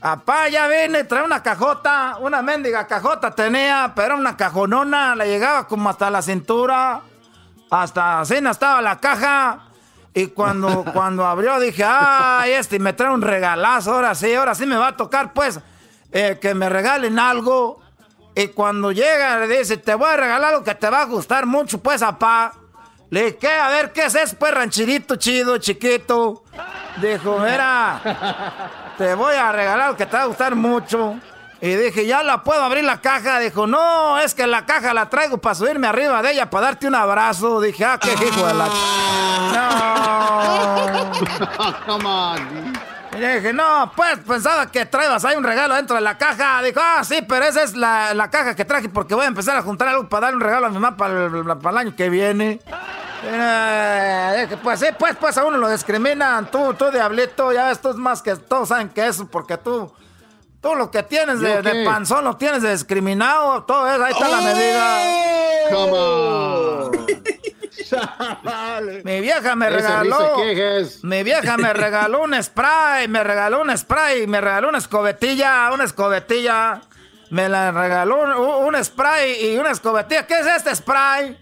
[0.00, 5.26] Papá, ya vine, trae una cajota, una mendiga cajota tenía, pero era una cajonona, le
[5.26, 7.02] llegaba como hasta la cintura,
[7.70, 9.66] hasta así no estaba la caja.
[10.14, 14.64] Y cuando, cuando abrió dije, ay, este me trae un regalazo, ahora sí, ahora sí
[14.64, 15.60] me va a tocar, pues,
[16.12, 17.82] eh, que me regalen algo.
[18.34, 21.44] Y cuando llega, le dice, te voy a regalar algo que te va a gustar
[21.44, 22.54] mucho, pues, papá.
[23.10, 23.52] Le dije, ¿qué?
[23.52, 26.44] A ver, ¿qué es eso, pues, ranchirito chido, chiquito?
[27.02, 28.00] Dijo, mira,
[28.96, 31.16] te voy a regalar que te va a gustar mucho.
[31.60, 33.38] Y dije, ¿ya la puedo abrir la caja?
[33.40, 36.86] Dijo, no, es que la caja la traigo para subirme arriba de ella, para darte
[36.86, 37.60] un abrazo.
[37.60, 38.68] Dije, ah, qué hijo de la...
[39.50, 41.10] No.
[41.86, 42.89] Come on.
[43.20, 46.62] Y le dije, no, pues pensaba que traebas ahí un regalo dentro de la caja.
[46.62, 49.58] Dijo, ah, sí, pero esa es la, la caja que traje porque voy a empezar
[49.58, 51.94] a juntar algo para darle un regalo a mi mamá para el, para el año
[51.94, 52.62] que viene.
[53.22, 56.50] Eh, dije, pues sí, pues, pues a uno lo discriminan.
[56.50, 59.92] Tú, tú, diablito, ya ves, tú es más que todos saben que eso, porque tú,
[60.62, 63.64] tú lo que tienes de, panzón lo tienes de discriminado.
[63.64, 64.98] Todo eso, ahí está la medida.
[65.70, 67.06] Come on.
[69.04, 70.36] Mi vieja me regaló.
[71.02, 75.84] Mi vieja me regaló un spray, me regaló un spray, me regaló una escobetilla, una
[75.84, 76.80] escobetilla.
[77.30, 80.26] Me la regaló un, un spray y una escobetilla.
[80.26, 81.38] ¿Qué es este spray?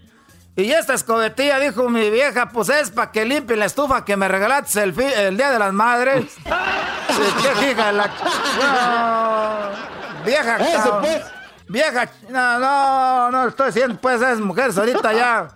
[0.59, 4.27] Y esta escobetilla, dijo mi vieja, pues es para que limpie la estufa que me
[4.27, 6.35] regalaste el, Día de las Madres.
[7.59, 8.07] ¿Qué hija la...
[8.59, 10.25] No.
[10.25, 10.57] Vieja...
[10.57, 11.23] Eso, pues.
[11.69, 12.09] Vieja...
[12.27, 15.47] No, no, no estoy diciendo, pues esas mujeres ahorita ya...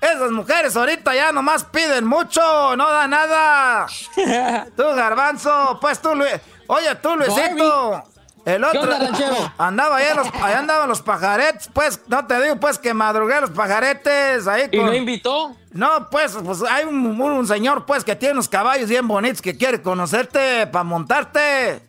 [0.00, 3.86] Esas mujeres ahorita ya nomás piden mucho, no da nada.
[4.76, 6.32] Tú, garbanzo, pues tú, Luis.
[6.66, 8.02] Oye, tú, Luisito.
[8.44, 8.94] El ¿Qué otro.
[8.94, 9.54] onda?
[9.58, 13.50] Andaba allá, los, allá andaban los pajaretes, pues, no te digo, pues, que madrugué los
[13.50, 15.56] pajaretes ahí ¿Y con- no invitó?
[15.72, 19.42] No, pues, pues hay un, un- un señor, pues, que tiene unos caballos bien bonitos
[19.42, 21.82] que quiere conocerte para montarte.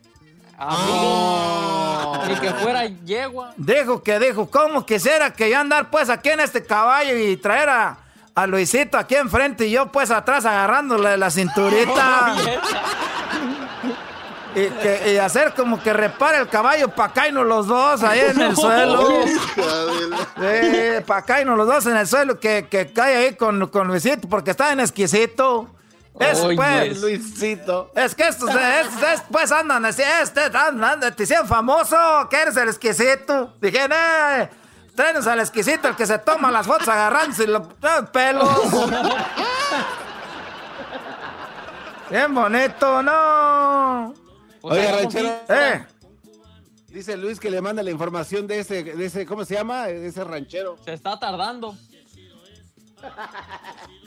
[0.57, 2.23] Amigo.
[2.27, 3.53] Ni que fuera yegua.
[3.57, 7.69] Dijo que dijo, ¿cómo quisiera que yo andar pues aquí en este caballo y traer
[7.69, 7.97] a,
[8.33, 12.35] a Luisito aquí enfrente y yo pues atrás agarrándole la cinturita?
[14.55, 18.41] y, que, y hacer como que repare el caballo para caernos los dos ahí en
[18.41, 19.07] el suelo.
[20.37, 24.27] Sí, para caernos los dos en el suelo, que, que cae ahí con, con Luisito
[24.27, 25.67] porque está en exquisito.
[26.19, 27.01] Oye, pues.
[27.01, 27.91] Luisito.
[27.95, 32.57] Es que estos, estos, estos, pues andan así, este, andan, te hicieron famoso, que eres
[32.57, 33.53] el exquisito.
[33.61, 34.49] Dije, eh,
[34.95, 38.49] tráenos al exquisito, el que se toma las fotos agarrándose los los pelos.
[42.09, 44.13] Bien bonito, no.
[44.61, 45.29] Oye, ranchero.
[45.49, 45.85] Eh,
[46.87, 49.85] Dice Luis que le manda la información de ese, de ese, ¿cómo se llama?
[49.87, 50.77] De ese ranchero.
[50.83, 51.75] Se está tardando.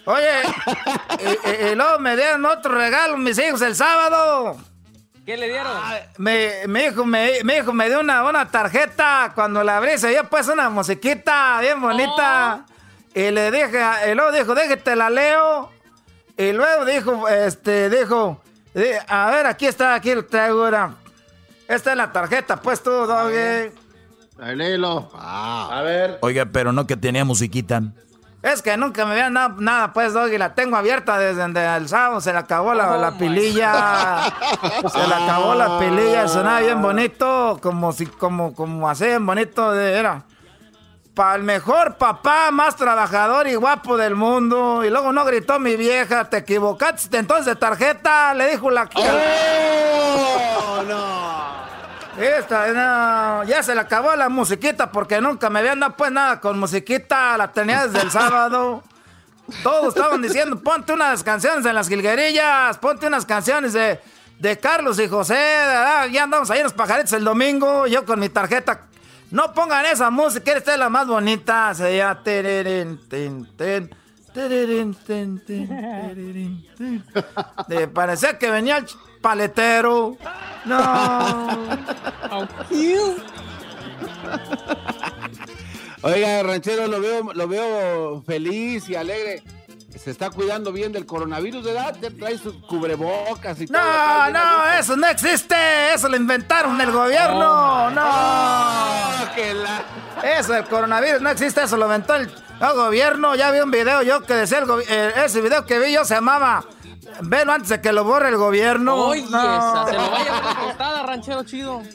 [0.06, 0.42] Oye,
[1.18, 4.56] y, y- y luego me dieron otro regalo mis hijos el sábado.
[5.26, 5.72] ¿Qué le dieron?
[6.18, 9.32] Me, mi, hijo, me, mi hijo me dio una, una tarjeta.
[9.34, 12.64] Cuando la abrí, se dio pues una musiquita bien bonita.
[13.14, 13.80] Y le dije,
[14.10, 15.70] y luego dijo, déjate la leo.
[16.36, 18.40] Y luego dijo, este, dijo,
[18.74, 20.94] di- a ver, aquí está, aquí lo traigo, era.
[21.68, 23.70] Esta es la tarjeta, pues tú, doggy.
[24.40, 25.10] Ahí, léelo.
[25.14, 26.18] A ver.
[26.22, 27.82] Oiga, pero no que tenía musiquita.
[28.42, 30.38] Es que nunca me habían dado nada, pues, Doggy.
[30.38, 31.44] La tengo abierta desde
[31.76, 32.22] el sábado.
[32.22, 34.32] Se le acabó la, la pililla.
[34.90, 36.26] Se le acabó la pililla.
[36.26, 37.58] Sonaba bien bonito.
[37.60, 39.72] Como si, como, como así, bien bonito.
[39.72, 40.22] De, era.
[41.12, 44.84] Para el mejor papá, más trabajador y guapo del mundo.
[44.84, 46.30] Y luego no gritó mi vieja.
[46.30, 48.32] Te equivocaste entonces de tarjeta.
[48.32, 48.88] Le dijo la.
[48.94, 51.19] ¡Oh, no!
[52.20, 56.38] Esta, no, ya se le acabó la musiquita porque nunca me habían dado pues nada
[56.40, 58.82] con musiquita, la tenía desde el sábado.
[59.62, 64.00] Todos estaban diciendo, ponte unas canciones en las jilguerillas, ponte unas canciones de,
[64.38, 65.34] de Carlos y José,
[66.12, 68.82] ya andamos ahí en los pajaritos el domingo, yo con mi tarjeta.
[69.30, 71.72] No pongan esa música, esta es la más bonita.
[71.74, 72.22] Se llama...
[72.22, 73.90] tirirín, tin, tin,
[74.34, 77.04] tirirín, tin, tin, tirirín, tin.
[77.68, 78.86] De- parecía que venía el
[79.20, 80.16] paletero.
[80.64, 81.58] No.
[86.02, 89.42] Oiga, ranchero, lo veo, lo veo feliz y alegre.
[89.98, 91.94] Se está cuidando bien del coronavirus, ¿verdad?
[92.00, 93.82] Te trae sus cubrebocas y todo.
[93.82, 95.92] No, no, eso no existe.
[95.92, 97.90] Eso lo inventaron el gobierno.
[97.90, 98.08] No.
[100.22, 101.62] Eso, el coronavirus no existe.
[101.62, 102.30] Eso lo inventó el,
[102.60, 103.34] el gobierno.
[103.34, 106.14] Ya vi un video yo que decía el eh, ese video que vi yo se
[106.14, 106.64] llamaba
[107.22, 108.94] Velo antes de que lo borre el gobierno.
[108.96, 109.86] Oye, No.
[109.86, 111.82] se lo vaya a la tostada, ranchero chido.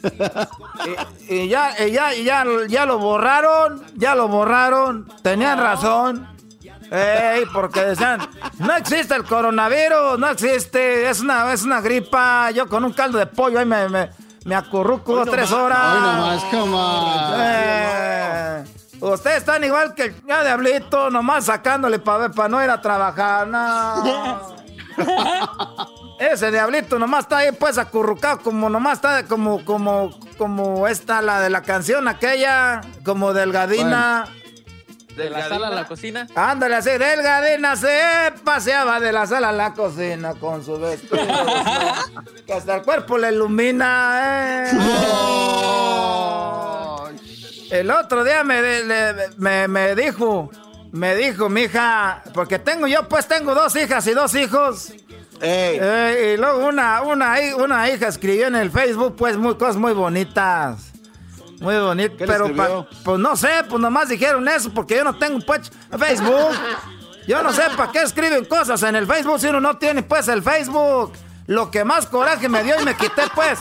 [1.28, 6.28] Y ya, y ya, y ya, ya lo borraron, ya lo borraron, tenían razón.
[6.88, 8.20] Ey, porque decían,
[8.58, 12.52] no existe el coronavirus, no existe, es una, es una gripa.
[12.52, 14.10] Yo con un caldo de pollo ahí me, me,
[14.44, 15.94] me acurruco tres horas.
[15.94, 16.76] Hoy nomás, come
[19.00, 19.12] on.
[19.12, 23.48] Ustedes están igual que el diablito, nomás sacándole para no ir a trabajar.
[23.48, 24.54] No.
[26.18, 31.40] Ese diablito nomás está ahí pues acurrucado como nomás está como como como esta la
[31.40, 34.26] de la canción aquella como delgadina.
[35.14, 36.26] De la sala a la cocina.
[36.34, 41.16] Ándale así, delgadina se paseaba de la sala a la cocina con su vestido.
[42.46, 44.70] que hasta el cuerpo le ilumina.
[44.70, 44.72] eh.
[47.70, 50.50] El otro día me, le- me, me dijo,
[50.96, 54.92] me dijo mi hija, porque tengo yo pues tengo dos hijas y dos hijos.
[55.40, 59.92] Eh, y luego una, una, una hija escribió en el Facebook pues muy, cosas muy
[59.92, 60.92] bonitas.
[61.60, 62.84] Muy bonitas, ¿Qué le pero escribió?
[62.90, 66.54] pa- pues no sé, pues nomás dijeron eso porque yo no tengo pues Facebook.
[67.26, 70.28] Yo no sé para qué escriben cosas en el Facebook si uno no tiene pues
[70.28, 71.12] el Facebook.
[71.46, 73.58] Lo que más coraje me dio y me quité pues.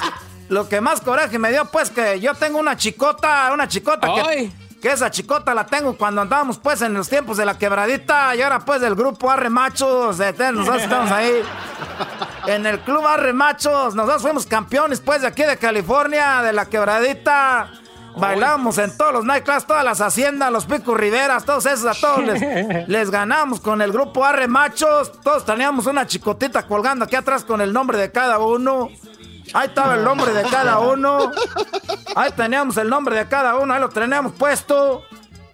[0.49, 4.51] Lo que más coraje me dio pues que yo tengo una chicota, una chicota que,
[4.85, 8.43] que esa chicota la tengo cuando andábamos pues en los tiempos de la quebradita y
[8.43, 11.41] ahora pues del grupo Arre Machos, eh, nosotros estamos ahí.
[12.45, 16.67] En el club Arre Machos, nosotros fuimos campeones pues de aquí de California, de la
[16.67, 17.71] quebradita.
[18.15, 22.23] Bailábamos en todos los nightclubs, todas las haciendas, los picos riveras, todos esos, a todos
[22.23, 25.19] les, les ganamos con el grupo Arre Machos.
[25.23, 28.89] Todos teníamos una chicotita colgando aquí atrás con el nombre de cada uno.
[29.53, 31.31] Ahí estaba el nombre de cada uno.
[32.15, 35.03] Ahí teníamos el nombre de cada uno, ahí lo teníamos puesto.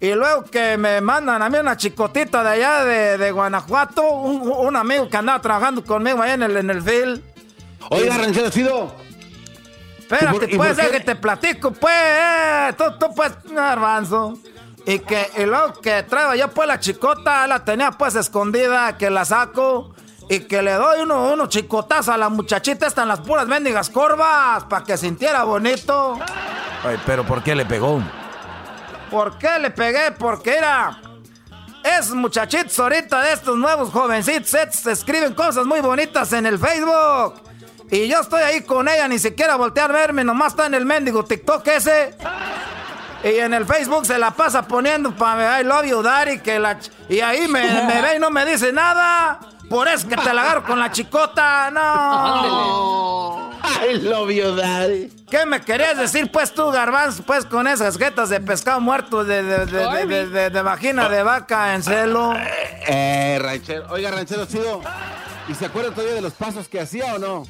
[0.00, 4.50] Y luego que me mandan a mí una chicotita de allá de, de Guanajuato, un,
[4.50, 7.22] un amigo que andaba trabajando conmigo ahí en el, en el field.
[7.90, 8.92] Oiga, ranchero chido.
[9.98, 14.38] Espérate, ¿Y por- pues, que te platico, pues, eh, tú, tú, pues, garbanzo.
[14.84, 19.08] Y que, y luego que traigo yo, pues, la chicota, la tenía, pues, escondida, que
[19.10, 19.94] la saco.
[20.28, 24.64] Y que le doy uno, uno chicotazos a la muchachita, están las puras mendigas corvas,
[24.64, 26.18] para que sintiera bonito.
[26.84, 28.02] Ay, pero ¿por qué le pegó?
[29.10, 30.12] ¿Por qué le pegué?
[30.12, 31.00] Porque era.
[31.84, 37.42] Esos muchachitos ahorita de estos nuevos jovencitos estos escriben cosas muy bonitas en el Facebook.
[37.90, 40.86] Y yo estoy ahí con ella, ni siquiera voltear a verme, nomás está en el
[40.86, 42.16] mendigo TikTok ese.
[43.22, 46.78] Y en el Facebook se la pasa poniendo para I love you, daddy, que la
[47.08, 49.40] y ahí me, me ve y no me dice nada.
[49.72, 53.50] Por eso que te la agarro con la chicota, no.
[54.02, 55.10] Love you, daddy.
[55.30, 59.42] ¿Qué me querías decir, pues, tú, garbanzo, pues, con esas jetas de pescado muerto de,
[59.42, 62.34] de, de, de- de- de- de vagina de vaca en celo?
[62.86, 63.86] Eh, ranchero.
[63.88, 64.82] Oiga, ranchero chido.
[65.48, 67.44] ¿Y se acuerda todavía de los pasos que hacía o no?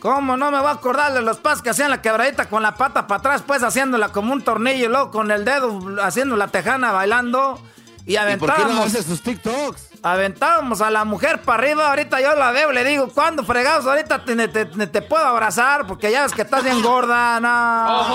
[0.00, 2.74] ¿Cómo no me voy a acordar de los pasos que hacían la quebradita con la
[2.74, 6.48] pata para atrás, pues, haciéndola como un tornillo y luego con el dedo haciendo la
[6.48, 7.60] tejana bailando?
[8.06, 8.86] Y ¿Y por qué no aventábamos...
[8.86, 9.89] hace sus TikToks?
[10.02, 13.86] Aventábamos a la mujer para arriba, ahorita yo la veo, le digo, ¿cuándo fregados?
[13.86, 18.14] Ahorita te, te- te- te puedo abrazar porque ya ves que estás bien gorda, no.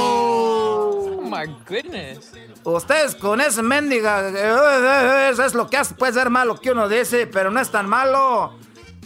[0.00, 2.32] Oh my goodness.
[2.64, 6.88] Ustedes con ese mendiga, eh, eso es lo que hace, puede ser malo que uno
[6.88, 8.54] dice, pero no es tan malo.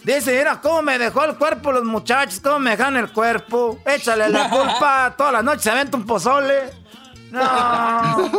[0.04, 3.78] Dice, mira cómo me dejó el cuerpo los muchachos, cómo me dejan el cuerpo.
[3.84, 6.81] Échale la culpa, todas las noches se aventa un pozole.
[7.32, 8.30] No.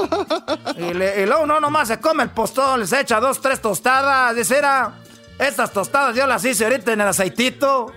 [0.78, 4.36] Y, le- y luego no nomás se come el pozole, se echa dos, tres tostadas.
[4.36, 4.94] Dice, era,
[5.40, 7.92] estas tostadas yo las hice ahorita en el aceitito.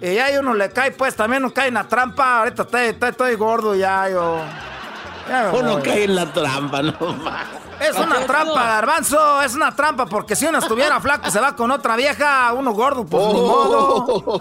[0.00, 2.38] Y ya ahí uno le cae, pues también uno cae en la trampa.
[2.40, 4.40] Ahorita estoy, estoy- estoy gordo ya, yo.
[5.28, 5.82] Ya Uno voy.
[5.82, 6.92] cae en la trampa, no
[7.24, 7.46] más.
[7.80, 11.70] Es una trampa, garbanzo, es una trampa, porque si uno estuviera flaco se va con
[11.70, 14.40] otra vieja, uno gordo, pues ni modo.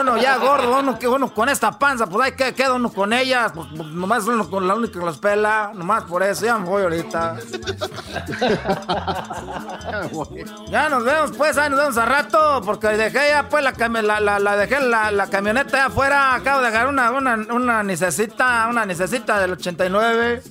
[0.00, 3.68] Uno ya gordo, uno, con esta panza, pues ahí que- queda uno con ellas, pues,
[3.76, 6.82] pues, nomás uno con la única que los pela, nomás por eso, ya me voy
[6.82, 7.36] ahorita.
[10.68, 14.20] Ya nos vemos, pues, ahí nos vemos a rato, porque dejé ya, pues, la, la,
[14.20, 18.66] la, la dejé la, la camioneta allá afuera, acabo de dejar una, una, una necesita,
[18.68, 20.42] una necesita del 89.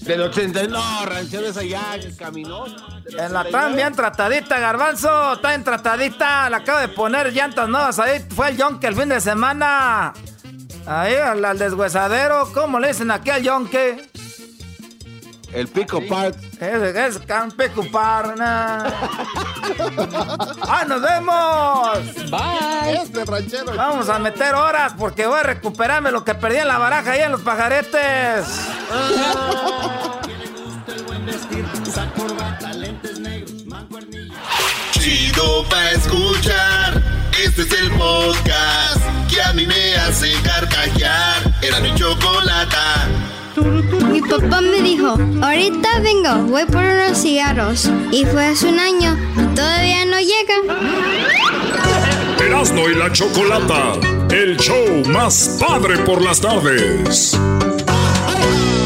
[0.00, 0.68] Del 80.
[0.68, 2.66] No, ranchero es allá caminó.
[2.66, 6.48] En la tan bien tratadita, garbanzo, está bien tratadita.
[6.48, 8.24] Le acabo de poner llantas nuevas ahí.
[8.34, 10.12] Fue el yonke el fin de semana.
[10.86, 11.58] Ahí, al, al.
[12.54, 14.08] ¿Cómo le dicen aquí al yonke?
[15.52, 16.36] El pico part.
[16.60, 18.36] Ese es un pico part.
[18.36, 18.84] nah.
[20.68, 22.30] ¡Ah, nos vemos!
[22.30, 23.02] Bye.
[23.02, 23.74] Este ranchero.
[23.74, 27.20] Vamos a meter horas porque voy a recuperarme lo que perdí en la baraja y
[27.20, 28.46] en los pajaretes.
[34.92, 37.02] Chido pa' escuchar.
[37.42, 39.00] Este es el podcast
[39.30, 41.54] que a mí me hace carcajear.
[41.62, 43.06] Era mi chocolata.
[43.62, 47.90] Mi papá me dijo, ahorita vengo, voy por unos cigarros.
[48.12, 49.16] Y fue hace un año,
[49.54, 50.54] todavía no llega.
[52.40, 53.94] Erasmo y la Chocolata,
[54.30, 57.36] el show más padre por las tardes.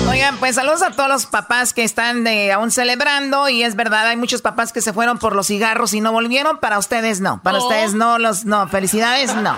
[0.09, 4.07] Oigan, pues saludos a todos los papás que están de, aún celebrando y es verdad,
[4.07, 7.43] hay muchos papás que se fueron por los cigarros y no volvieron, para ustedes no,
[7.43, 9.57] para ustedes no, los no, felicidades no.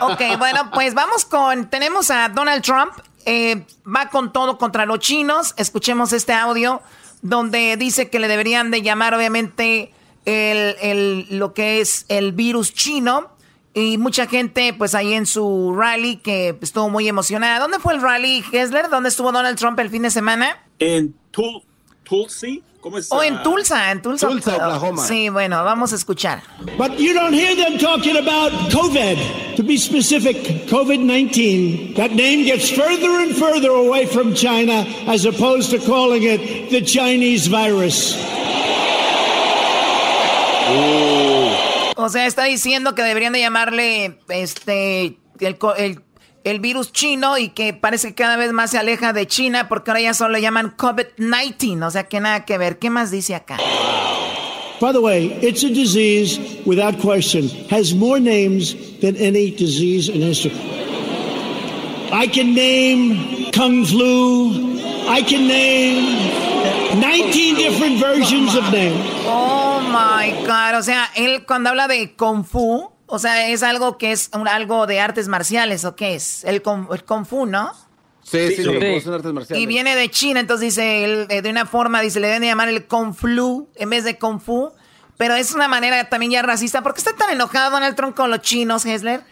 [0.00, 2.92] Ok, bueno, pues vamos con, tenemos a Donald Trump,
[3.28, 6.80] eh, va con todo contra los chinos, escuchemos este audio
[7.22, 9.92] donde dice que le deberían de llamar obviamente
[10.24, 13.36] el, el- lo que es el virus chino.
[13.74, 17.60] Y mucha gente, pues ahí en su rally, que estuvo muy emocionada.
[17.60, 18.88] ¿Dónde fue el rally, Hessler?
[18.88, 20.56] ¿Dónde estuvo Donald Trump el fin de semana?
[20.80, 21.62] En Tul
[22.02, 23.10] Tulsi, ¿cómo es?
[23.10, 24.28] O en Ah, Tulsa, en Tulsa.
[24.28, 25.04] Tulsa, Oklahoma.
[25.06, 26.42] Sí, bueno, vamos a escuchar.
[26.76, 29.56] But you don't hear them talking about COVID.
[29.56, 31.94] To be specific, COVID 19.
[31.94, 36.80] That name gets further and further away from China as opposed to calling it the
[36.82, 38.14] Chinese virus.
[41.96, 46.00] O sea, está diciendo que deberían de llamarle este el, co- el-
[46.48, 49.90] el virus chino y que parece que cada vez más se aleja de China porque
[49.90, 51.86] ahora ya solo le llaman COVID-19.
[51.86, 52.78] O sea que nada que ver.
[52.78, 53.58] ¿Qué más dice acá?
[54.80, 60.22] By the way, it's a disease without question, has more names than any disease in
[60.22, 60.54] history.
[62.12, 64.78] I can name Kung Flu.
[65.08, 69.04] I can name 19 different versions of names.
[69.26, 70.78] Oh my God.
[70.78, 74.46] O sea, él cuando habla de Kung Fu, o sea, es algo que es un-
[74.48, 76.44] algo de artes marciales o qué es?
[76.44, 77.72] El, Kung- el Kung Fu, ¿no?
[78.22, 78.64] Sí, sí, Sí.
[78.64, 79.00] sí.
[79.00, 79.62] son artes marciales.
[79.62, 82.48] Y viene de China, entonces dice, él, eh, de una forma, dice, le deben de
[82.48, 84.70] llamar el Kung Flu en vez de Kung Fu.
[85.16, 86.82] Pero es una manera también ya racista.
[86.82, 89.22] ¿Por qué está tan enojado Donald Trump con los chinos, Hessler?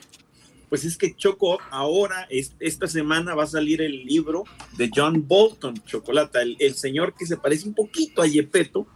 [0.68, 4.42] Pues es que Choco, ahora, es- esta semana va a salir el libro
[4.76, 8.86] de John Bolton, Chocolata, el, el señor que se parece un poquito a Yepeto.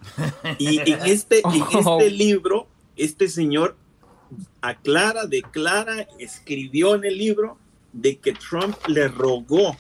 [0.59, 1.45] Y en este, en
[1.87, 1.99] Oh.
[2.01, 2.67] este libro,
[2.97, 3.77] este señor
[4.61, 7.59] aclara, declara, escribió en el libro
[7.93, 9.77] de que Trump le rogó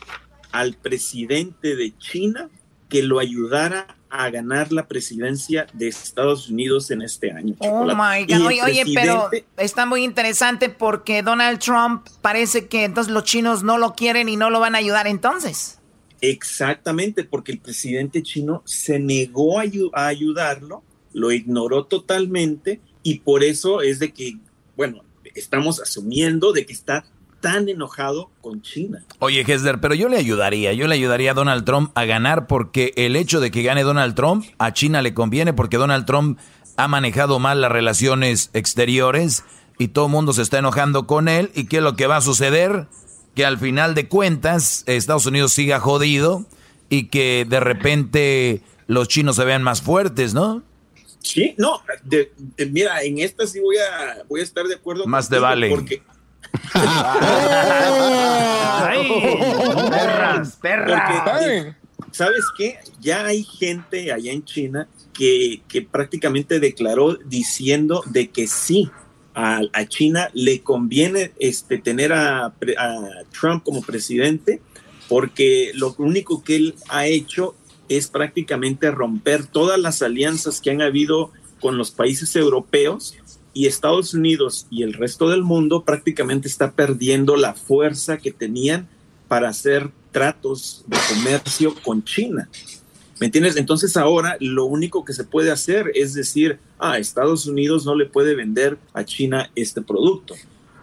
[0.52, 2.48] al presidente de China
[2.88, 7.54] que lo ayudara a ganar la presidencia de Estados Unidos en este año.
[7.60, 8.46] Oh my God.
[8.46, 13.78] Oye, oye, pero está muy interesante porque Donald Trump parece que entonces los chinos no
[13.78, 15.78] lo quieren y no lo van a ayudar entonces.
[16.20, 20.82] Exactamente, porque el presidente chino se negó a ayudarlo,
[21.12, 24.36] lo ignoró totalmente y por eso es de que,
[24.76, 25.02] bueno,
[25.34, 27.04] estamos asumiendo de que está
[27.40, 29.02] tan enojado con China.
[29.18, 32.92] Oye, Hesler, pero yo le ayudaría, yo le ayudaría a Donald Trump a ganar porque
[32.96, 36.38] el hecho de que gane Donald Trump a China le conviene porque Donald Trump
[36.76, 39.44] ha manejado mal las relaciones exteriores
[39.78, 42.18] y todo el mundo se está enojando con él y qué es lo que va
[42.18, 42.88] a suceder,
[43.34, 46.44] que al final de cuentas Estados Unidos siga jodido
[46.90, 50.62] y que de repente los chinos se vean más fuertes, ¿no?
[51.22, 55.06] Sí, no, de- de- mira, en esta sí voy a, voy a estar de acuerdo.
[55.06, 55.68] Más te contigo, vale.
[55.70, 56.02] Porque,
[59.90, 61.22] perras, perras.
[61.24, 61.74] Porque,
[62.12, 62.78] ¿sabes qué?
[63.00, 68.90] Ya hay gente allá en China que, que prácticamente declaró diciendo de que sí,
[69.34, 74.60] a, a China le conviene este, tener a, pre- a Trump como presidente
[75.08, 77.54] porque lo único que él ha hecho
[77.90, 83.14] es prácticamente romper todas las alianzas que han habido con los países europeos
[83.52, 88.88] y Estados Unidos y el resto del mundo prácticamente está perdiendo la fuerza que tenían
[89.26, 92.48] para hacer tratos de comercio con China.
[93.18, 93.56] ¿Me entiendes?
[93.56, 98.06] Entonces ahora lo único que se puede hacer es decir, ah, Estados Unidos no le
[98.06, 100.34] puede vender a China este producto.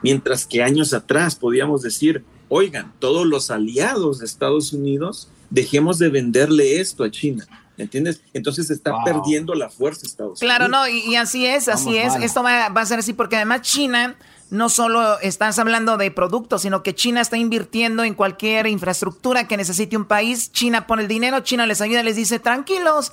[0.03, 6.09] Mientras que años atrás podíamos decir, oigan, todos los aliados de Estados Unidos, dejemos de
[6.09, 7.45] venderle esto a China.
[7.77, 8.21] ¿Me entiendes?
[8.33, 9.03] Entonces está Wow.
[9.05, 10.81] perdiendo la fuerza Estados Claro, Unidos.
[10.81, 12.13] no, y, y así es, así Vamos es.
[12.13, 12.23] mal.
[12.23, 14.15] Esto va, va a ser así porque además China
[14.49, 19.57] no solo estás hablando de productos, sino que China está invirtiendo en cualquier infraestructura que
[19.57, 20.51] necesite un país.
[20.51, 23.11] China pone el dinero, China les ayuda, les dice, tranquilos,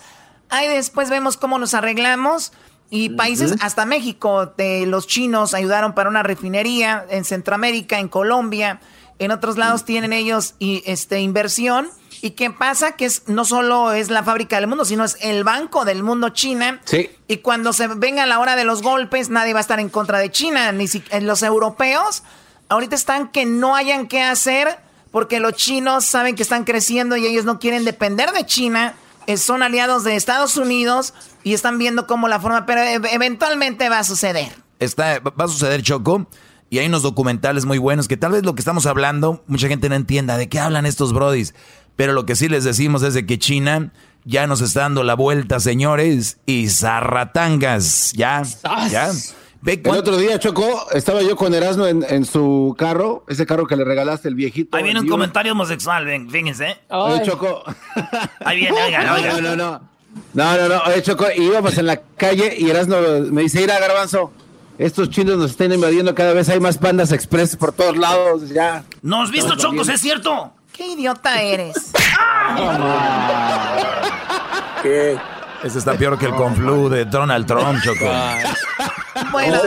[0.48, 2.52] ahí después vemos cómo nos arreglamos.
[2.90, 8.80] Y países, hasta México, de los chinos ayudaron para una refinería en Centroamérica, en Colombia.
[9.18, 11.88] en otros lados tienen ellos y, este, inversión.
[12.24, 12.92] ¿Y qué pasa?
[12.92, 16.30] Que es, no solo es la fábrica del mundo, sino es el banco del mundo
[16.30, 16.80] China.
[16.86, 17.10] Sí.
[17.28, 20.18] Y cuando se venga la hora de los golpes, nadie va a estar en contra
[20.18, 20.72] de China.
[20.72, 22.22] Ni si, los europeos
[22.70, 24.78] ahorita están que no hayan qué hacer
[25.10, 28.94] porque los chinos saben que están creciendo y ellos no quieren depender de China.
[29.26, 33.98] Eh, son aliados de Estados Unidos y están viendo cómo la forma, pero eventualmente va
[33.98, 34.50] a suceder.
[34.78, 36.26] Está, va a suceder, Choco.
[36.70, 39.88] Y hay unos documentales muy buenos que tal vez lo que estamos hablando, mucha gente
[39.88, 41.54] no entienda de qué hablan estos brodis.
[41.96, 43.92] Pero lo que sí les decimos es de que China
[44.24, 48.42] ya nos está dando la vuelta, señores, y zarratangas, ya,
[48.90, 49.10] ya.
[49.64, 53.84] el otro día, Choco, estaba yo con Erasmo en, su carro, ese carro que le
[53.84, 54.76] regalaste, el viejito.
[54.76, 56.78] Ahí viene un comentario homosexual, ven, fíjense.
[56.88, 57.62] Oye, Choco.
[58.44, 59.42] Ahí viene, oigan, oigan.
[59.42, 59.94] No, no, no.
[60.32, 60.82] No, no, no.
[60.86, 62.96] Oye, Choco, íbamos en la calle y Erasmo
[63.30, 64.32] me dice, ir a Garbanzo.
[64.76, 68.84] Estos chinos nos están invadiendo, cada vez hay más pandas express por todos lados, ya.
[69.02, 69.88] ¿No has visto, Chocos?
[69.88, 70.52] ¿Es cierto?
[70.74, 71.92] ¿Qué idiota eres?
[74.82, 75.16] ¿Qué?
[75.62, 78.04] Ese está peor que el conflu de Donald Trump, Choco.
[79.30, 79.60] Bueno,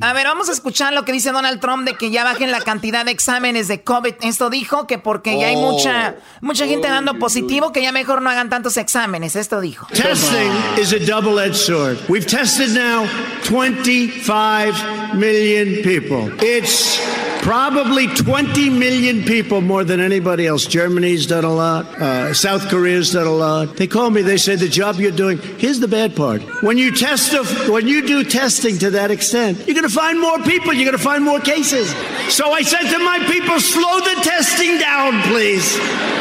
[0.00, 2.62] a ver, vamos a escuchar lo que dice Donald Trump de que ya bajen la
[2.62, 4.14] cantidad de exámenes de COVID.
[4.22, 8.30] Esto dijo que porque ya hay mucha mucha gente dando positivo, que ya mejor no
[8.30, 9.36] hagan tantos exámenes.
[9.36, 9.86] Esto dijo.
[9.88, 11.98] Testing is a double-edged sword.
[12.08, 13.06] We've tested now
[13.44, 16.32] 25 million people.
[16.40, 16.98] It's
[17.46, 20.66] probably 20 million people more than anybody else.
[20.66, 21.86] Germany's done a lot.
[21.86, 23.76] Uh, South Korea's done a lot.
[23.76, 24.22] They call me.
[24.22, 25.38] They say the job you're doing.
[25.38, 26.42] Here's the bad part.
[26.64, 27.32] When you test,
[27.68, 30.72] when you do testing to that extent, you're going to find more people.
[30.72, 31.88] You're going to find more cases.
[32.34, 36.15] So I said to my people, slow the testing down, please.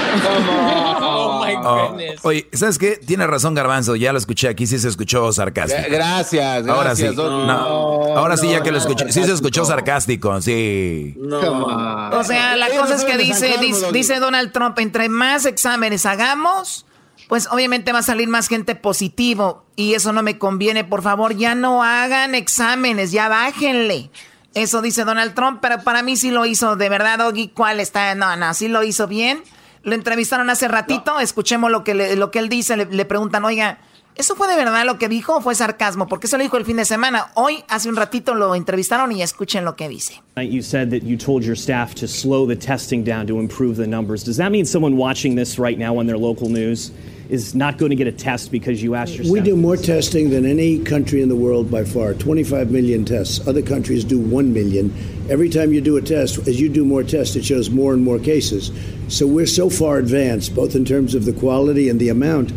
[1.08, 1.90] Oh, my oh.
[1.90, 2.20] goodness.
[2.24, 2.98] oye, ¿sabes qué?
[2.98, 3.96] Tiene razón Garbanzo.
[3.96, 4.68] Ya lo escuché aquí.
[4.68, 5.82] Sí se escuchó sarcástico.
[5.90, 6.64] Gracias.
[6.64, 7.06] gracias ahora sí.
[7.16, 9.12] No, ahora sí, ya que lo escuché.
[9.12, 10.42] Sí se escuchó sarcástico.
[10.42, 11.16] Sí.
[11.22, 13.56] O sea, la cosa es que dice,
[13.92, 16.86] dice, Donald Trump, entre más exámenes hagamos,
[17.28, 20.84] pues obviamente va a salir más gente positivo y eso no me conviene.
[20.84, 24.10] Por favor, ya no hagan exámenes, ya bájenle.
[24.54, 27.50] Eso dice Donald Trump, pero para mí sí lo hizo de verdad, Doggy.
[27.50, 28.16] ¿Cuál está?
[28.16, 29.44] No, no, sí lo hizo bien.
[29.86, 32.76] Lo entrevistaron hace ratito, escuchemos lo que, lo que él dice.
[32.76, 33.80] le preguntan, oiga,
[34.16, 36.08] ¿Eso fue de verdad lo que dijo o fue sarcasmo?
[36.08, 37.32] Porque eso lo dijo el fin de semana.
[37.34, 40.22] Hoy, hace un ratito, lo entrevistaron y escuchen lo que dice.
[40.38, 43.88] You said that you told your staff to slow the testing down to improve the
[43.88, 44.24] numbers.
[44.24, 46.92] Does that mean someone watching this right now on their local news
[47.30, 50.30] is not going to get a test because you asked your We do more testing
[50.30, 52.14] than any country in the world by far.
[52.14, 53.46] 25 million tests.
[53.48, 54.94] Other countries do 1 million.
[55.30, 58.04] Every time you do a test, as you do more tests, it shows more and
[58.04, 58.72] more cases.
[59.08, 62.52] So we're so far advanced, both in terms of the quality and the amount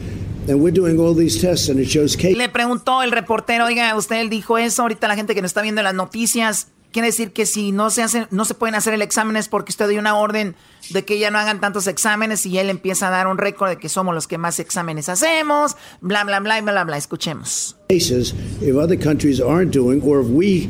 [0.49, 2.39] And we're doing all these tests and it shows cases.
[2.39, 5.83] le preguntó el reportero, oiga, usted dijo eso, ahorita la gente que nos está viendo
[5.83, 9.03] en las noticias, quiere decir que si no se hacen, no se pueden hacer el
[9.03, 10.55] examen es porque usted dio una orden
[10.91, 13.77] de que ya no hagan tantos exámenes y él empieza a dar un récord de
[13.79, 16.97] que somos los que más exámenes hacemos, bla bla bla bla bla bla.
[16.97, 17.77] Escuchemos.
[17.89, 20.69] Cases, if other countries aren't doing, or if we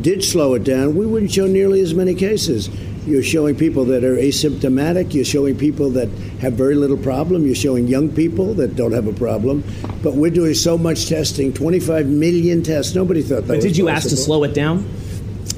[0.00, 2.68] did slow it down, we wouldn't show nearly as many cases.
[3.06, 5.14] You're showing people that are asymptomatic.
[5.14, 6.08] You're showing people that
[6.42, 7.46] have very little problem.
[7.46, 9.64] You're showing young people that don't have a problem.
[10.02, 12.94] But we're doing so much testing 25 million tests.
[12.94, 13.96] Nobody thought that But did you possible.
[13.96, 14.84] ask to slow it down?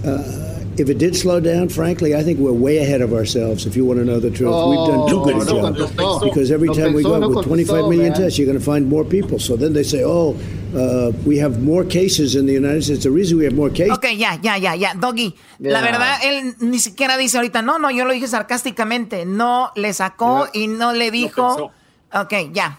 [0.04, 3.66] Uh, if it did slow down, frankly, I think we're way ahead of ourselves.
[3.66, 6.22] If you want to know the truth, oh, we've done too good a job.
[6.22, 9.38] Because every time we go with 25 million tests, you're going to find more people.
[9.38, 10.36] So then they say, oh,
[10.74, 13.02] uh, we have more cases in the United States.
[13.02, 13.92] The reason we have more cases.
[13.92, 14.94] Ok, ya, ya, ya, ya.
[14.94, 15.72] Doggy, yeah.
[15.72, 19.26] la verdad, él ni siquiera dice ahorita, no, no, yo lo dije sarcásticamente.
[19.26, 21.72] No le sacó y no le dijo.
[22.12, 22.78] No ok, ya.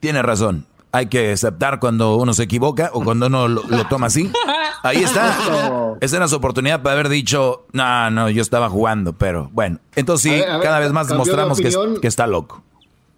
[0.00, 4.30] Tiene razón hay que aceptar cuando uno se equivoca o cuando uno lo, toma así.
[4.82, 5.96] Ahí está.
[6.00, 9.78] Esa era su oportunidad para haber dicho, no, no, yo estaba jugando, pero bueno.
[9.96, 12.62] Entonces sí, cada vez más demostramos que, que, está loco.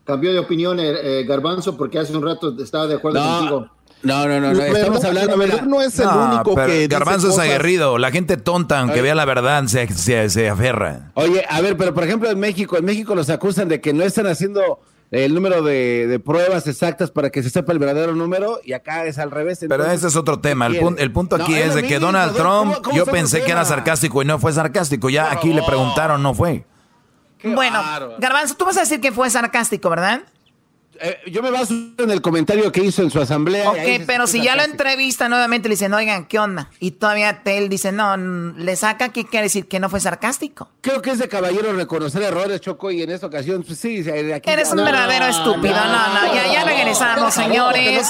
[0.04, 3.68] Cambió de opinión eh, eh, Garbanzo porque hace un rato estaba de acuerdo contigo.
[4.02, 5.36] No, no, no, no, estamos hablando.
[5.66, 6.86] no es el único que.
[6.86, 7.98] Garbanzo es aguerrido.
[7.98, 11.10] La gente tonta, aunque vea la verdad, se, se, se aferra.
[11.14, 14.04] Oye, a ver, pero por ejemplo en México, en México los acusan de que no
[14.04, 14.78] están haciendo
[15.10, 19.18] el número de, pruebas exactas para que se sepa el verdadero número y acá es
[19.18, 19.64] al revés.
[19.68, 20.66] Pero ese es otro tema.
[20.66, 24.24] El, el punto aquí es, de que Donald Trump, yo pensé que era sarcástico y
[24.24, 25.10] no fue sarcástico.
[25.10, 26.64] Ya aquí le preguntaron, no fue.
[27.42, 27.80] bueno,
[28.18, 30.22] Garbanzo, tú vas a decir que fue sarcástico, ¿verdad?
[31.00, 33.70] Eh, yo me baso en el comentario que hizo en su asamblea.
[33.70, 36.70] Ok, pero si ya lo entrevista nuevamente, le dicen, oigan, ¿qué onda?
[36.80, 39.68] Y todavía él dice, no, le saca, ¿qué quiere decir?
[39.68, 40.70] Que no fue sarcástico.
[40.80, 44.04] Creo que es de caballero reconocer errores, Choco, y en esta ocasión, pues sí.
[44.08, 45.74] Aquí Eres un verdadero estúpido.
[45.74, 48.08] No, no, ya, ya regresamos, señores.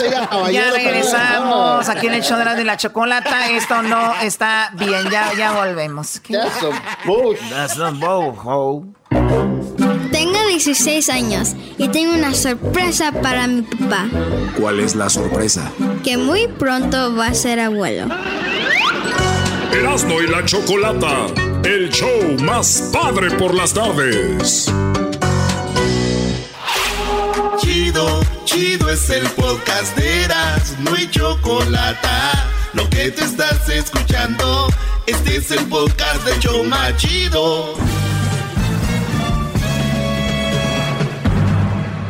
[0.53, 3.51] ya regresamos aquí en el show de la, de la chocolata.
[3.51, 6.21] Esto no está bien, ya, ya volvemos.
[6.29, 7.37] That's a bull.
[7.51, 9.94] That's a
[10.55, 11.49] 16 años
[11.79, 14.07] y tengo una sorpresa para mi papá,
[14.57, 15.73] ¿Cuál es la sorpresa?
[16.05, 18.07] que muy pronto va a ser abuelo.
[19.73, 21.27] Erasmo y la Chocolata,
[21.65, 24.71] el show más padre por las tardes.
[27.61, 32.09] Chido, chido es el podcast de Eras, no hay chocolate.
[32.75, 34.69] Lo que te estás escuchando,
[35.07, 37.75] este es el podcast de Choma Chido.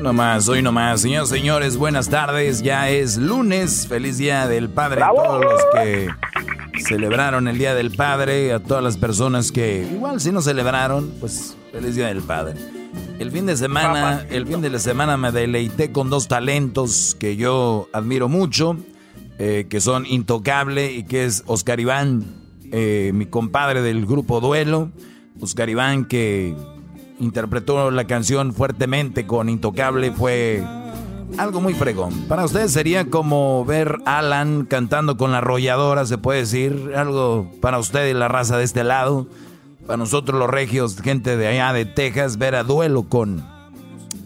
[0.00, 1.02] nomás, hoy nomás.
[1.02, 2.62] Señores, señores, buenas tardes.
[2.62, 3.86] Ya es lunes.
[3.86, 6.08] Feliz Día del Padre a todos los que
[6.82, 8.52] celebraron el Día del Padre.
[8.52, 12.54] A todas las personas que igual si no celebraron, pues feliz Día del Padre.
[13.18, 17.36] El fin de semana, el fin de la semana me deleité con dos talentos que
[17.36, 18.76] yo admiro mucho,
[19.38, 22.24] eh, que son Intocable y que es Oscar Iván,
[22.72, 24.90] eh, mi compadre del grupo Duelo.
[25.40, 26.54] Oscar Iván que
[27.20, 30.64] interpretó la canción fuertemente con Intocable fue
[31.38, 32.12] algo muy fregón.
[32.28, 37.78] Para ustedes sería como ver Alan cantando con la arrolladora, se puede decir, algo para
[37.78, 39.28] ustedes la raza de este lado.
[39.86, 43.44] Para nosotros los regios, gente de allá de Texas, ver a duelo con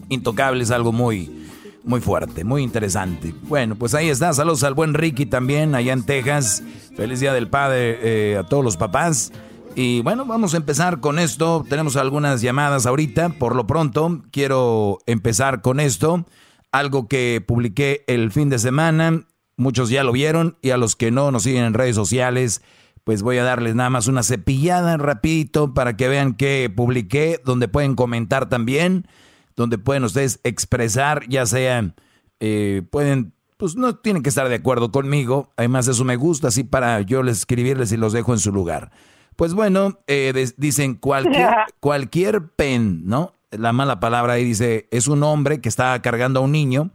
[0.09, 1.47] Intocable es algo muy,
[1.83, 3.33] muy fuerte, muy interesante.
[3.43, 4.33] Bueno, pues ahí está.
[4.33, 6.63] Saludos al buen Ricky también, allá en Texas.
[6.95, 9.31] Feliz Día del Padre eh, a todos los papás.
[9.77, 11.65] Y bueno, vamos a empezar con esto.
[11.67, 13.29] Tenemos algunas llamadas ahorita.
[13.29, 16.25] Por lo pronto, quiero empezar con esto.
[16.71, 19.25] Algo que publiqué el fin de semana.
[19.57, 22.61] Muchos ya lo vieron y a los que no nos siguen en redes sociales,
[23.03, 27.67] pues voy a darles nada más una cepillada rapidito para que vean que publiqué, donde
[27.69, 29.07] pueden comentar también,
[29.55, 31.93] donde pueden ustedes expresar, ya sea,
[32.41, 36.65] eh, pueden, pues no tienen que estar de acuerdo conmigo, además eso me gusta, así
[36.65, 38.91] para yo les escribirles y los dejo en su lugar.
[39.35, 41.49] Pues bueno, eh, dicen cualquier,
[41.79, 43.33] cualquier pen, ¿no?
[43.51, 46.91] La mala palabra ahí dice, es un hombre que está cargando a un niño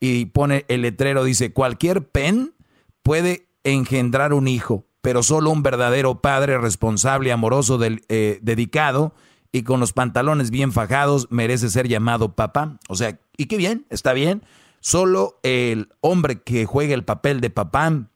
[0.00, 2.54] y pone el letrero, dice, cualquier pen
[3.02, 9.14] puede engendrar un hijo, pero solo un verdadero padre responsable, amoroso, del, eh, dedicado
[9.52, 12.78] y con los pantalones bien fajados merece ser llamado papá.
[12.88, 14.42] O sea, y qué bien, está bien.
[14.80, 18.08] Solo el hombre que juega el papel de papá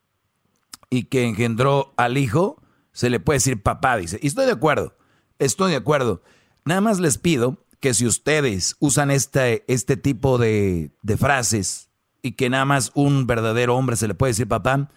[0.90, 2.60] y que engendró al hijo,
[2.96, 4.18] se le puede decir papá, dice.
[4.22, 4.96] Y estoy de acuerdo,
[5.38, 6.22] estoy de acuerdo.
[6.64, 11.90] Nada más les pido que si ustedes usan este, este tipo de, de frases
[12.22, 14.88] y que nada más un verdadero hombre se le puede decir papá,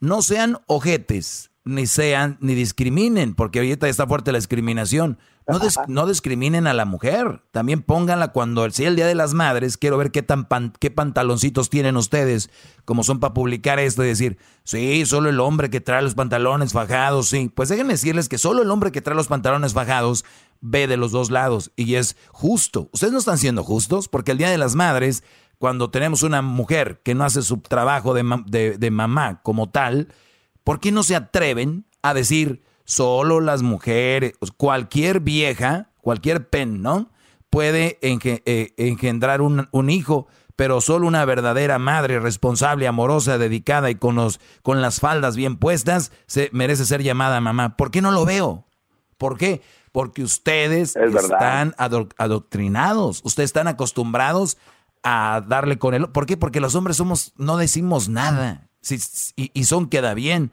[0.00, 5.20] no sean ojetes, ni sean, ni discriminen, porque ahorita está fuerte la discriminación.
[5.48, 7.42] No, dis- no discriminen a la mujer.
[7.52, 9.76] También pónganla cuando sea el Día de las Madres.
[9.78, 12.50] Quiero ver qué, tan pan- qué pantaloncitos tienen ustedes,
[12.84, 16.72] como son para publicar esto y decir, sí, solo el hombre que trae los pantalones
[16.72, 17.50] fajados, sí.
[17.54, 20.24] Pues déjenme decirles que solo el hombre que trae los pantalones fajados
[20.60, 22.90] ve de los dos lados y es justo.
[22.92, 25.22] Ustedes no están siendo justos porque el Día de las Madres,
[25.58, 29.70] cuando tenemos una mujer que no hace su trabajo de, ma- de- de mamá como
[29.70, 30.08] tal,
[30.62, 37.10] ¿por qué no se atreven a decir solo las mujeres, cualquier vieja, cualquier pen, ¿no?
[37.50, 43.96] Puede eh, engendrar un, un hijo, pero solo una verdadera madre responsable, amorosa, dedicada y
[43.96, 47.76] con, los, con las faldas bien puestas se merece ser llamada mamá.
[47.76, 48.64] ¿Por qué no lo veo?
[49.18, 49.60] ¿Por qué?
[49.92, 54.56] Porque ustedes Es están ado- adoctrinados, ustedes están acostumbrados
[55.02, 56.08] a darle con el...
[56.08, 56.38] ¿Por qué?
[56.38, 58.98] Porque los hombres somos, no decimos nada Si-
[59.36, 60.52] y, y son queda bien.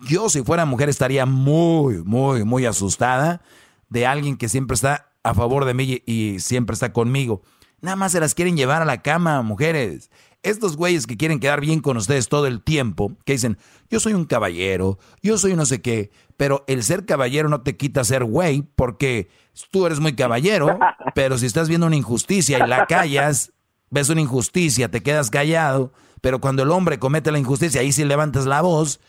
[0.00, 3.42] Yo si fuera mujer estaría muy, muy, muy asustada
[3.88, 7.42] de alguien que siempre está a favor de mí y, siempre está conmigo.
[7.80, 10.10] Nada más se las quieren llevar a la cama, mujeres.
[10.42, 13.58] Estos güeyes que quieren quedar bien con ustedes todo el tiempo, que dicen,
[13.90, 17.76] yo soy un caballero, yo soy no sé qué, pero el ser caballero no te
[17.76, 19.28] quita ser güey, porque
[19.70, 20.78] tú eres muy caballero,
[21.14, 23.52] pero si estás viendo una injusticia y la callas,
[23.90, 28.04] ves una injusticia, te quedas callado, pero cuando el hombre comete la injusticia, ahí sí
[28.04, 29.00] levantas la voz,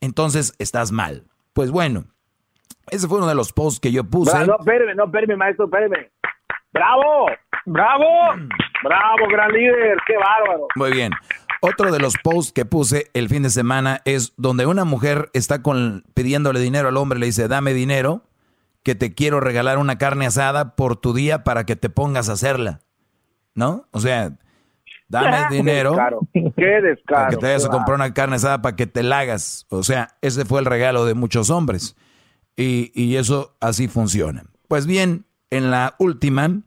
[0.00, 1.24] entonces estás mal.
[1.52, 2.04] Pues bueno,
[2.90, 4.46] ese fue uno de los posts que yo puse.
[4.46, 6.10] no, espéreme, no, espéreme, maestro, espéreme.
[6.72, 7.26] ¡Bravo!
[7.66, 8.06] ¡Bravo!
[8.84, 9.98] ¡Bravo, gran líder!
[10.06, 10.68] ¡Qué bárbaro!
[10.76, 11.12] Muy bien.
[11.60, 15.62] Otro de los posts que puse el fin de semana es donde una mujer está
[15.62, 18.22] con, pidiéndole dinero al hombre, le dice, dame dinero,
[18.84, 22.34] que te quiero regalar una carne asada por tu día para que te pongas a
[22.34, 22.80] hacerla.
[23.54, 23.86] ¿No?
[23.90, 24.38] O sea,
[25.08, 25.96] dame dinero.
[26.32, 27.04] Qué descaro.
[27.06, 29.66] Para que te vayas a comprar una carne asada para que te la hagas.
[29.70, 31.96] O sea, ese fue el regalo de muchos hombres.
[32.56, 34.44] Y, y eso así funciona.
[34.66, 36.62] Pues bien, en la última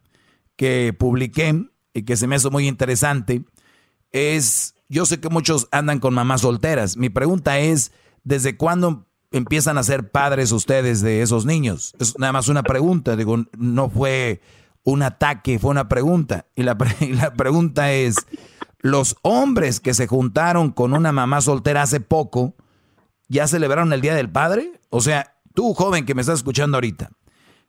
[0.55, 3.43] que publiqué y que se me hizo muy interesante
[4.11, 6.97] es, yo sé que muchos andan con mamás solteras.
[6.97, 7.91] Mi pregunta es,
[8.23, 11.95] ¿desde cuándo empiezan a ser padres ustedes de esos niños?
[11.99, 14.41] Es nada más una pregunta, digo, no fue
[14.84, 16.48] un ataque, fue una pregunta.
[16.56, 18.16] Y la, y la pregunta es,
[18.80, 22.56] los hombres que se juntaron con una mamá soltera hace poco,
[23.28, 24.80] ¿ya celebraron el Día del Padre?
[24.90, 27.12] O sea, tú joven que me estás escuchando ahorita,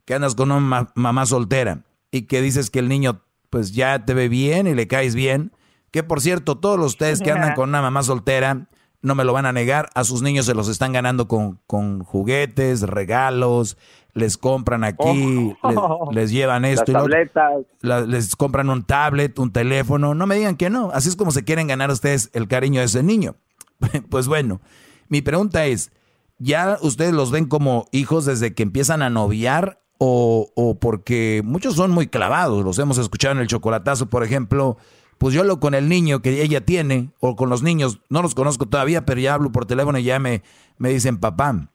[0.05, 4.15] que andas con una mamá soltera y que dices que el niño pues ya te
[4.15, 5.53] ve bien y le caes bien,
[5.91, 8.69] que por cierto, todos ustedes que andan con una mamá soltera,
[9.03, 12.05] no me lo van a negar, a sus niños se los están ganando con, con
[12.05, 13.77] juguetes, regalos,
[14.15, 16.09] les compran aquí, Oh.
[16.11, 17.53] les, les llevan esto Las y tabletas.
[17.81, 21.31] La- les compran un tablet, un teléfono, no me digan que no, así es como
[21.33, 23.37] se quieren ganar ustedes el cariño de ese niño.
[24.11, 24.61] Pues bueno,
[25.09, 25.91] mi pregunta es,
[26.39, 31.75] ¿ya ustedes los ven como hijos desde que empiezan a noviar o, o porque muchos
[31.75, 32.65] son muy clavados?
[32.65, 34.77] Los hemos escuchado en el chocolatazo, por ejemplo.
[35.23, 38.35] Pues yo hablo con el niño que ella tiene o con los niños, no los
[38.35, 40.43] conozco todavía, pero ya hablo por teléfono y ya me,
[40.81, 41.71] dicen papá.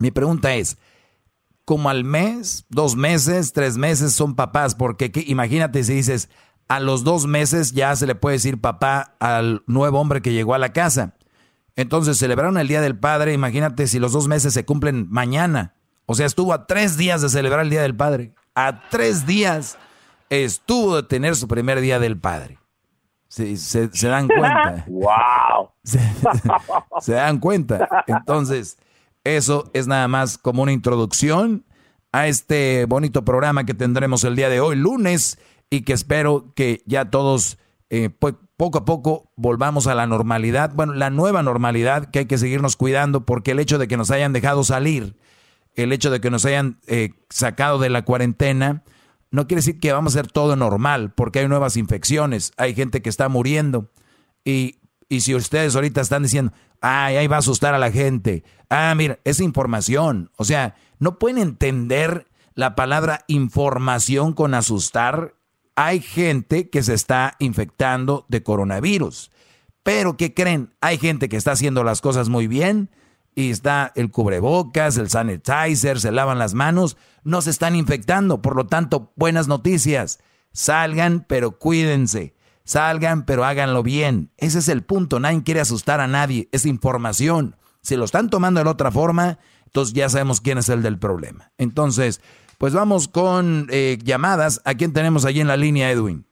[0.00, 0.76] Mi pregunta es,
[1.64, 6.30] como al mes, dos meses, tres meses son papás, porque imagínate si dices,
[6.66, 10.54] a los dos meses ya se le puede decir papá al nuevo hombre que llegó
[10.54, 11.14] a la casa.
[11.76, 15.76] Entonces celebraron el Día del Padre, imagínate si los dos meses se cumplen mañana.
[16.06, 18.34] O sea, estuvo a tres días de celebrar el Día del Padre.
[18.56, 19.78] A tres días
[20.28, 22.58] estuvo de tener su primer Día del Padre.
[23.34, 24.84] Se, se- se dan cuenta.
[24.86, 25.70] ¡Wow!
[25.82, 26.00] Se,
[27.00, 27.88] se dan cuenta.
[28.06, 28.78] Entonces,
[29.24, 31.64] eso es nada más como una introducción
[32.12, 35.38] a este bonito programa que tendremos el día de hoy, lunes,
[35.68, 37.58] y que espero que ya todos
[37.90, 42.26] eh, pues, poco a poco volvamos a la normalidad, bueno, la nueva normalidad que hay
[42.26, 45.16] que seguirnos cuidando porque el hecho de que nos hayan dejado salir,
[45.74, 48.84] el hecho de que nos hayan eh, sacado de la cuarentena,
[49.34, 53.02] no quiere decir que vamos a hacer todo normal, porque hay nuevas infecciones, hay gente
[53.02, 53.90] que está muriendo.
[54.44, 54.78] Y,
[55.08, 58.94] y si ustedes ahorita están diciendo, ay, ahí va a asustar a la gente, ah,
[58.96, 60.30] mira, es información.
[60.36, 65.34] O sea, no pueden entender la palabra información con asustar.
[65.74, 69.32] Hay gente que se está infectando de coronavirus.
[69.82, 70.72] Pero, ¿qué creen?
[70.80, 72.88] Hay gente que está haciendo las cosas muy bien
[73.34, 78.42] y está el cubrebocas, el sanitizer, se lavan las manos, no se están infectando.
[78.42, 80.20] Por lo tanto, buenas noticias.
[80.52, 82.34] Salgan, pero cuídense.
[82.64, 84.30] Salgan, pero háganlo bien.
[84.36, 85.20] Ese es el punto.
[85.20, 86.48] Nadie quiere asustar a nadie.
[86.52, 87.56] Es información.
[87.82, 91.52] Si lo están tomando de otra forma, entonces ya sabemos quién es el del problema.
[91.58, 92.20] Entonces,
[92.58, 94.62] pues vamos con eh, llamadas.
[94.64, 96.24] ¿A quién tenemos allí en la línea, Edwin?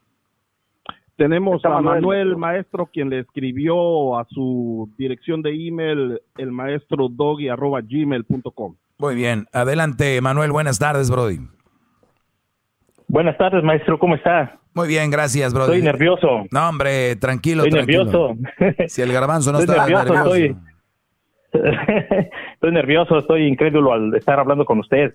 [1.23, 2.01] Tenemos Está a Manuel.
[2.01, 8.75] Manuel Maestro, quien le escribió a su dirección de email el maestro doggy arroba gmail.com.
[8.99, 9.47] Muy bien.
[9.53, 10.51] Adelante, Manuel.
[10.51, 11.39] Buenas tardes, Brody.
[13.07, 14.59] Buenas tardes, maestro, ¿cómo está?
[14.75, 15.75] Muy bien, gracias, Brody.
[15.77, 16.45] Estoy nervioso.
[16.51, 18.35] No, hombre, tranquilo, Estoy tranquilo.
[18.35, 18.89] nervioso.
[18.89, 20.35] Si el garbanzo no Estoy está nervioso, nervioso.
[20.35, 20.57] estoy-
[22.55, 25.15] Estoy nervioso, estoy incrédulo al estar hablando con usted.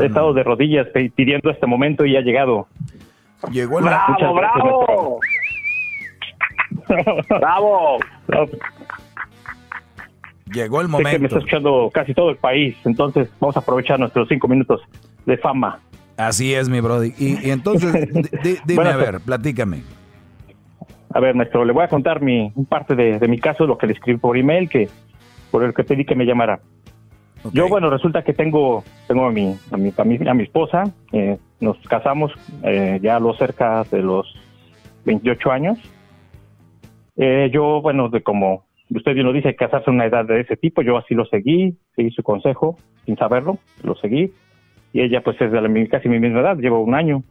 [0.00, 2.66] He estado de rodillas pidiendo este momento y ha llegado.
[3.50, 5.20] Llegó el ¡Bravo, bravo!
[7.28, 7.98] ¡Bravo!
[10.52, 11.38] Llegó el Sé que me está momento.
[11.38, 14.80] escuchando casi todo el país, entonces vamos a aprovechar nuestros cinco minutos
[15.26, 15.80] de fama.
[16.16, 17.12] Así es, mi Brody.
[17.18, 19.82] Y, y entonces, di- di- dime, Bueno, a ver, platícame.
[21.12, 23.76] A ver, maestro, le voy a contar mi un parte de, de mi caso, lo
[23.76, 24.88] que le escribí por email, que
[25.50, 26.60] por el que pedí que me llamara.
[27.52, 31.38] Yo, bueno, resulta que tengo tengo a mi a mi familia, a mi esposa, eh,
[31.60, 32.32] nos casamos
[32.62, 34.26] eh, ya a lo cerca de los
[35.04, 35.78] 28 años.
[37.16, 40.56] Eh, yo, bueno, de como usted bien lo dice, casarse a una edad de ese
[40.56, 44.32] tipo, yo así lo seguí, seguí su consejo, sin saberlo, lo seguí.
[44.92, 47.22] Y ella, pues, es de la, mi- casi mi misma edad, llevo un año.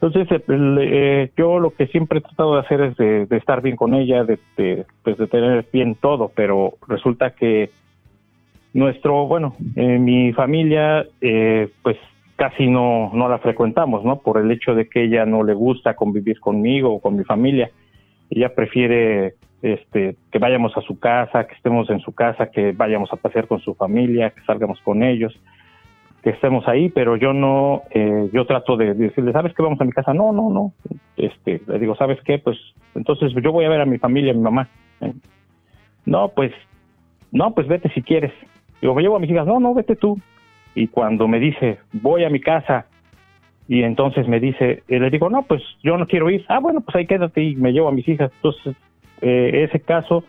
[0.00, 3.62] Entonces, eh, eh, yo lo que siempre he tratado de hacer es de, de estar
[3.62, 7.70] bien con ella, de, de, pues, de tener bien todo, pero resulta que
[8.74, 11.96] nuestro, bueno, eh, mi familia, eh, pues
[12.36, 14.20] casi no, no la frecuentamos, ¿no?
[14.20, 17.70] Por el hecho de que ella no le gusta convivir conmigo o con mi familia.
[18.30, 23.12] Ella prefiere este, que vayamos a su casa, que estemos en su casa, que vayamos
[23.12, 25.36] a pasear con su familia, que salgamos con ellos,
[26.22, 29.62] que estemos ahí, pero yo no, eh, yo trato de decirle, ¿sabes qué?
[29.62, 30.14] Vamos a mi casa.
[30.14, 30.72] No, no, no.
[31.16, 32.38] Este, le digo, ¿sabes qué?
[32.38, 32.56] Pues
[32.94, 34.68] entonces yo voy a ver a mi familia, a mi mamá.
[35.00, 35.12] Eh,
[36.06, 36.52] No, pues,
[37.32, 38.32] no, pues vete si quieres.
[38.80, 39.46] Digo, me llevo a mis hijas.
[39.46, 40.18] No, no, vete tú.
[40.74, 42.86] Y cuando me dice, voy a mi casa,
[43.68, 46.44] y entonces me dice, y le digo, no, pues yo no quiero ir.
[46.48, 48.30] Ah, bueno, pues ahí quédate y me llevo a mis hijas.
[48.36, 48.76] Entonces,
[49.20, 50.24] eh, ese caso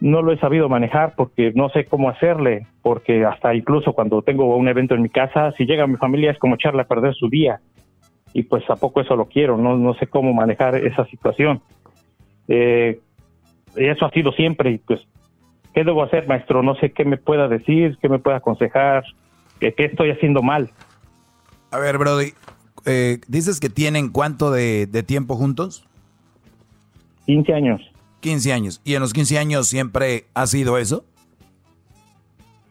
[0.00, 4.56] no lo he sabido manejar porque no sé cómo hacerle, porque hasta incluso cuando tengo
[4.56, 7.28] un evento en mi casa, si llega mi familia es como echarle a perder su
[7.28, 7.60] día.
[8.32, 11.60] Y pues a poco eso lo quiero, no, no sé cómo manejar esa situación.
[12.48, 13.00] Eh,
[13.76, 15.06] eso ha sido siempre y pues,
[15.76, 16.62] ¿qué debo hacer, maestro?
[16.62, 19.04] No sé qué me pueda decir, qué me pueda aconsejar,
[19.60, 20.70] qué, qué estoy haciendo mal.
[21.70, 22.32] A ver, Brody,
[22.86, 25.86] eh, dices que tienen cuánto de, de tiempo juntos?
[27.26, 27.82] 15 años.
[28.20, 28.80] 15 años.
[28.84, 31.04] ¿Y en los 15 años siempre ha sido eso?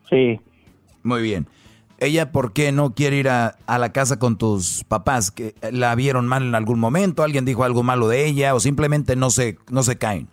[0.10, 0.40] Sí.
[1.04, 1.46] Muy bien.
[2.00, 5.30] ¿Ella por qué no quiere ir a, a la casa con tus papás?
[5.30, 7.22] ¿Que ¿La vieron mal en algún momento?
[7.22, 8.56] ¿Alguien dijo algo malo de ella?
[8.56, 10.28] ¿O simplemente no se, no se caen?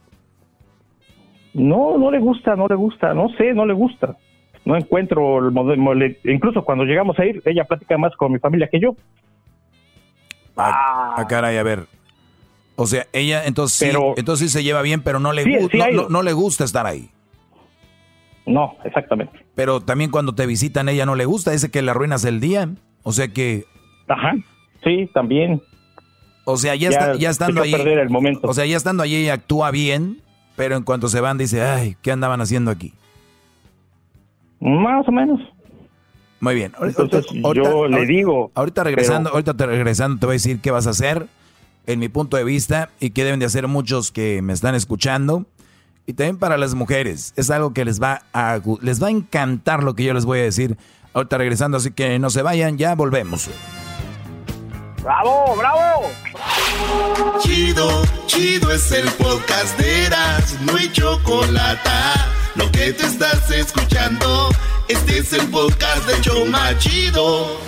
[1.55, 4.17] No, no le gusta, no le gusta, no sé, no le gusta.
[4.65, 6.15] No encuentro el modelo.
[6.25, 8.95] Incluso cuando llegamos a ir, ella platica más con mi familia que yo.
[10.57, 11.87] Ah, caray, a ver.
[12.77, 15.71] O sea, ella entonces, sí, entonces sí se lleva bien, pero no le, Sí, gu-
[15.71, 17.11] sí no, le gusta estar ahí.
[18.47, 19.39] No, exactamente.
[19.55, 22.69] Pero también cuando te visitan, ella no le gusta, dice que le arruinas el día.
[23.03, 23.65] O sea que.
[24.09, 24.35] Ajá,
[24.83, 25.61] sí, también.
[26.45, 27.85] O sea, ya, Ya está, ya estando echó a allí.
[27.85, 28.49] perder el momento.
[28.49, 30.21] O sea, ya estando allí ella actúa bien,
[30.57, 32.95] pero en cuanto se van dice, ay, ¿qué andaban haciendo aquí?
[34.61, 35.41] Más o menos.
[36.41, 36.73] Muy bien.
[36.81, 40.71] Entonces, yo le digo, Ahorita regresando, pero- ahorita te regresando te voy a decir qué
[40.71, 41.27] vas a hacer
[41.87, 45.47] en mi punto de vista y qué deben de hacer muchos que me están escuchando.
[46.07, 49.85] Y también para las mujeres, es algo que les va a les va a encantar
[49.85, 50.77] lo que yo les voy a decir.
[51.15, 53.49] Ahorita regresando, así que no se vayan, ya volvemos.
[55.03, 56.03] ¡Bravo, bravo!
[57.41, 61.91] Chido, chido es el podcast de Eras, no hay chocolate.
[62.55, 64.51] Lo que te estás escuchando,
[64.89, 67.59] este es el podcast de Choma Chido.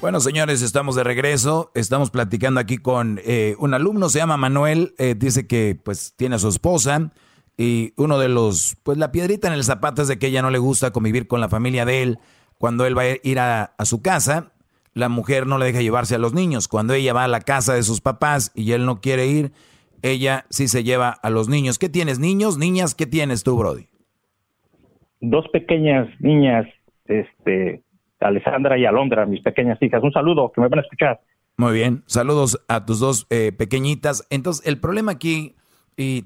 [0.00, 1.70] Bueno, señores, estamos de regreso.
[1.74, 4.94] Estamos platicando aquí con eh, un alumno, se llama Manuel.
[4.98, 7.12] eh, dice que pues tiene a su esposa
[7.56, 10.50] y uno de los, pues la piedrita en el zapato es de que ella no
[10.50, 12.18] le gusta convivir con la familia de él.
[12.58, 14.52] Cuando él va a ir a, a su casa,
[14.94, 16.68] la mujer no le deja llevarse a los niños.
[16.68, 19.52] Cuando ella va a la casa de sus papás y él no quiere ir,
[20.02, 21.78] ella sí se lleva a los niños.
[21.78, 22.94] ¿Qué tienes, niños, niñas?
[22.94, 23.86] ¿Qué tienes tú, Brody?
[25.20, 26.66] Dos pequeñas niñas,
[27.04, 27.82] este,
[28.20, 30.02] Alessandra y Alondra, mis pequeñas hijas.
[30.02, 31.20] Un saludo, que me van a escuchar.
[31.56, 34.26] Muy bien, saludos a tus dos eh, pequeñitas.
[34.30, 35.56] Entonces, el problema aquí,
[35.96, 36.24] y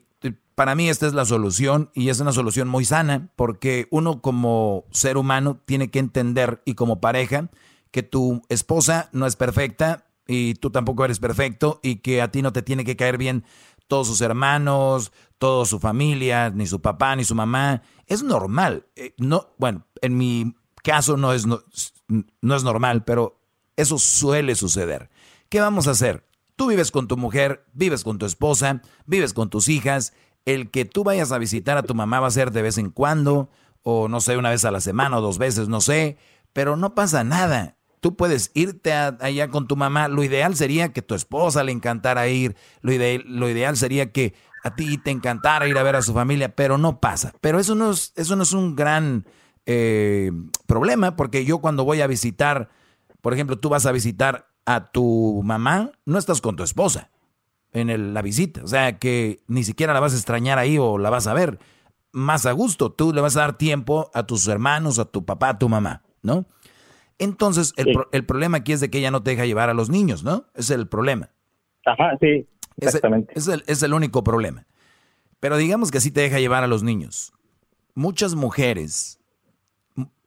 [0.55, 4.85] para mí esta es la solución, y es una solución muy sana, porque uno como
[4.91, 7.49] ser humano tiene que entender, y como pareja,
[7.95, 12.43] que tu esposa no es perfecta, y tú tampoco eres perfecto, y que a ti
[12.43, 13.45] no te tiene que caer bien
[13.87, 17.83] todos sus hermanos, toda su familia, ni su papá, ni su mamá.
[18.07, 18.89] Es normal.
[18.97, 21.61] Eh, no, bueno, en mi caso no es, no,
[22.09, 23.41] no es normal, pero
[23.77, 25.09] eso suele suceder.
[25.49, 26.27] ¿Qué vamos a hacer?
[26.57, 30.15] Tú vives con tu mujer, vives con tu esposa, vives con tus hijas.
[30.47, 32.91] El que tú vayas a visitar a tu mamá va a ser de vez en
[32.91, 33.51] cuando,
[33.85, 36.19] o no sé, una vez a la semana o dos veces, no sé,
[36.53, 37.77] pero no pasa nada.
[38.05, 40.09] Tú puedes irte allá con tu mamá.
[40.09, 42.55] Lo ideal sería que tu esposa le encantara ir.
[42.83, 46.13] Lo, ide- lo ideal sería que a ti te encantara ir a ver a su
[46.13, 47.33] familia, pero no pasa.
[47.41, 49.25] Pero eso no es, eso no es un gran
[49.65, 50.31] eh,
[50.67, 52.69] problema, porque yo cuando voy a visitar,
[53.23, 57.09] por ejemplo, tú vas a visitar a tu mamá, no estás con tu esposa
[57.73, 58.63] en la visita.
[58.65, 61.59] O sea, que ni siquiera la vas a extrañar ahí o la vas a ver
[62.13, 62.93] más a gusto.
[62.93, 66.03] Tú le vas a dar tiempo a tus hermanos, a tu papá, a tu mamá,
[66.21, 66.45] ¿no?
[67.19, 69.75] Entonces, el, pro- el problema aquí es de que ella no te deja llevar a
[69.75, 70.47] los niños, ¿no?
[70.55, 71.31] Es el problema.
[71.87, 72.47] Ajá, sí,
[72.79, 73.33] exactamente.
[73.37, 74.67] Es el, es el único problema.
[75.41, 77.33] Pero digamos que sí te deja llevar a los niños.
[77.95, 79.21] Muchas mujeres,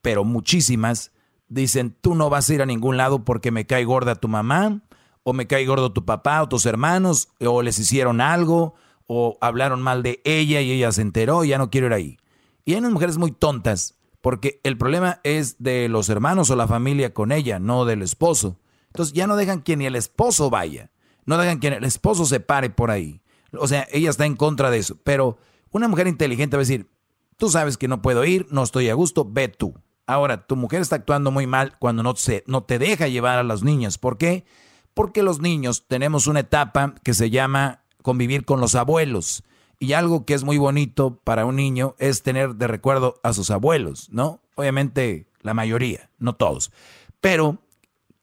[0.00, 1.12] pero muchísimas,
[1.48, 4.80] dicen, tú no vas a ir a ningún lado porque me cae gorda tu mamá,
[5.24, 8.74] o me cae gordo tu papá o tus hermanos, o les hicieron algo,
[9.06, 12.18] o hablaron mal de ella y ella se enteró y ya no quiero ir ahí.
[12.64, 13.97] Y hay unas mujeres muy tontas,
[14.28, 18.60] porque el problema es de los hermanos o la familia con ella, no del esposo.
[18.88, 20.90] Entonces ya no dejan que ni el esposo vaya,
[21.24, 23.22] no dejan que el esposo se pare por ahí.
[23.54, 24.98] O sea, ella está en contra de eso.
[25.02, 25.38] Pero
[25.70, 26.90] una mujer inteligente va a decir,
[27.38, 29.72] tú sabes que no puedo ir, no estoy a gusto, ve tú.
[30.06, 33.44] Ahora, tu mujer está actuando muy mal cuando no, se, no te deja llevar a
[33.44, 33.96] las niñas.
[33.96, 34.44] ¿Por qué?
[34.92, 39.42] Porque los niños tenemos una etapa que se llama convivir con los abuelos.
[39.80, 43.50] Y algo que es muy bonito para un niño es tener de recuerdo a sus
[43.50, 44.40] abuelos, ¿no?
[44.56, 46.72] Obviamente la mayoría, no todos.
[47.20, 47.58] Pero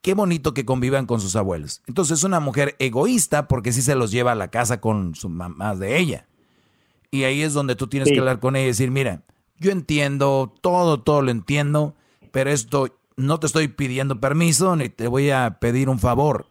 [0.02, 1.82] qué bonito que convivan con sus abuelos.
[1.86, 5.28] Entonces es una mujer egoísta porque sí se los lleva a la casa con su
[5.30, 6.26] mamá de ella.
[7.10, 8.14] Y ahí es donde tú tienes Sí.
[8.14, 9.22] que hablar con ella y decir, mira,
[9.58, 11.94] yo entiendo, todo, todo lo entiendo,
[12.32, 16.48] pero esto no te estoy pidiendo permiso ni te voy a pedir un favor.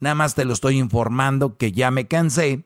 [0.00, 2.64] Nada más te lo estoy informando que ya me cansé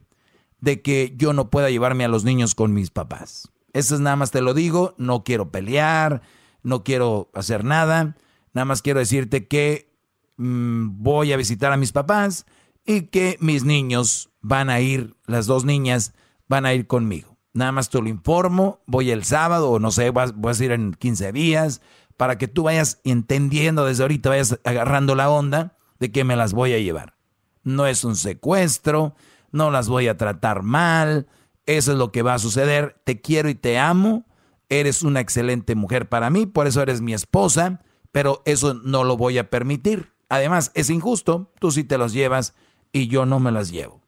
[0.65, 3.51] de que yo no pueda llevarme a los niños con mis papás.
[3.74, 6.23] Eso es nada más te lo digo, no quiero pelear,
[6.62, 8.16] no quiero hacer nada,
[8.55, 9.95] nada más quiero decirte que
[10.39, 12.47] mm, voy a visitar a mis papás
[12.86, 16.15] y que mis niños van a ir, las dos niñas
[16.49, 17.36] van a ir conmigo.
[17.53, 20.73] Nada más te lo informo, voy el sábado o no sé, vas, vas a ir
[20.73, 21.82] en 15 días
[22.16, 26.55] para que tú vayas entendiendo desde ahorita, vayas agarrando la onda de que me las
[26.55, 27.16] voy a llevar.
[27.65, 29.15] No es un secuestro,
[29.55, 31.27] no las voy a tratar mal,
[31.67, 32.97] eso es lo que va a suceder.
[33.05, 34.25] Te quiero y te amo,
[34.69, 37.81] eres una excelente mujer para mí, por eso eres mi esposa,
[38.13, 40.11] pero eso no lo voy a permitir.
[40.29, 42.55] Además, es injusto, tú sí te las llevas
[42.93, 44.01] y yo no me las llevo.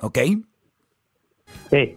[0.00, 0.18] ¿Ok?
[1.70, 1.96] Sí.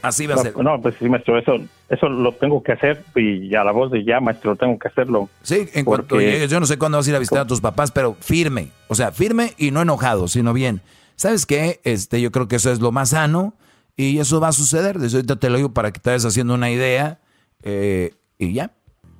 [0.00, 0.56] Así va a no, ser.
[0.56, 1.56] No, pues sí, maestro, eso,
[1.88, 5.28] eso lo tengo que hacer y a la voz de ya, maestro, tengo que hacerlo.
[5.42, 7.60] Sí, en cuanto llegues, yo no sé cuándo vas a ir a visitar a tus
[7.60, 10.80] papás, pero firme, o sea, firme y no enojado, sino bien.
[11.18, 11.80] ¿Sabes qué?
[11.82, 13.54] Este, yo creo que eso es lo más sano
[13.96, 15.00] y eso va a suceder.
[15.00, 17.18] Desde ahorita te lo digo para que te vayas haciendo una idea
[17.64, 18.70] eh, y ya.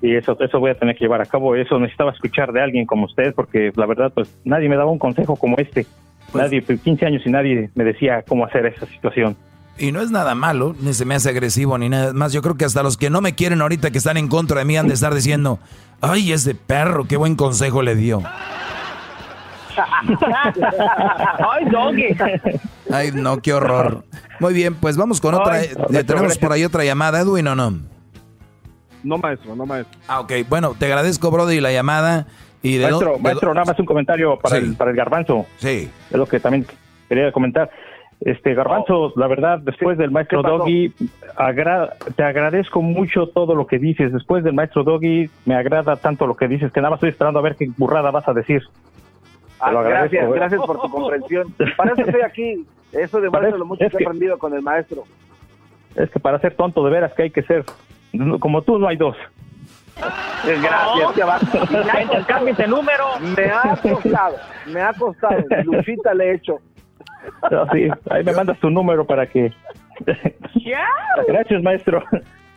[0.01, 1.57] Y eso, eso voy a tener que llevar a cabo.
[1.57, 5.01] Eso necesitaba escuchar de alguien como usted, porque la verdad, pues nadie me daba un
[5.01, 5.87] consejo como este.
[6.31, 9.37] Pues nadie, pues, 15 años y nadie me decía cómo hacer esa situación.
[9.77, 12.33] Y no es nada malo, ni se me hace agresivo, ni nada más.
[12.33, 14.67] Yo creo que hasta los que no me quieren ahorita, que están en contra de
[14.67, 15.59] mí, han de estar diciendo,
[16.01, 18.23] ay, ese perro, qué buen consejo le dio.
[21.51, 22.17] Ay, doggy.
[22.93, 24.05] Ay, no, qué horror.
[24.41, 25.55] Muy bien, pues vamos con otra.
[25.55, 26.39] Ay, Eh, maestro, ¿Tenemos gracias.
[26.39, 27.79] por ahí otra llamada, Edwin, o no?
[29.03, 29.99] No, maestro, no, maestro.
[30.09, 30.33] Ah, ok.
[30.49, 32.27] Bueno, te agradezco, Brody, la llamada.
[32.63, 34.65] Y de maestro, do- maestro, nada más un comentario para, Sí.
[34.65, 35.47] el, para el garbanzo.
[35.59, 35.89] Sí.
[36.11, 36.67] Es lo que también
[37.09, 37.71] quería comentar.
[38.21, 40.49] Este garbanzo, la verdad, después del maestro ¿qué?
[40.51, 40.93] Doggy,
[41.37, 44.13] agra- te agradezco mucho todo lo que dices.
[44.13, 47.39] Después del maestro Doggy, me agrada tanto lo que dices que nada más estoy esperando
[47.39, 48.63] a ver qué burrada vas a decir.
[49.61, 50.31] Ah, Te gracias, ¿eh?
[50.33, 51.55] gracias por tu comprensión.
[51.77, 52.67] Para eso estoy aquí.
[52.93, 55.05] Eso demuestra lo mucho es que he aprendido con el maestro.
[55.95, 57.65] Es que para ser tonto de veras que hay que ser.
[58.41, 59.17] Como tú no hay dos.
[60.45, 61.39] Gracias, que va.
[62.51, 63.05] Ese número.
[63.37, 64.37] Me ha costado,
[64.67, 65.35] me ha costado.
[65.65, 66.59] Luchita le he hecho.
[67.51, 69.53] No, sí, ahí me mandas tu número para que.
[71.27, 72.03] Gracias, maestro.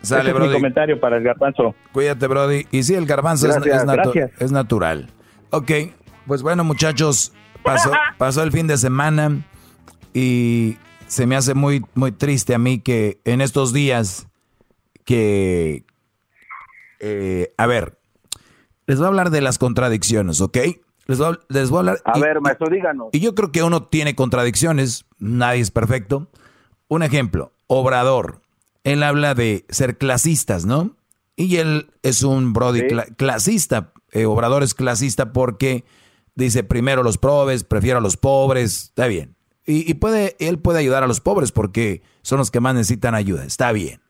[0.02, 0.48] Sale, Ese es Brody.
[0.49, 1.76] mi comentario para el garbanzo.
[1.91, 2.65] Cuídate, Brody.
[2.72, 4.41] Y sí, el garbanzo es- Gracias, es, natu- gracias.
[4.41, 5.07] es natural.
[5.52, 5.72] Ok,
[6.27, 7.34] pues bueno, muchachos,
[7.64, 9.45] pasó, pasó el fin de semana
[10.14, 10.77] y
[11.07, 14.27] se me hace muy, muy triste a mí que en estos días
[15.06, 15.85] que...
[16.99, 17.98] eh, a ver,
[18.88, 20.57] les voy a hablar de las contradicciones, ¿ok?
[21.07, 21.98] Les voy a, les voy a hablar...
[22.06, 23.07] A y- ver, maestro, díganos.
[23.11, 26.30] y yo creo que uno tiene contradicciones, nadie es perfecto.
[26.88, 28.41] Un ejemplo, Obrador,
[28.84, 30.95] él habla de ser clasistas, ¿no?
[31.35, 35.85] Y él es un Brody cla- clasista, eh, Obrador es clasista porque
[36.36, 39.36] dice primero los pobres, prefiero a los pobres, está bien.
[39.66, 43.45] Y, puede, él puede ayudar a los pobres porque son los que más necesitan ayuda,
[43.45, 44.02] está bien.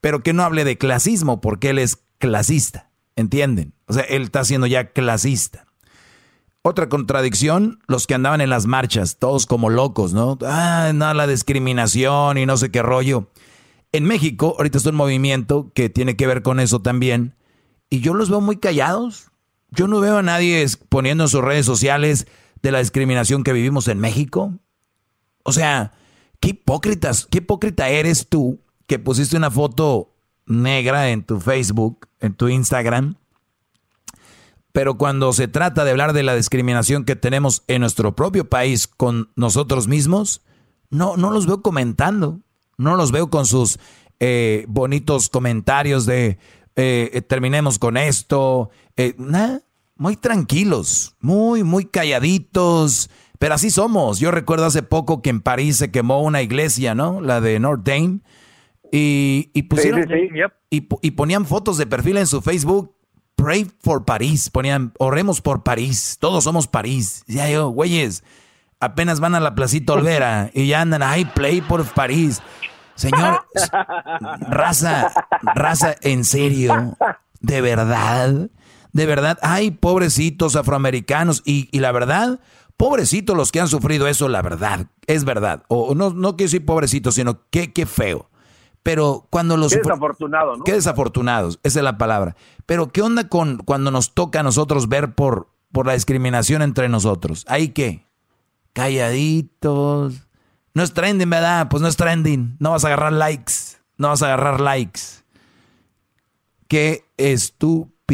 [0.00, 3.74] Pero que no hable de clasismo porque él es clasista, ¿entienden?
[3.86, 5.66] O sea, él está siendo ya clasista.
[6.62, 10.38] Otra contradicción, los que andaban en las marchas, todos como locos, ¿no?
[10.42, 13.28] Ah, no, la discriminación y no sé qué rollo.
[13.92, 17.36] En México, ahorita está un movimiento que tiene que ver con eso también,
[17.88, 19.30] y yo los veo muy callados.
[19.76, 22.26] Yo no veo a nadie poniendo en sus redes sociales
[22.62, 24.54] de la discriminación que vivimos en México.
[25.42, 25.92] O sea,
[26.40, 30.14] qué hipócritas, qué hipócrita eres tú que pusiste una foto
[30.46, 33.16] negra en tu Facebook, en tu Instagram,
[34.76, 38.86] pero cuando se trata de hablar de la discriminación que tenemos en nuestro propio país
[38.86, 40.42] con nosotros mismos,
[40.90, 42.40] no, no los veo comentando.
[42.76, 43.78] No los veo con sus
[44.20, 46.38] eh, bonitos comentarios de
[46.76, 48.68] eh, terminemos con esto.
[48.98, 49.60] Eh, nah,
[49.96, 53.10] muy tranquilos, muy, muy calladitos.
[53.38, 54.18] Pero así somos.
[54.18, 57.20] Yo recuerdo hace poco que en París se quemó una iglesia, ¿no?
[57.20, 58.20] La de Notre Dame.
[58.92, 60.02] Y, y pusieron.
[60.02, 60.52] sí, sí, yep.
[60.70, 62.94] y, y ponían fotos de perfil en su Facebook.
[63.34, 64.48] Pray for París.
[64.48, 66.16] Ponían, oremos por París.
[66.18, 67.24] Todos somos París.
[67.26, 68.24] Ya yo, güeyes,
[68.80, 72.40] apenas van a la Placita Olvera y ya andan, ay, play por París.
[72.94, 73.44] Señor,
[74.48, 75.12] raza,
[75.54, 76.96] raza, en serio,
[77.40, 78.48] de verdad,
[78.96, 81.42] de verdad, ay, pobrecitos afroamericanos.
[81.44, 82.40] Y, y la verdad,
[82.76, 85.64] Pobrecitos los que han sufrido eso, la verdad, es verdad.
[85.68, 88.28] O no, no quiero decir pobrecitos, sino qué, qué feo.
[88.82, 89.72] Pero cuando los...
[89.72, 90.64] Qué desafortunado, ¿no?
[90.64, 92.36] Qué desafortunados, esa es la palabra.
[92.66, 96.90] Pero ¿qué onda con cuando nos toca a nosotros ver por, por la discriminación entre
[96.90, 97.44] nosotros?
[97.48, 98.06] ¿Ahí qué?
[98.74, 100.28] Calladitos.
[100.74, 101.68] No es trending, ¿verdad?
[101.70, 102.56] Pues no es trending.
[102.60, 103.52] No vas a agarrar likes.
[103.96, 105.00] No vas a agarrar likes.
[106.68, 107.06] Qué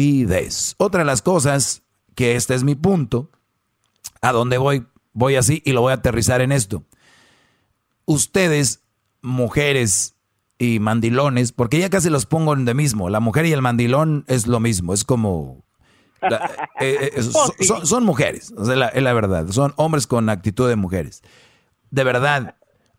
[0.03, 0.75] estupidez.
[0.77, 1.83] Otra de las cosas,
[2.15, 3.29] que este es mi punto,
[4.21, 6.83] a dónde voy, voy así y lo voy a aterrizar en esto.
[8.05, 8.81] Ustedes,
[9.21, 10.15] mujeres
[10.57, 14.25] y mandilones, porque ya casi los pongo en de mismo, la mujer y el mandilón
[14.27, 15.63] es lo mismo, es como...
[16.21, 20.07] la- eh, eh, son, son- son mujeres, o sea, la- es la verdad, son hombres
[20.07, 21.21] con actitud de mujeres.
[21.91, 22.55] De verdad,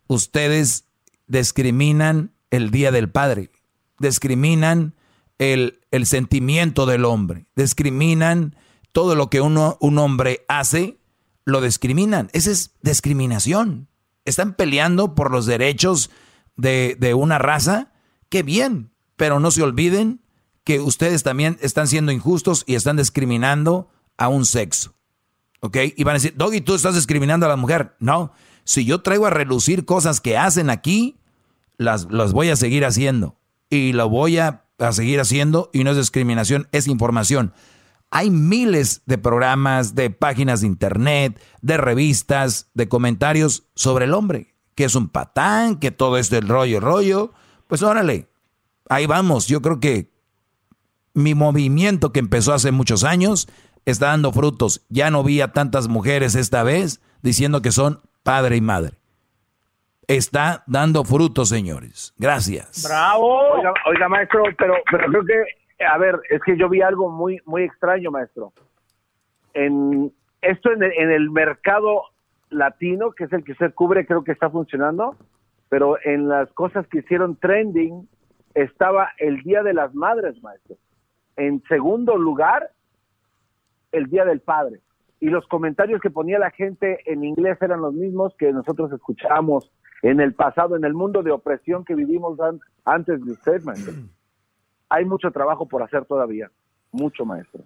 [0.06, 0.84] ustedes
[1.26, 3.50] discriminan el Día del Padre,
[3.98, 4.94] discriminan
[5.52, 8.56] el, sentimiento del hombre, discriminan
[8.92, 10.98] todo lo que uno, un hombre hace,
[11.44, 12.30] lo discriminan.
[12.32, 13.88] Esa es discriminación.
[14.24, 16.10] Están peleando por los derechos
[16.56, 17.92] de, de una raza.
[18.28, 20.20] Qué bien, pero no se olviden
[20.64, 24.94] que ustedes también están siendo injustos y están discriminando a un sexo.
[25.60, 25.76] ¿Ok?
[25.96, 27.94] Y van a decir, Doggy, tú estás discriminando a la mujer.
[27.98, 28.32] No,
[28.64, 31.18] si yo traigo a relucir cosas que hacen aquí,
[31.76, 33.36] las, las voy a seguir haciendo.
[33.70, 37.52] Y lo voy a, a seguir haciendo y no es discriminación, es información.
[38.10, 44.54] Hay miles de programas, de páginas de internet, de revistas, de comentarios sobre el hombre,
[44.74, 47.32] que es un patán, que todo esto es rollo, rollo.
[47.66, 48.28] Pues órale,
[48.88, 49.46] ahí vamos.
[49.46, 50.12] Yo creo que
[51.12, 53.48] mi movimiento que empezó hace muchos años
[53.84, 54.82] está dando frutos.
[54.88, 58.98] Ya no vi a tantas mujeres esta vez diciendo que son padre y madre.
[60.08, 62.14] Está dando frutos, señores.
[62.18, 62.84] Gracias.
[62.86, 63.54] Bravo.
[63.54, 67.40] Oiga, oiga, maestro, pero, pero creo que, a ver, es que yo vi algo muy,
[67.44, 68.52] muy extraño, maestro.
[69.54, 70.12] En
[70.42, 72.02] esto en el, en el mercado
[72.50, 75.16] latino, que es el que usted cubre, creo que está funcionando,
[75.68, 78.08] pero en las cosas que hicieron trending
[78.54, 80.76] estaba el Día de las Madres, maestro.
[81.36, 82.70] En segundo lugar,
[83.92, 84.80] el Día del Padre.
[85.20, 89.70] Y los comentarios que ponía la gente en inglés eran los mismos que nosotros escuchábamos
[90.10, 93.94] en el pasado, en el mundo de opresión que vivimos an- antes de usted, maestro.
[94.90, 96.50] Hay mucho trabajo por hacer todavía,
[96.92, 97.64] mucho, maestro.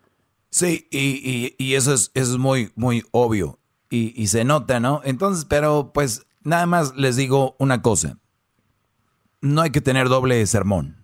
[0.51, 3.59] Sí, y, y- y eso es, eso es muy, muy obvio.
[3.91, 5.01] Y, y se nota, ¿no?
[5.05, 8.19] Entonces, pero pues nada más les digo una cosa.
[9.41, 10.97] No hay que tener doble sermón.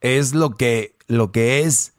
[0.00, 1.94] Es lo que, lo que es.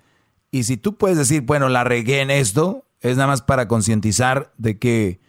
[0.51, 4.51] Y si tú puedes decir, bueno, la regué en esto, es nada más para concientizar
[4.57, 5.19] de que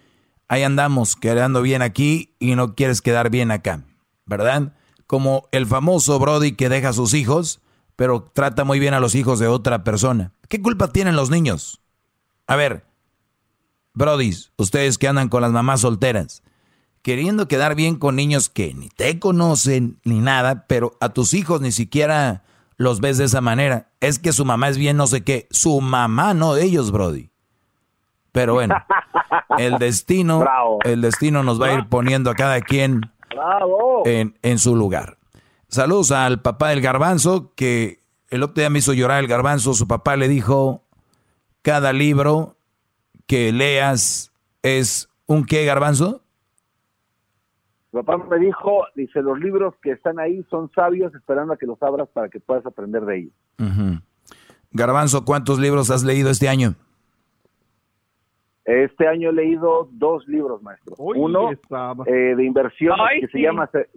[0.49, 3.85] ahí andamos, quedando bien aquí y no quieres quedar bien acá,
[4.27, 4.75] ¿verdad?
[5.07, 7.61] Como el famoso Brody que deja a sus hijos,
[7.97, 10.33] pero trata muy bien a los hijos de otra persona.
[10.49, 11.81] ¿Qué culpa tienen los niños?
[12.47, 12.87] A ver,
[13.95, 16.43] Brodis, ustedes que andan con las mamás solteras,
[17.03, 21.61] queriendo quedar bien con niños que ni te conocen ni nada, pero a tus hijos
[21.61, 22.45] ni siquiera
[22.77, 23.93] los ves de esa manera.
[24.01, 25.47] Es que su mamá es bien no sé qué.
[25.51, 27.31] Su mamá, no ellos, Brody.
[28.35, 28.75] Pero bueno,
[29.59, 30.45] el destino,
[30.83, 33.03] el destino nos va a ir poniendo a cada quien
[34.05, 35.19] en, en su lugar.
[35.69, 38.01] Saludos al papá del garbanzo, que
[38.31, 39.73] el otro día me hizo llorar el garbanzo.
[39.73, 40.83] Su papá le dijo,
[41.63, 42.57] cada libro
[43.29, 44.33] que leas
[44.63, 46.21] es un qué garbanzo.
[47.93, 51.67] Mi papá me dijo, dice, los libros que están ahí son sabios esperando a que
[51.67, 53.33] los abras para que puedas aprender de ellos.
[54.73, 56.75] Garbanzo, ¿cuántos libros has leído este año?
[58.65, 60.95] Este año he leído dos libros, maestro.
[60.99, 63.33] Uno eh, de inversión Ay, que sí.
[63.33, 63.89] se llama Ce-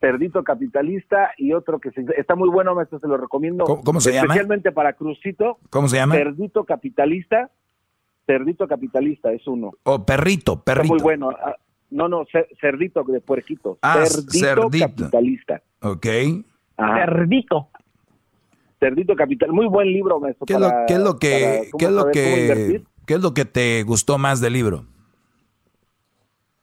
[0.00, 3.64] Cerdito Capitalista y otro que se- está muy bueno, maestro, se lo recomiendo.
[3.64, 4.24] ¿Cómo- cómo se llama?
[4.26, 5.58] Especialmente para Crucito.
[5.70, 6.14] ¿Cómo se llama?
[6.14, 7.50] Cerdito Capitalista.
[8.26, 9.72] Cerdito Capitalista es uno.
[9.84, 10.94] O perrito, Está perrito.
[10.94, 11.30] muy bueno.
[11.30, 11.56] Ah,
[11.90, 13.76] No, no, cer- cerdito de puerquito.
[13.82, 14.86] Ah, cerdito, cerdito.
[14.88, 15.62] Capitalista.
[15.82, 16.06] Ok.
[16.76, 17.68] Cerdito.
[18.80, 19.52] Cerdito Capital.
[19.52, 20.46] Muy buen libro, maestro.
[20.46, 22.82] ¿Qué es lo, para- qué es lo para que, qué es lo que.
[23.06, 24.84] Qué es lo que te gustó más del libro?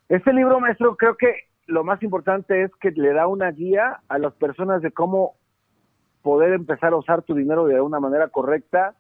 [0.08, 1.34] Este libro, maestro, creo que
[1.68, 5.36] lo más importante es que le da una guía a las personas de cómo
[6.24, 8.96] poder empezar a usar tu dinero de una manera correcta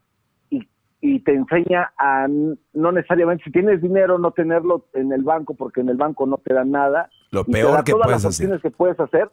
[0.49, 0.69] y,
[1.01, 5.81] y te enseña a no necesariamente, si tienes dinero, no tenerlo en el banco, porque
[5.81, 7.09] en el banco no te dan nada.
[7.31, 8.45] Lo Y te peor da que todas puedes las hacer.
[8.45, 9.31] opciones que puedes hacer.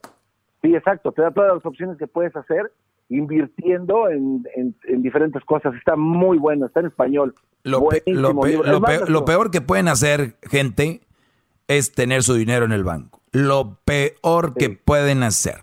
[0.63, 2.73] Sí, exacto, te da todas las opciones que puedes hacer
[3.09, 5.75] invirtiendo en, en- en diferentes cosas.
[5.75, 7.35] Está muy bueno, está en español.
[7.63, 11.01] Lo, pe- lo pe- pe- peor que pueden hacer, gente,
[11.69, 13.21] es tener su dinero en el banco.
[13.33, 15.57] Lo peor que pueden hacer.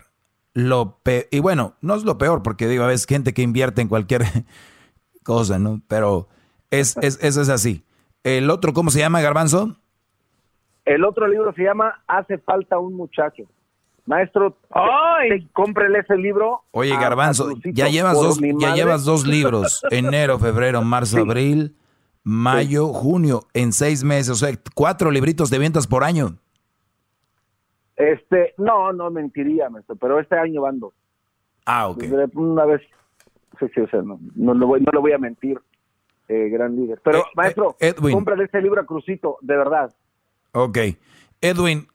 [0.52, 3.82] Lo pe- y bueno, no es lo peor, porque digo, a veces gente que invierte
[3.82, 4.22] en cualquier
[5.24, 5.80] cosa, ¿no?
[5.88, 6.28] Pero
[6.70, 7.84] es, es- eso es así.
[8.22, 9.76] ¿El otro cómo se llama, Garbanzo?
[10.84, 13.44] El otro libro se llama Hace falta un muchacho.
[14.06, 15.48] Maestro, ¡Ay!
[15.52, 16.62] cómprele ese libro.
[16.72, 19.82] Oye, Garbanzo, ya llevas dos, ya llevas dos libros.
[19.90, 21.74] Enero, febrero, marzo, abril,
[22.22, 24.30] mayo, junio, en seis meses.
[24.30, 26.36] O sea, cuatro libritos de ventas por año.
[27.96, 30.92] Este, no, no mentiría, maestro, pero este año van dos.
[31.64, 32.04] Ah, ok.
[32.34, 32.82] Una vez,
[33.58, 35.58] sí, sí, o sea, no, no, le, voy, no le voy a mentir,
[36.28, 37.00] eh, gran líder.
[37.04, 39.94] Pero, Eh, maestro, eh, cómprale ese libro a Crucito, de verdad.
[40.52, 40.78] Ok.
[41.44, 41.86] Edwin,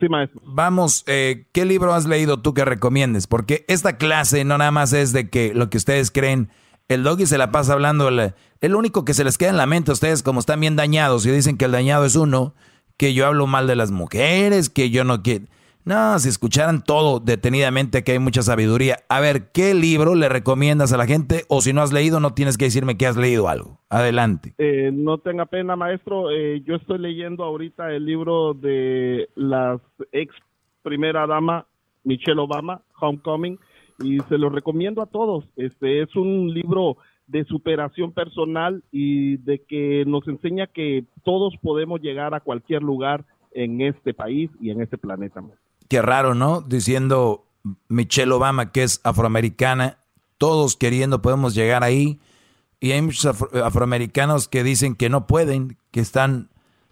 [0.44, 3.26] vamos, eh, ¿qué libro has leído tú que recomiendes?
[3.26, 6.50] Porque esta clase no nada más es de que lo que ustedes creen,
[6.88, 9.66] el doggy se la pasa hablando, el, el único que se les queda en la
[9.66, 12.54] mente a ustedes como están bien dañados y dicen que el dañado es uno,
[12.96, 15.46] que yo hablo mal de las mujeres, que yo no quiero...
[15.90, 18.98] No, si escucharan todo detenidamente que hay mucha sabiduría.
[19.10, 21.46] A ver, ¿qué libro le recomiendas a la gente?
[21.50, 23.80] O si no has leído, no tienes que decirme que has leído algo.
[23.90, 24.54] Adelante.
[24.60, 26.30] Eh, no tenga pena, maestro.
[26.30, 30.32] Eh, yo estoy leyendo ahorita el libro de la ex
[30.84, 31.66] primera dama
[32.04, 33.58] Michelle Obama, Homecoming,
[34.04, 35.44] y se lo recomiendo a todos.
[35.56, 42.00] Este es un libro de superación personal y de que nos enseña que todos podemos
[42.00, 45.42] llegar a cualquier lugar en este país y en este planeta.
[45.42, 45.69] maestro.
[45.90, 46.62] Qué raro, ¿no?
[46.62, 47.46] Diciendo
[47.90, 49.98] Michelle Obama que es afroamericana,
[50.38, 52.20] todos queriendo podemos llegar ahí.
[52.80, 56.50] Y hay muchos afro- afroamericanos que dicen que no pueden, que están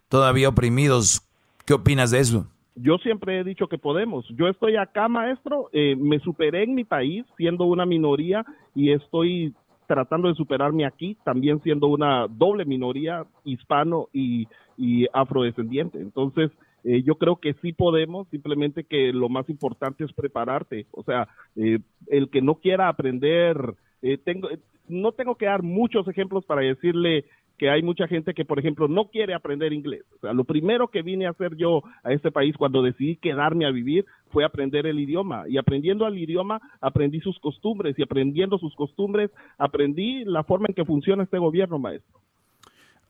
[0.10, 1.22] todavía oprimidos.
[1.66, 2.48] ¿Qué opinas de eso?
[2.76, 4.26] Yo siempre he dicho que podemos.
[4.30, 8.46] Yo estoy acá, maestro, eh, me superé en mi país siendo una minoría
[8.76, 9.54] y estoy
[9.88, 14.48] tratando de superarme aquí, también siendo una doble minoría, hispano y,
[14.78, 16.00] y afrodescendiente.
[16.00, 16.52] Entonces,
[16.84, 20.86] eh, yo creo que sí podemos, simplemente que lo más importante es prepararte.
[20.92, 23.58] O sea, eh, el que no quiera aprender,
[24.02, 24.50] eh, tengo,
[24.88, 27.26] no tengo que dar muchos ejemplos para decirle
[27.58, 30.04] que hay mucha gente que, por ejemplo, no quiere aprender inglés.
[30.16, 33.66] O sea, lo primero que vine a hacer yo a este país cuando decidí quedarme
[33.66, 35.46] a vivir fue aprender el idioma.
[35.50, 37.98] Y aprendiendo el idioma, aprendí sus costumbres.
[37.98, 42.20] Y aprendiendo sus costumbres, aprendí la forma en que funciona este gobierno, maestro.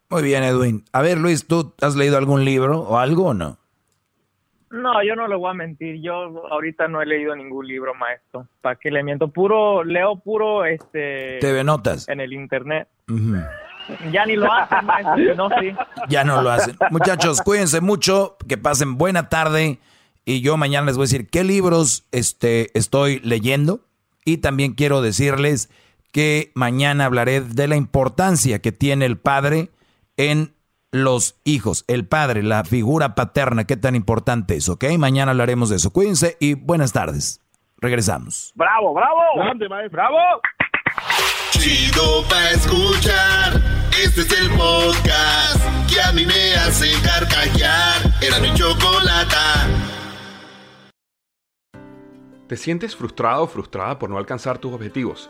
[0.09, 0.85] Muy bien, Edwin.
[0.93, 3.57] A ver, Luis, ¿tú has leído algún libro o algo o no?
[4.69, 6.01] No, yo no le voy a mentir.
[6.01, 6.13] Yo
[6.49, 8.47] ahorita no he leído ningún libro, maestro.
[8.61, 9.29] ¿Para qué le miento?
[9.29, 11.39] Puro, leo puro, este...
[11.39, 12.07] TV Notas.
[12.07, 12.87] En el internet.
[14.11, 15.35] Ya ni lo hacen, maestro.
[15.35, 15.73] no, sí.
[16.09, 16.77] Ya no lo hacen.
[16.91, 19.79] Muchachos, cuídense mucho, que pasen buena tarde
[20.25, 23.79] y yo mañana les voy a decir qué libros este, estoy leyendo
[24.25, 25.69] y también quiero decirles
[26.11, 29.69] que mañana hablaré de la importancia que tiene el padre
[30.17, 30.55] en
[30.91, 34.85] los hijos, el padre, la figura paterna, qué tan importante es, ¿ok?
[34.97, 35.91] Mañana hablaremos de eso.
[35.91, 37.41] Cuídense y buenas tardes.
[37.77, 38.51] Regresamos.
[38.55, 39.19] ¡Bravo, bravo!
[39.91, 40.17] ¡Bravo!
[41.51, 43.61] Chido pa' escuchar.
[44.03, 48.01] Este es el podcast que a mí me hace carcajear.
[48.21, 49.67] Era mi chocolata.
[52.47, 55.29] ¿Te sientes frustrado o frustrada por no alcanzar tus objetivos?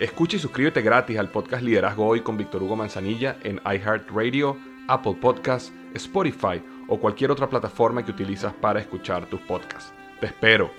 [0.00, 4.56] Escucha y suscríbete gratis al podcast Liderazgo Hoy con Víctor Hugo Manzanilla en iHeartRadio,
[4.88, 9.92] Apple Podcasts, Spotify o cualquier otra plataforma que utilizas para escuchar tus podcasts.
[10.18, 10.70] Te espero.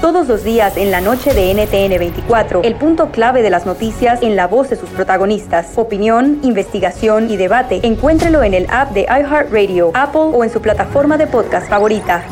[0.00, 4.20] Todos los días en la noche de NTN 24, el punto clave de las noticias
[4.22, 5.74] en la voz de sus protagonistas.
[5.76, 7.78] Opinión, investigación y debate.
[7.84, 12.24] Encuéntrelo en el app de iHeartRadio, Apple o en su plataforma de podcast favorita.